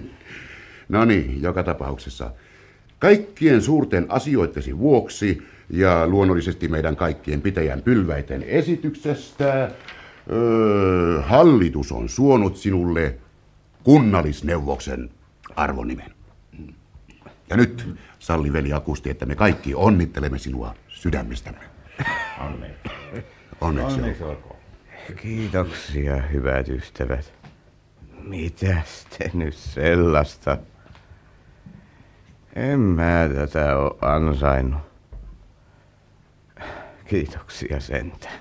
[0.89, 2.31] no niin, joka tapauksessa.
[2.99, 9.71] Kaikkien suurten asioittesi vuoksi ja luonnollisesti meidän kaikkien pitäjän pylväiten esityksestä
[10.29, 13.15] öö, hallitus on suonut sinulle
[13.83, 15.09] kunnallisneuvoksen
[15.55, 16.11] arvonimen.
[17.49, 21.59] Ja nyt, salli veli Akusti, että me kaikki onnittelemme sinua sydämestämme.
[22.39, 22.89] Onneksi.
[23.61, 24.55] Onneksi, Onneksi olkoon.
[25.21, 27.33] Kiitoksia, hyvät ystävät.
[28.23, 30.57] Mitäs te nyt sellaista?
[32.55, 34.81] En mä tätä ole ansainnut.
[37.05, 38.39] Kiitoksia sentään.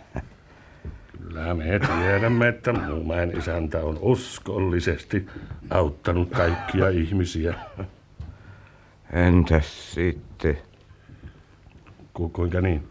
[1.23, 5.27] Kyllä me tiedämme, että Muumäen isäntä on uskollisesti
[5.71, 7.55] auttanut kaikkia ihmisiä.
[9.13, 10.59] Entäs sitten?
[12.15, 12.89] Ku, kuinka niin?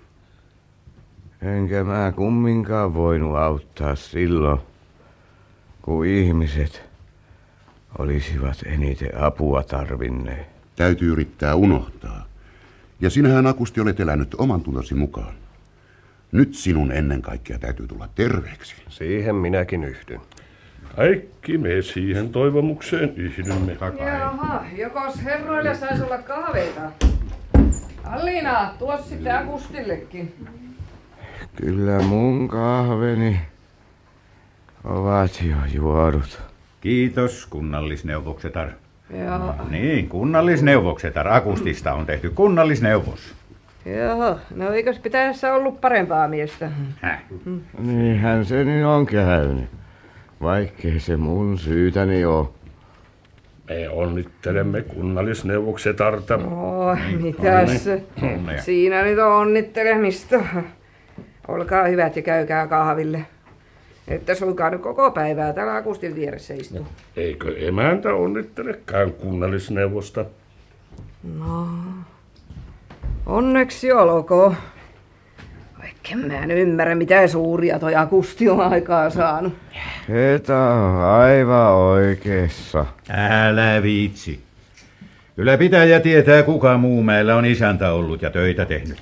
[1.41, 4.59] Enkä mä kumminkaan voinut auttaa silloin,
[5.81, 6.83] kun ihmiset
[7.97, 10.47] olisivat eniten apua tarvinneet.
[10.75, 12.25] Täytyy yrittää unohtaa.
[13.01, 15.33] Ja sinähän Akusti olet elänyt oman tuntosi mukaan.
[16.31, 18.75] Nyt sinun ennen kaikkea täytyy tulla terveeksi.
[18.89, 20.21] Siihen minäkin yhdyn.
[20.95, 23.77] Kaikki me siihen toivomukseen yhdymme.
[23.99, 26.81] Jaha, jokos herroille saisi olla kahveita?
[28.03, 30.33] Alliina, tuo sitten Akustillekin.
[31.55, 33.39] Kyllä mun kahveni
[34.83, 36.41] ovat jo juodut.
[36.81, 38.69] Kiitos, kunnallisneuvoksetar.
[39.25, 39.55] Joo.
[39.69, 41.27] Niin, kunnallisneuvoksetar.
[41.27, 43.36] Akustista on tehty kunnallisneuvos.
[43.95, 46.69] Joo, no eikös pitäessä ollut parempaa miestä?
[47.01, 47.23] Häh?
[47.79, 49.65] Niinhän se nyt on käynyt,
[50.41, 52.47] vaikkei se mun syytäni ole.
[53.69, 56.35] Me onnittelemme kunnallisneuvoksetarta.
[56.35, 57.89] Oh, mitäs?
[58.21, 58.61] Onnea.
[58.61, 60.43] Siinä nyt on onnittelemista.
[61.47, 63.25] Olkaa hyvät ja käykää kahville.
[64.07, 66.85] Että suikaa nyt koko päivää täällä Akustin vieressä istua.
[67.15, 70.25] Eikö emäntä onnittelekään kunnallisneuvosta?
[71.39, 71.67] No,
[73.27, 74.55] onneksi olkoon.
[75.79, 79.53] Vaikka mä en ymmärrä, mitä suuria toi Akusti on aikaa saanut.
[80.09, 82.85] Heta on aivan oikeassa.
[83.09, 84.39] Älä viitsi.
[85.35, 89.01] Kyllä pitäjä tietää, kuka muu meillä on isäntä ollut ja töitä tehnyt.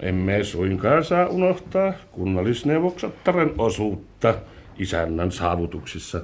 [0.00, 4.34] Emme suinkaan saa unohtaa kunnallisneuvoksattaren osuutta
[4.78, 6.20] isännän saavutuksissa.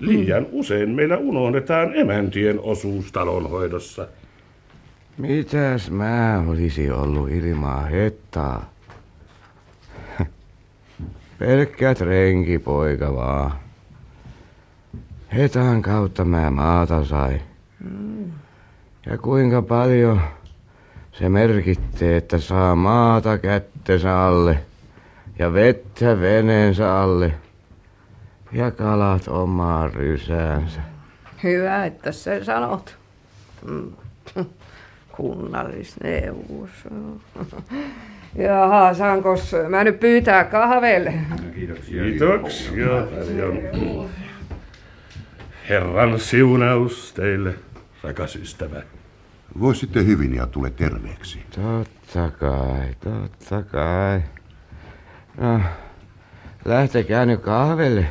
[0.00, 4.08] Liian usein meillä unohdetaan emäntien osuus talonhoidossa.
[5.18, 8.70] Mitäs mä olisi ollut ilman hettaa?
[11.38, 13.52] Pelkkä renkipoika vaan.
[15.36, 17.40] Hetan kautta mä maata sai.
[19.06, 20.20] Ja kuinka paljon
[21.12, 24.58] se merkittee, että saa maata kättensä alle
[25.38, 27.34] ja vettä veneensä alle
[28.52, 30.80] ja kalat omaan rysäänsä.
[31.42, 32.98] Hyvä, että sen sanot.
[33.70, 33.92] Mm.
[35.16, 36.70] Kunnallisneuvos.
[38.36, 39.34] Jaha, saanko
[39.68, 41.14] mä nyt pyytää kahvelle?
[41.54, 42.02] Kiitoksia.
[42.02, 43.58] Kiitoksia paljon.
[45.68, 47.54] Herran siunaus teille,
[48.02, 48.82] rakas ystävä.
[49.60, 51.42] Vois sitten hyvin ja tule terveeksi.
[51.54, 54.20] Totta kai, totta kai.
[55.36, 55.60] No,
[56.64, 58.06] lähtekää nyt kahvelle,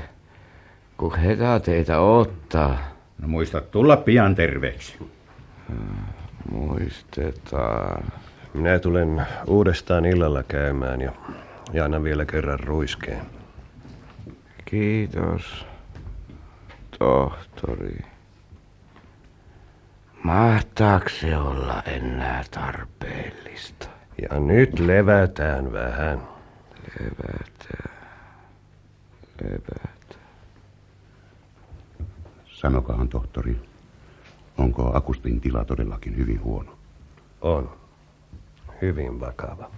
[0.97, 2.77] kun heta teitä ottaa.
[3.21, 4.97] No muista tulla pian terveeksi.
[6.51, 8.03] Muistetaan.
[8.53, 11.11] Minä tulen uudestaan illalla käymään ja,
[11.73, 13.25] ja annan vielä kerran ruiskeen.
[14.65, 15.65] Kiitos,
[16.99, 17.99] tohtori.
[20.23, 23.87] Mahtaako se olla enää tarpeellista?
[24.21, 26.21] Ja nyt levätään vähän.
[26.99, 27.95] Levätään.
[29.43, 29.95] Levätään.
[32.45, 33.57] Sanokahan, tohtori,
[34.57, 36.71] onko Akustin tila todellakin hyvin huono?
[37.41, 37.69] On.
[38.81, 39.71] Hyvin vakava.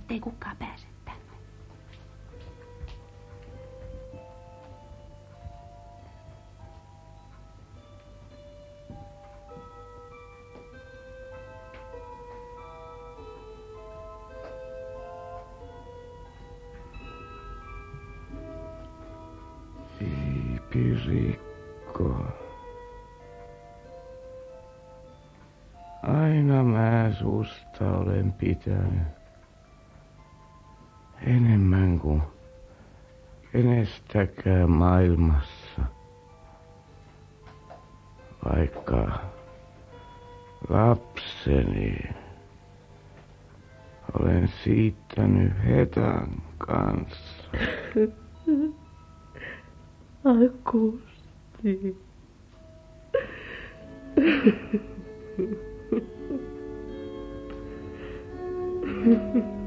[0.00, 1.20] Ettei kukaan pääse tänne.
[20.80, 22.16] Siipirikko.
[26.02, 29.19] Aina mä susta olen pitänyt.
[33.52, 35.82] Kenestäkään maailmassa.
[38.44, 39.20] Vaikka
[40.68, 41.98] lapseni
[44.20, 46.28] olen siittänyt Hetan
[46.58, 47.44] kanssa.
[50.24, 51.96] Akusti.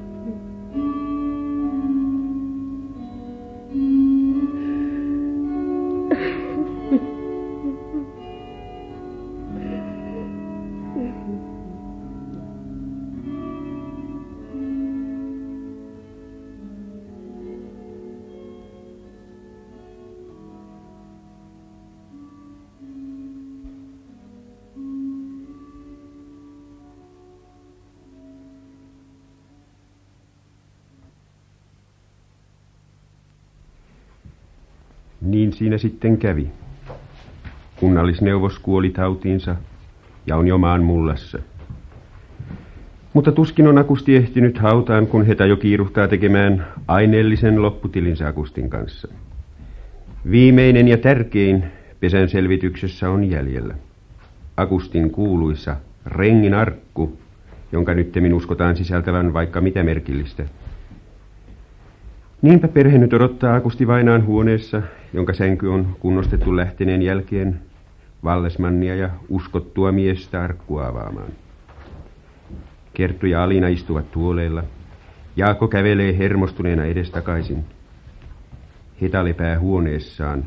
[35.54, 36.48] Niin siinä sitten kävi.
[37.76, 39.56] Kunnallisneuvos kuoli tautiinsa
[40.28, 41.40] ja on jo maan mullassa.
[43.14, 49.08] Mutta tuskin on Akusti ehtinyt hautaan, kun Heta jo kiiruhtaa tekemään aineellisen lopputilinsä Akustin kanssa.
[50.32, 51.64] Viimeinen ja tärkein
[52.00, 53.76] pesän selvityksessä on jäljellä.
[54.58, 55.76] Akustin kuuluissa
[56.06, 57.18] rengin arkku,
[57.72, 60.44] jonka nyt uskotaan sisältävän vaikka mitä merkillistä.
[62.42, 64.82] Niinpä perhe nyt odottaa Akusti Vainaan huoneessa,
[65.14, 67.62] jonka sänky on kunnostettu lähteneen jälkeen
[68.24, 71.32] Vallesmannia ja uskottua miestä arkkua avaamaan.
[72.94, 74.64] Kerttu ja Alina istuvat tuoleilla.
[75.36, 77.66] Jaakko kävelee hermostuneena edestakaisin.
[79.02, 80.46] Heta lepää huoneessaan.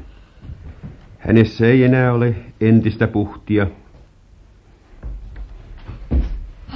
[1.18, 3.66] Hänessä ei enää ole entistä puhtia.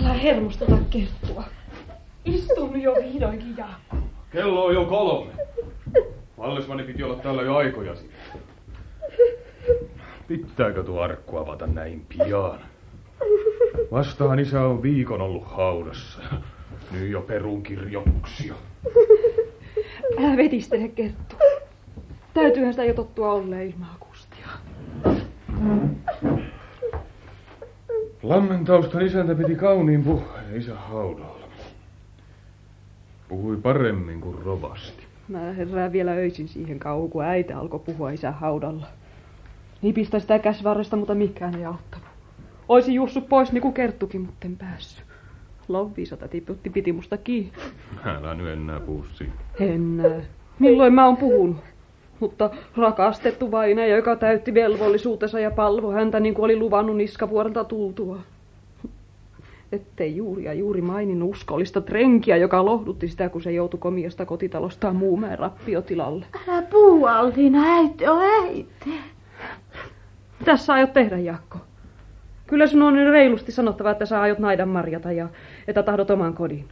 [0.01, 1.45] Älä hermostuta Kerttua.
[2.25, 3.97] Istun jo vihdoinkin Jaakko.
[4.33, 5.33] Kello on jo kolme.
[6.41, 8.41] Vallesmanni piti olla täällä jo aikoja sitten.
[10.29, 12.61] Pitääkö tuo arkku avata näin pian?
[13.93, 16.23] Vastaan isä on viikon ollut haudassa.
[16.91, 18.55] Nyt jo perunkirjoituksia.
[20.19, 21.37] Älä vetistele Kerttu.
[22.35, 24.47] Täytyyhän sitä jo tottua olleen ilman akustia.
[28.23, 31.49] Lammentaustan isäntä piti kauniin puheen isä haudalla.
[33.29, 35.10] Puhui paremmin kuin rovasti.
[35.31, 38.87] Mä herään vielä öisin siihen kauan, kun äiti alkoi puhua isän haudalla.
[39.83, 42.07] Nipistä sitä käsivarresta, mutta mikään ei auttanut.
[42.69, 45.05] Oisin jussut pois niin kuin Kerttukin, mutta en päässyt.
[45.69, 47.53] Lovvisota tiputti piti musta kiinni.
[48.05, 49.33] Älä nyt enää puhu siitä.
[49.61, 50.05] En.
[50.59, 51.57] Milloin mä oon puhunut?
[52.21, 58.19] Mutta rakastettu vaina, joka täytti velvollisuutensa ja palvo häntä niin kuin oli luvannut niskavuorelta tultua.
[59.73, 64.97] Ettei juuri ja juuri maininnut uskollista trenkiä, joka lohdutti sitä, kun se joutui komiasta kotitalostaan
[64.97, 66.27] muumäen rappiotilalle.
[66.49, 69.01] Älä puu, Altina, äiti on äiti.
[70.39, 71.59] Mitä sä aiot tehdä, Jaakko?
[72.47, 75.29] Kyllä sun on nyt reilusti sanottava, että sä aiot naidan marjata ja
[75.69, 76.65] että tahdot oman kodin.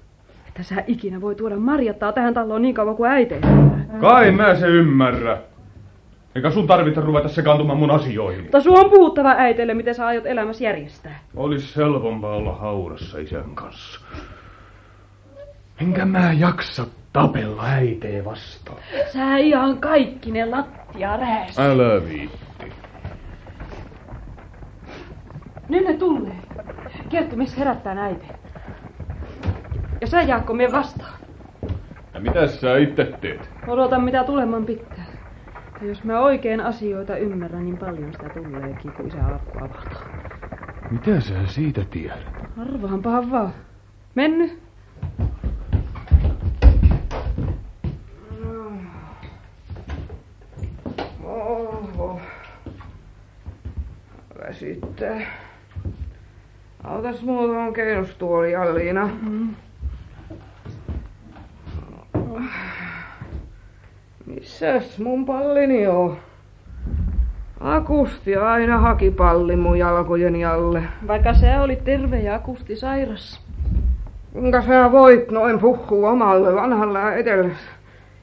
[0.48, 3.34] että sä ikinä voi tuoda Marjattaa tähän taloon niin kauan kuin äiti.
[4.00, 5.38] Kai mä se ymmärrä.
[6.38, 8.42] Eikä sun tarvitse ruveta sekaantumaan mun asioihin.
[8.42, 11.18] Mutta sun on puhuttava äiteille, miten sä aiot elämässä järjestää.
[11.36, 14.00] Olis helpompaa olla haudassa isän kanssa.
[15.80, 18.78] Enkä mä jaksa tapella äitee vastaan.
[19.12, 21.58] Sä ihan kaikki ne lattia rääs.
[21.58, 22.72] Älä viitti.
[25.68, 26.36] Nyt ne tulee.
[27.08, 28.26] Kerttu, missä herättää äiti.
[30.00, 31.14] Ja sä Jaakko, mene vastaan.
[32.14, 33.50] Ja mitä sä itse teet?
[33.66, 34.97] Odota, mitä tuleman pitää.
[35.80, 40.20] Ja jos mä oikein asioita ymmärrän, niin paljon sitä tuleekin, kun isä arkku avataan.
[40.90, 42.26] Mitä sä siitä tiedät?
[42.58, 43.54] Arvaanpahan vaan.
[44.14, 44.58] Menny.
[51.24, 52.20] Oho.
[54.40, 55.20] Väsyttää.
[56.84, 59.10] Autas muutaman keinustuoli, Alliina.
[59.22, 59.54] Mm.
[64.34, 66.18] Missäs mun pallini on?
[67.60, 70.82] Akusti aina haki pallin mun jalkojeni alle.
[71.06, 73.40] Vaikka se oli terve ja akusti sairas.
[74.32, 77.60] Kuinka sä voit noin puhua omalle vanhalle edellesi,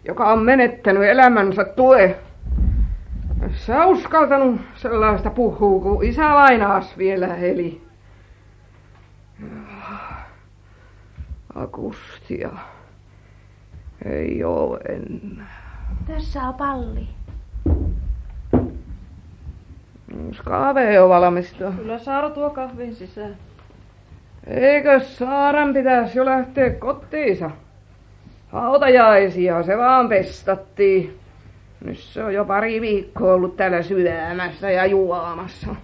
[0.07, 2.15] joka on menettänyt elämänsä tue?
[3.51, 7.81] Sä uskaltanut sellaista puhua, kun isä lainaas vielä heli.
[11.55, 12.49] Akustia.
[14.05, 15.64] Ei oo enää.
[16.07, 17.07] Tässä on palli.
[20.43, 21.71] Kaave on valmista.
[21.71, 23.35] Kyllä Saara tuo kahvin sisään.
[24.47, 27.51] Eikö Saaran pitäisi jo lähteä kotiinsa?
[28.47, 31.19] Hautajaisia se vaan pestattiin.
[31.85, 35.75] Nyt se on jo pari viikkoa ollut täällä syömässä ja juomassa.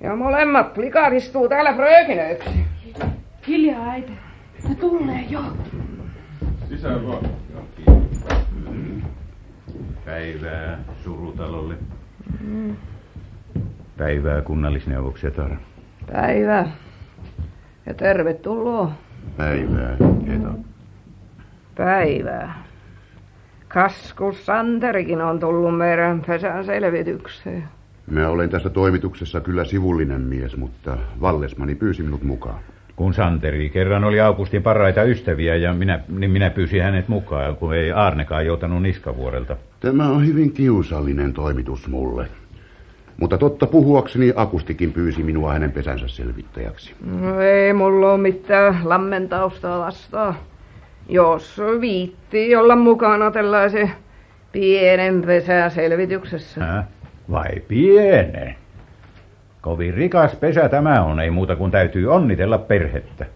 [0.00, 2.66] Ja molemmat likat istuu täällä frökinöiksi.
[3.48, 4.12] Hiljaa äiti.
[4.68, 5.40] Ne tulee jo.
[6.68, 7.30] Sisään vaan.
[10.04, 11.74] Päivää surutalolle.
[12.40, 12.76] Mm.
[13.96, 15.56] Päivää kunnallisneuvoksia Tara.
[16.12, 16.66] Päivä.
[17.86, 18.92] Ja tervetuloa.
[19.36, 19.96] Päivää,
[20.26, 20.58] Eto.
[21.76, 22.62] Päivää.
[23.68, 27.64] Kaskus Santerikin on tullut meidän pesän selvitykseen.
[28.10, 32.60] Mä olen tässä toimituksessa kyllä sivullinen mies, mutta Vallesmani pyysi minut mukaan.
[32.96, 37.74] Kun Santeri kerran oli Augustin parhaita ystäviä ja minä, niin minä pyysin hänet mukaan, kun
[37.74, 39.56] ei Arnekaan joutanut niskavuorelta.
[39.80, 42.26] Tämä on hyvin kiusallinen toimitus mulle.
[43.16, 46.94] Mutta totta puhuakseni Akustikin pyysi minua hänen pesänsä selvittäjäksi.
[47.20, 50.34] No ei mulla ole mitään lammentausta vastaan.
[51.08, 53.90] Jos viitti olla mukana tällaisen
[54.52, 56.64] pienen pesän selvityksessä.
[56.64, 56.84] Hä?
[57.30, 58.54] Vai pienen?
[59.60, 63.26] Kovin rikas pesä tämä on, ei muuta kuin täytyy onnitella perhettä.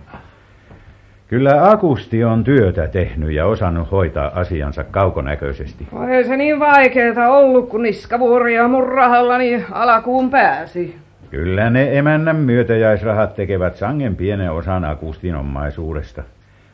[1.35, 5.87] Kyllä Akusti on työtä tehnyt ja osannut hoitaa asiansa kaukonäköisesti.
[6.11, 10.97] Ei se niin vaikeeta ollut, kun niskavuoria mun rahallani alakuun pääsi.
[11.31, 16.23] Kyllä ne emännän myötäjäisrahat tekevät sangen pienen osan Akustin omaisuudesta.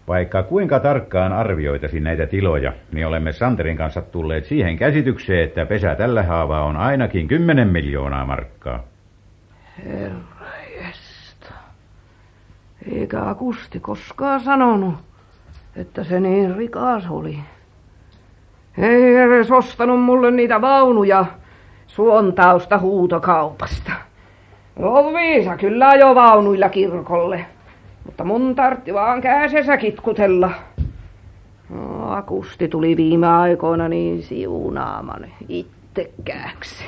[0.09, 5.95] Vaikka kuinka tarkkaan arvioitaisiin näitä tiloja, niin olemme Santerin kanssa tulleet siihen käsitykseen, että pesä
[5.95, 8.85] tällä haavaa on ainakin 10 miljoonaa markkaa.
[9.87, 10.41] Herra.
[12.93, 14.95] Eikä Akusti koskaan sanonut,
[15.77, 17.39] että se niin rikas oli.
[18.79, 21.25] Ei edes ostanut mulle niitä vaunuja
[21.87, 23.93] suontausta huutokaupasta.
[24.77, 27.47] No viisa kyllä jo vaunuilla kirkolle,
[28.05, 30.51] mutta mun tartti vaan käsessä kitkutella.
[31.71, 36.85] No, Akusti tuli viime aikoina niin siunaaman itsekääksi.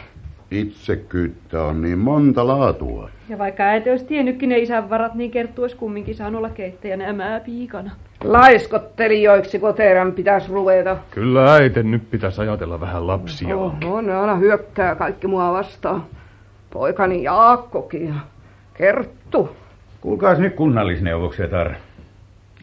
[0.52, 3.10] Itsekyyttä on niin monta laatua.
[3.28, 7.08] Ja vaikka äiti olisi tiennytkin ne isän varat, niin Kerttu olisi kumminkin saanut olla keittäjänä
[7.08, 7.90] ämää piikana.
[8.24, 10.96] Laiskottelijoiksi teidän pitäisi ruveta.
[11.10, 13.56] Kyllä äiti nyt pitäisi ajatella vähän lapsia.
[13.56, 16.04] Oho, ne aina hyökkää kaikki mua vastaan.
[16.70, 18.14] Poikani Jaakkokin ja
[18.74, 19.56] Kerttu.
[20.00, 21.70] Kuulkaas nyt kunnallisneuvoksetar.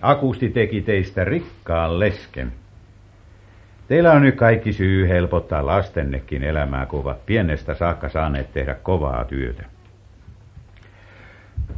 [0.01, 2.51] Akusti teki teistä rikkaan lesken.
[3.89, 9.25] Teillä on nyt kaikki syy helpottaa lastennekin elämää, kun ovat pienestä saakka saaneet tehdä kovaa
[9.25, 9.63] työtä.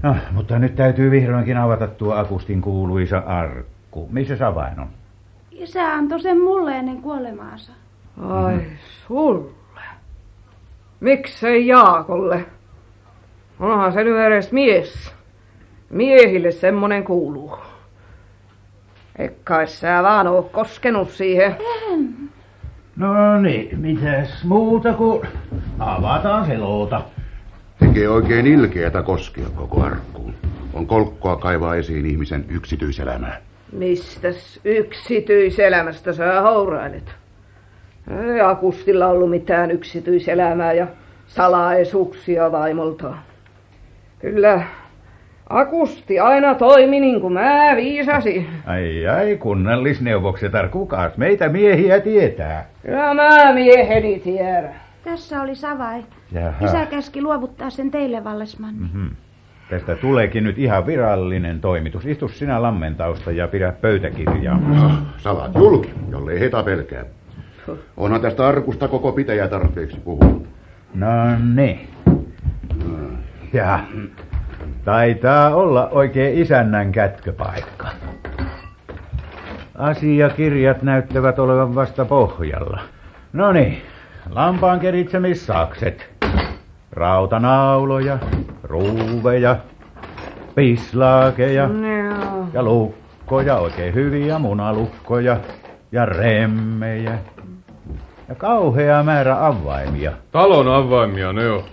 [0.03, 4.09] No, mutta nyt täytyy vihdoinkin avata tuo Akustin kuuluisa arkku.
[4.11, 4.88] Missä se avain on?
[5.51, 7.71] Isä antoi sen mulle ennen kuolemaansa.
[8.21, 8.61] Ai
[9.07, 9.51] sulle.
[10.99, 12.45] Miksei Jaakolle?
[13.59, 15.13] Onhan se nyt edes mies.
[15.89, 17.57] Miehille semmonen kuuluu.
[19.19, 21.57] Eikä sä vaan oo koskenut siihen.
[21.91, 22.29] En.
[22.95, 25.27] No niin, mitäs muuta kuin
[25.79, 27.01] avataan selota.
[27.79, 30.33] Tekee oikein ilkeätä koskea koko arkkuun.
[30.73, 33.41] On kolkkoa kaivaa esiin ihmisen yksityiselämää.
[33.71, 37.15] Mistäs yksityiselämästä sä hourailet?
[38.33, 40.88] Ei Akustilla ollut mitään yksityiselämää ja
[41.27, 43.13] salaisuuksia vaimolta.
[44.19, 44.61] Kyllä
[45.52, 48.48] Akusti aina toimi niin kuin mä viisasin.
[48.65, 52.65] Ai ai, kunnallisneuvoksetar, kukas meitä miehiä tietää?
[52.82, 54.76] Kyllä mä mieheni tiedän.
[55.03, 56.03] Tässä oli savai.
[56.32, 56.65] Jaha.
[56.65, 58.80] Isä käski luovuttaa sen teille, Vallesmanni.
[58.80, 59.10] Mm-hmm.
[59.69, 62.06] Tästä tuleekin nyt ihan virallinen toimitus.
[62.06, 64.60] Istu sinä lammentausta ja pidä pöytäkirjaa.
[64.68, 67.06] No, salat julki, jollei heta pelkää.
[67.98, 70.48] Onhan tästä arkusta koko pitäjä tarpeeksi puhunut.
[70.94, 71.07] No
[71.53, 71.88] niin.
[73.53, 73.80] Ja
[74.86, 77.88] taitaa olla oikein isännän kätköpaikka.
[79.78, 82.82] Asiakirjat näyttävät olevan vasta pohjalla.
[83.34, 83.82] No niin,
[84.30, 86.10] lampaan keritsemissakset.
[86.91, 88.18] Rautanauloja,
[88.64, 89.56] ruuveja,
[90.56, 92.48] pislaakeja Joo.
[92.53, 95.38] ja lukkoja, oikein hyviä munalukkoja
[95.91, 97.18] ja remmejä.
[98.30, 100.12] Ja kauhea määrä avaimia.
[100.32, 101.64] Talon avaimia ne on.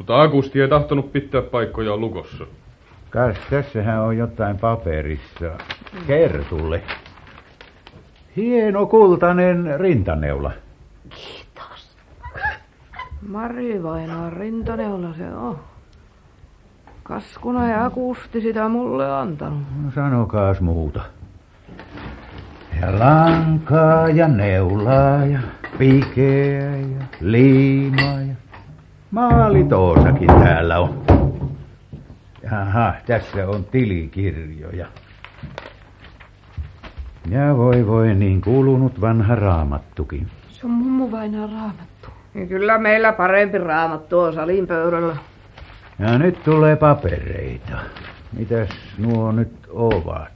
[0.00, 2.44] Mutta Akusti ei tahtonut pitää paikkoja lukossa.
[3.10, 5.50] Kas, tässähän on jotain paperissa.
[6.06, 6.82] Kertulle.
[8.36, 10.52] Hieno kultainen rintaneula.
[13.28, 15.58] Mari Vainaan rintaneula se on.
[17.02, 19.62] Kaskuna ja Akusti sitä mulle antanut.
[19.84, 21.00] No sanokaas muuta.
[22.80, 25.40] Ja lankaa ja neulaa ja
[25.78, 28.34] pikeä ja liimaa ja
[29.10, 31.02] maalitoosakin täällä on.
[32.42, 34.86] Jaha, tässä on tilikirjoja.
[37.30, 40.26] Ja voi voi, niin kulunut vanha raamattukin.
[40.48, 42.08] Se on mummu Vainaan raamattu.
[42.34, 45.16] Niin kyllä meillä parempi raamattu on salin pöydällä.
[45.98, 47.78] Ja nyt tulee papereita.
[48.38, 48.68] Mitäs
[48.98, 50.32] nuo nyt ovat?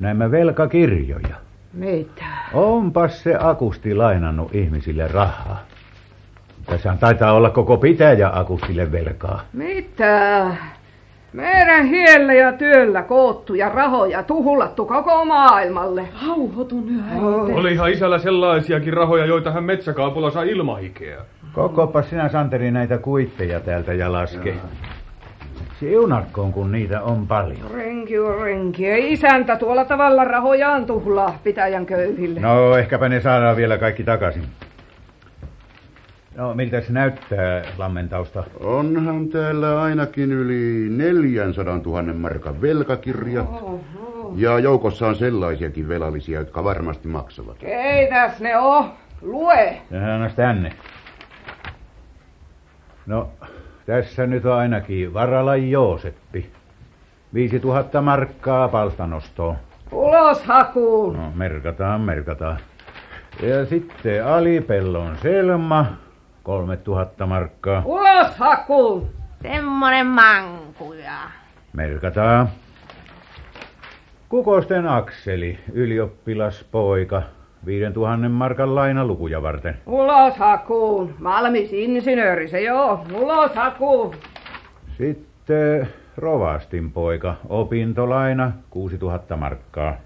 [0.00, 1.36] Nämä velkakirjoja.
[1.72, 2.24] Mitä?
[2.52, 5.69] Onpas se Akusti lainannut ihmisille rahaa.
[6.70, 9.40] Tässä taitaa olla koko pitäjä Akustille velkaa.
[9.52, 10.46] Mitä?
[11.32, 16.08] Meidän hiellä ja työllä koottuja rahoja tuhlattu koko maailmalle.
[16.12, 21.18] Hauhotu nyt Olihan isällä sellaisiakin rahoja, joita hän metsäkaupulla saa ilmahikeä.
[21.52, 24.54] Kokopa sinä Santeri näitä kuitteja täältä ja laske.
[25.80, 27.70] Siunatkoon, kun niitä on paljon.
[27.74, 28.86] Renki on renki.
[28.86, 32.40] Ei isäntä tuolla tavalla rahojaan tuhlaa pitäjän köyhille.
[32.40, 34.42] No, ehkäpä ne saadaan vielä kaikki takaisin.
[36.40, 38.44] No, miltä se näyttää lammentausta?
[38.60, 43.48] Onhan täällä ainakin yli 400 000 markan velkakirjat.
[44.36, 47.58] Ja joukossa on sellaisiakin velallisia, jotka varmasti maksavat.
[47.58, 48.92] Keitäs ne on?
[49.22, 49.82] Lue.
[49.90, 50.72] Ja anna tänne.
[53.06, 53.28] No,
[53.86, 56.50] tässä nyt on ainakin Varalan Jooseppi.
[57.34, 59.56] 5000 markkaa palstanostoon.
[59.92, 61.16] Ulos hakuun.
[61.16, 62.58] No, merkataan, merkataan.
[63.42, 65.86] Ja sitten Alipellon Selma,
[66.42, 67.82] 3000 markkaa.
[67.84, 69.10] Ulos hakuun.
[69.42, 71.18] Semmonen mankuja.
[71.72, 72.48] Merkataan.
[74.28, 77.22] Kukosten Akseli, ylioppilaspoika,
[77.66, 79.78] 5000 markan lainalukuja varten.
[79.86, 81.14] Ulos hakuun.
[81.22, 83.06] Valmis insinööri se joo.
[83.14, 84.14] Ulos hakuun.
[84.98, 89.96] Sitten Rovastin poika, opintolaina, 6000 markkaa.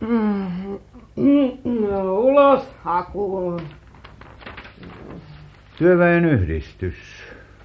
[0.00, 0.78] Mm,
[1.16, 3.60] mm, no, ulos hakuun.
[5.78, 6.94] Työväen yhdistys,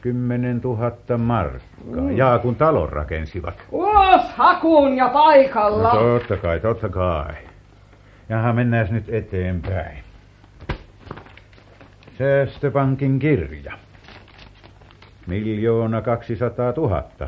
[0.01, 2.01] 10 000 markkaa.
[2.01, 2.17] Mm.
[2.17, 3.63] Jaa, kun talon rakensivat.
[3.71, 5.93] Ulos hakuun ja paikalla.
[5.93, 7.33] No, totta kai, totta kai.
[8.29, 9.97] Jaha, mennään nyt eteenpäin.
[12.17, 13.73] Säästöpankin kirja.
[15.27, 17.27] Miljoona kaksisataa tuhatta.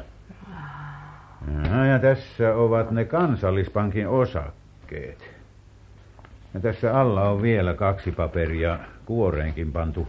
[1.69, 5.31] Ja, ja tässä ovat ne kansallispankin osakkeet.
[6.53, 10.07] Ja tässä alla on vielä kaksi paperia kuoreenkin pantu.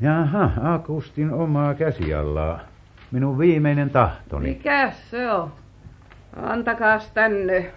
[0.00, 2.60] Jaha, Akustin omaa käsiallaa.
[3.10, 4.48] Minun viimeinen tahtoni.
[4.48, 5.52] Mikäs se on?
[6.42, 7.70] Antakaas tänne.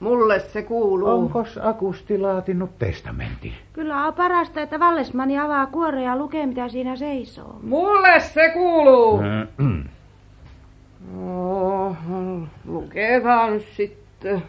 [0.00, 1.08] Mulle se kuuluu.
[1.08, 3.52] Onkos Akusti laatinut testamentin?
[3.72, 7.58] Kyllä on parasta, että Vallesmanni avaa kuoren ja lukee, mitä siinä seisoo.
[7.62, 9.20] Mulle se kuuluu.
[9.20, 9.48] Äh,
[11.18, 11.96] Oh,
[12.66, 14.42] lukekaa nyt sitten.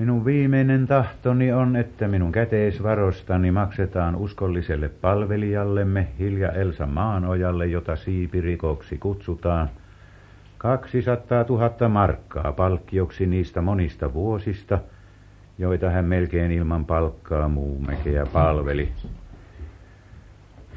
[0.00, 8.98] Minun viimeinen tahtoni on, että minun käteisvarostani maksetaan uskolliselle palvelijallemme Hilja Elsa Maanojalle, jota siipirikoksi
[8.98, 9.70] kutsutaan,
[10.58, 14.78] 200 000 markkaa palkkioksi niistä monista vuosista,
[15.58, 18.92] joita hän melkein ilman palkkaa muumekeä palveli.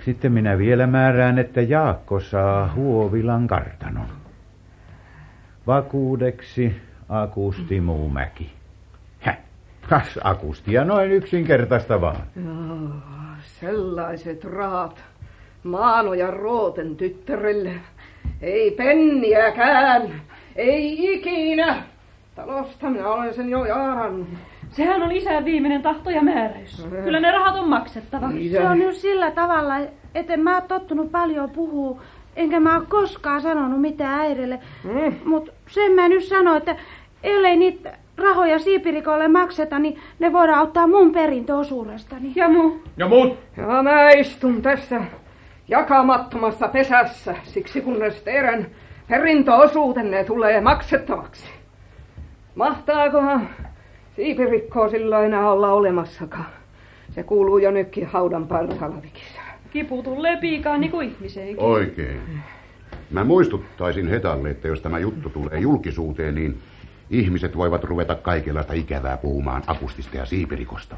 [0.05, 4.07] Sitten minä vielä määrään, että Jaakko saa Huovilan kartanon.
[5.67, 6.75] Vakuudeksi
[7.09, 8.62] Akusti Muumäki.
[9.89, 12.23] Kas Akustia noin yksinkertaista vaan.
[12.45, 12.89] Joo,
[13.43, 15.03] sellaiset rahat.
[15.63, 17.71] Maanojan Rooten tyttärelle.
[18.41, 20.21] Ei penniäkään.
[20.55, 21.83] Ei ikinä.
[22.35, 24.27] Talosta minä olen sen jo jaarannut.
[24.71, 26.87] Sehän on isän viimeinen tahto ja määräys.
[27.03, 28.29] Kyllä ne rahat on maksettava.
[28.51, 29.77] Se on nyt sillä tavalla,
[30.15, 32.01] että en mä oon tottunut paljon puhua,
[32.35, 34.59] enkä mä oon koskaan sanonut mitään äidille.
[34.83, 35.15] Mm.
[35.25, 36.75] Mut sen mä nyt sanon, että
[37.23, 42.31] ellei niitä rahoja siipirikolle makseta, niin ne voidaan ottaa mun perintöosuudestani.
[42.35, 42.71] Ja mu?
[42.97, 43.39] Ja muut?
[43.57, 45.01] Ja mä istun tässä
[45.67, 48.67] jakamattomassa pesässä, siksi kunnes teidän
[49.07, 51.49] perintöosuutenne tulee maksettavaksi.
[52.55, 53.49] Mahtaakohan
[54.15, 56.45] siipirikkoa sillä enää olla olemassakaan?
[57.11, 59.41] Se kuuluu jo nytkin haudan partaalla vikissä.
[59.71, 61.59] Kipu tulee piikaan niin kuin ihmiseenkin.
[61.63, 62.21] Oikein.
[63.11, 66.57] Mä muistuttaisin Hetalle, että jos tämä juttu tulee julkisuuteen, niin
[67.09, 70.95] ihmiset voivat ruveta kaikenlaista ikävää puhumaan akustista ja siipirikosta.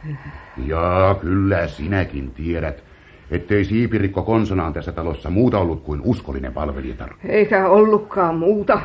[0.65, 2.83] Ja kyllä sinäkin tiedät,
[3.31, 7.09] ettei siipirikko konsonaan tässä talossa muuta ollut kuin uskollinen palvelijatar.
[7.25, 8.79] Eikä ollutkaan muuta.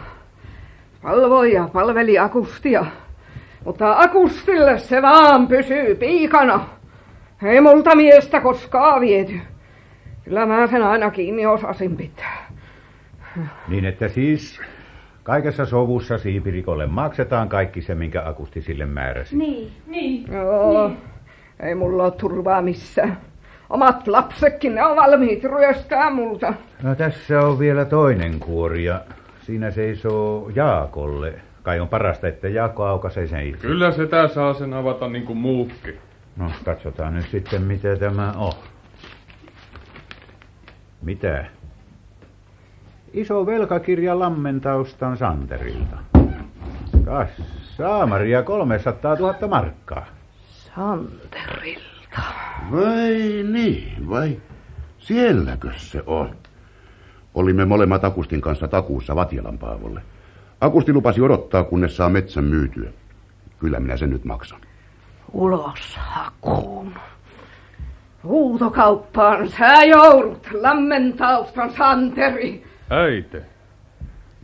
[1.03, 2.87] Palvoi ja palveli akustia.
[3.65, 6.67] Mutta akustille se vaan pysyy piikana.
[7.43, 9.41] Ei multa miestä koskaan viety.
[10.25, 12.51] Kyllä mä sen aina kiinni osasin pitää.
[13.69, 14.61] Niin että siis
[15.23, 19.37] kaikessa sovussa siipirikolle maksetaan kaikki se, minkä Akusti sille määräsi.
[19.37, 19.73] Niin.
[19.87, 20.25] Niin.
[20.33, 20.99] Joo, niin.
[21.61, 23.19] ei mulla ole turvaa missään.
[23.71, 26.55] Omat lapsetkin, ne on valmiit ryöstää multa.
[26.83, 29.01] No tässä on vielä toinen kuori ja
[29.43, 31.35] siinä seisoo Jaakolle.
[31.63, 33.67] Kai on parasta, että Jaakko aukaisee sen itse.
[33.67, 35.99] Kyllä sitä saa sen avata niin kuin muukki.
[36.37, 38.53] No, katsotaan nyt sitten, mitä tämä on.
[41.03, 41.45] Mitä?
[43.13, 45.97] Iso velkakirja Lammentaustan Santerilta.
[47.05, 47.29] Kas,
[47.77, 50.07] saamaria 300 000 markkaa.
[50.77, 52.21] Santerilta.
[52.73, 54.41] Vai niin, vai
[54.99, 56.31] sielläkö se on?
[57.35, 60.03] Olimme molemmat Akustin kanssa takuussa Vatjalan Paavolle.
[60.61, 62.91] Akusti lupasi odottaa, kunnes saa metsän myytyä.
[63.59, 64.61] Kyllä minä sen nyt maksan.
[65.33, 66.95] Ulos hakuun.
[68.25, 72.70] Huutokauppaan sä joudut, Lammentaustan Santeri.
[72.91, 73.43] Äite,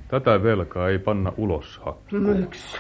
[0.09, 2.23] tätä velkaa ei panna ulos hakkuun.
[2.23, 2.79] Miksi?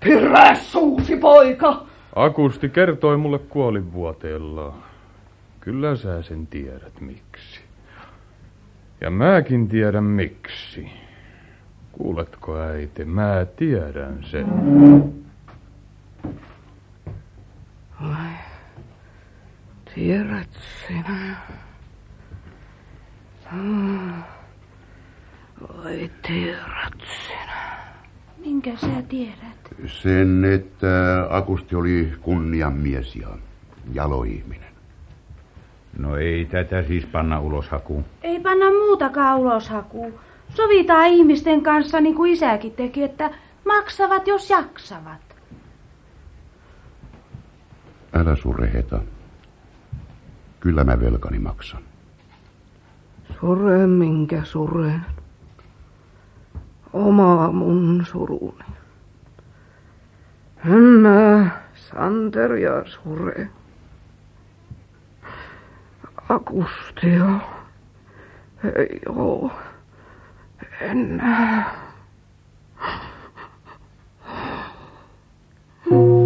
[0.00, 1.86] Pyrää suusi poika!
[2.16, 4.74] Akusti kertoi mulle kuolinvuoteellaan.
[5.60, 7.60] Kyllä sä sen tiedät miksi.
[9.00, 10.90] Ja mäkin tiedän miksi.
[11.92, 14.46] Kuuletko äiti, mä tiedän sen.
[18.02, 18.32] Vai,
[19.94, 20.48] tiedät
[20.86, 21.36] sinä?
[23.52, 24.35] Vai
[26.22, 27.76] tiedät sinä?
[28.38, 29.56] Minkä sä tiedät?
[29.86, 33.28] Sen, että Akusti oli kunniamies ja
[33.92, 34.66] jaloihminen.
[35.98, 38.04] No ei tätä siis panna ulos hakuun.
[38.22, 40.14] Ei panna muutakaan uloshakuun.
[40.54, 43.30] Sovitaan ihmisten kanssa niin kuin isäkin teki, että
[43.64, 45.20] maksavat jos jaksavat.
[48.12, 49.00] Älä surre, Heta.
[50.60, 51.82] Kyllä mä velkani maksan.
[53.40, 55.15] Sure minkä suren
[56.92, 58.64] oma mun suruni.
[60.64, 63.48] En mä, Santeria sure.
[66.28, 67.40] Akustia.
[68.64, 69.50] Ei oo.
[70.80, 71.86] Enää.
[75.88, 76.25] Thank.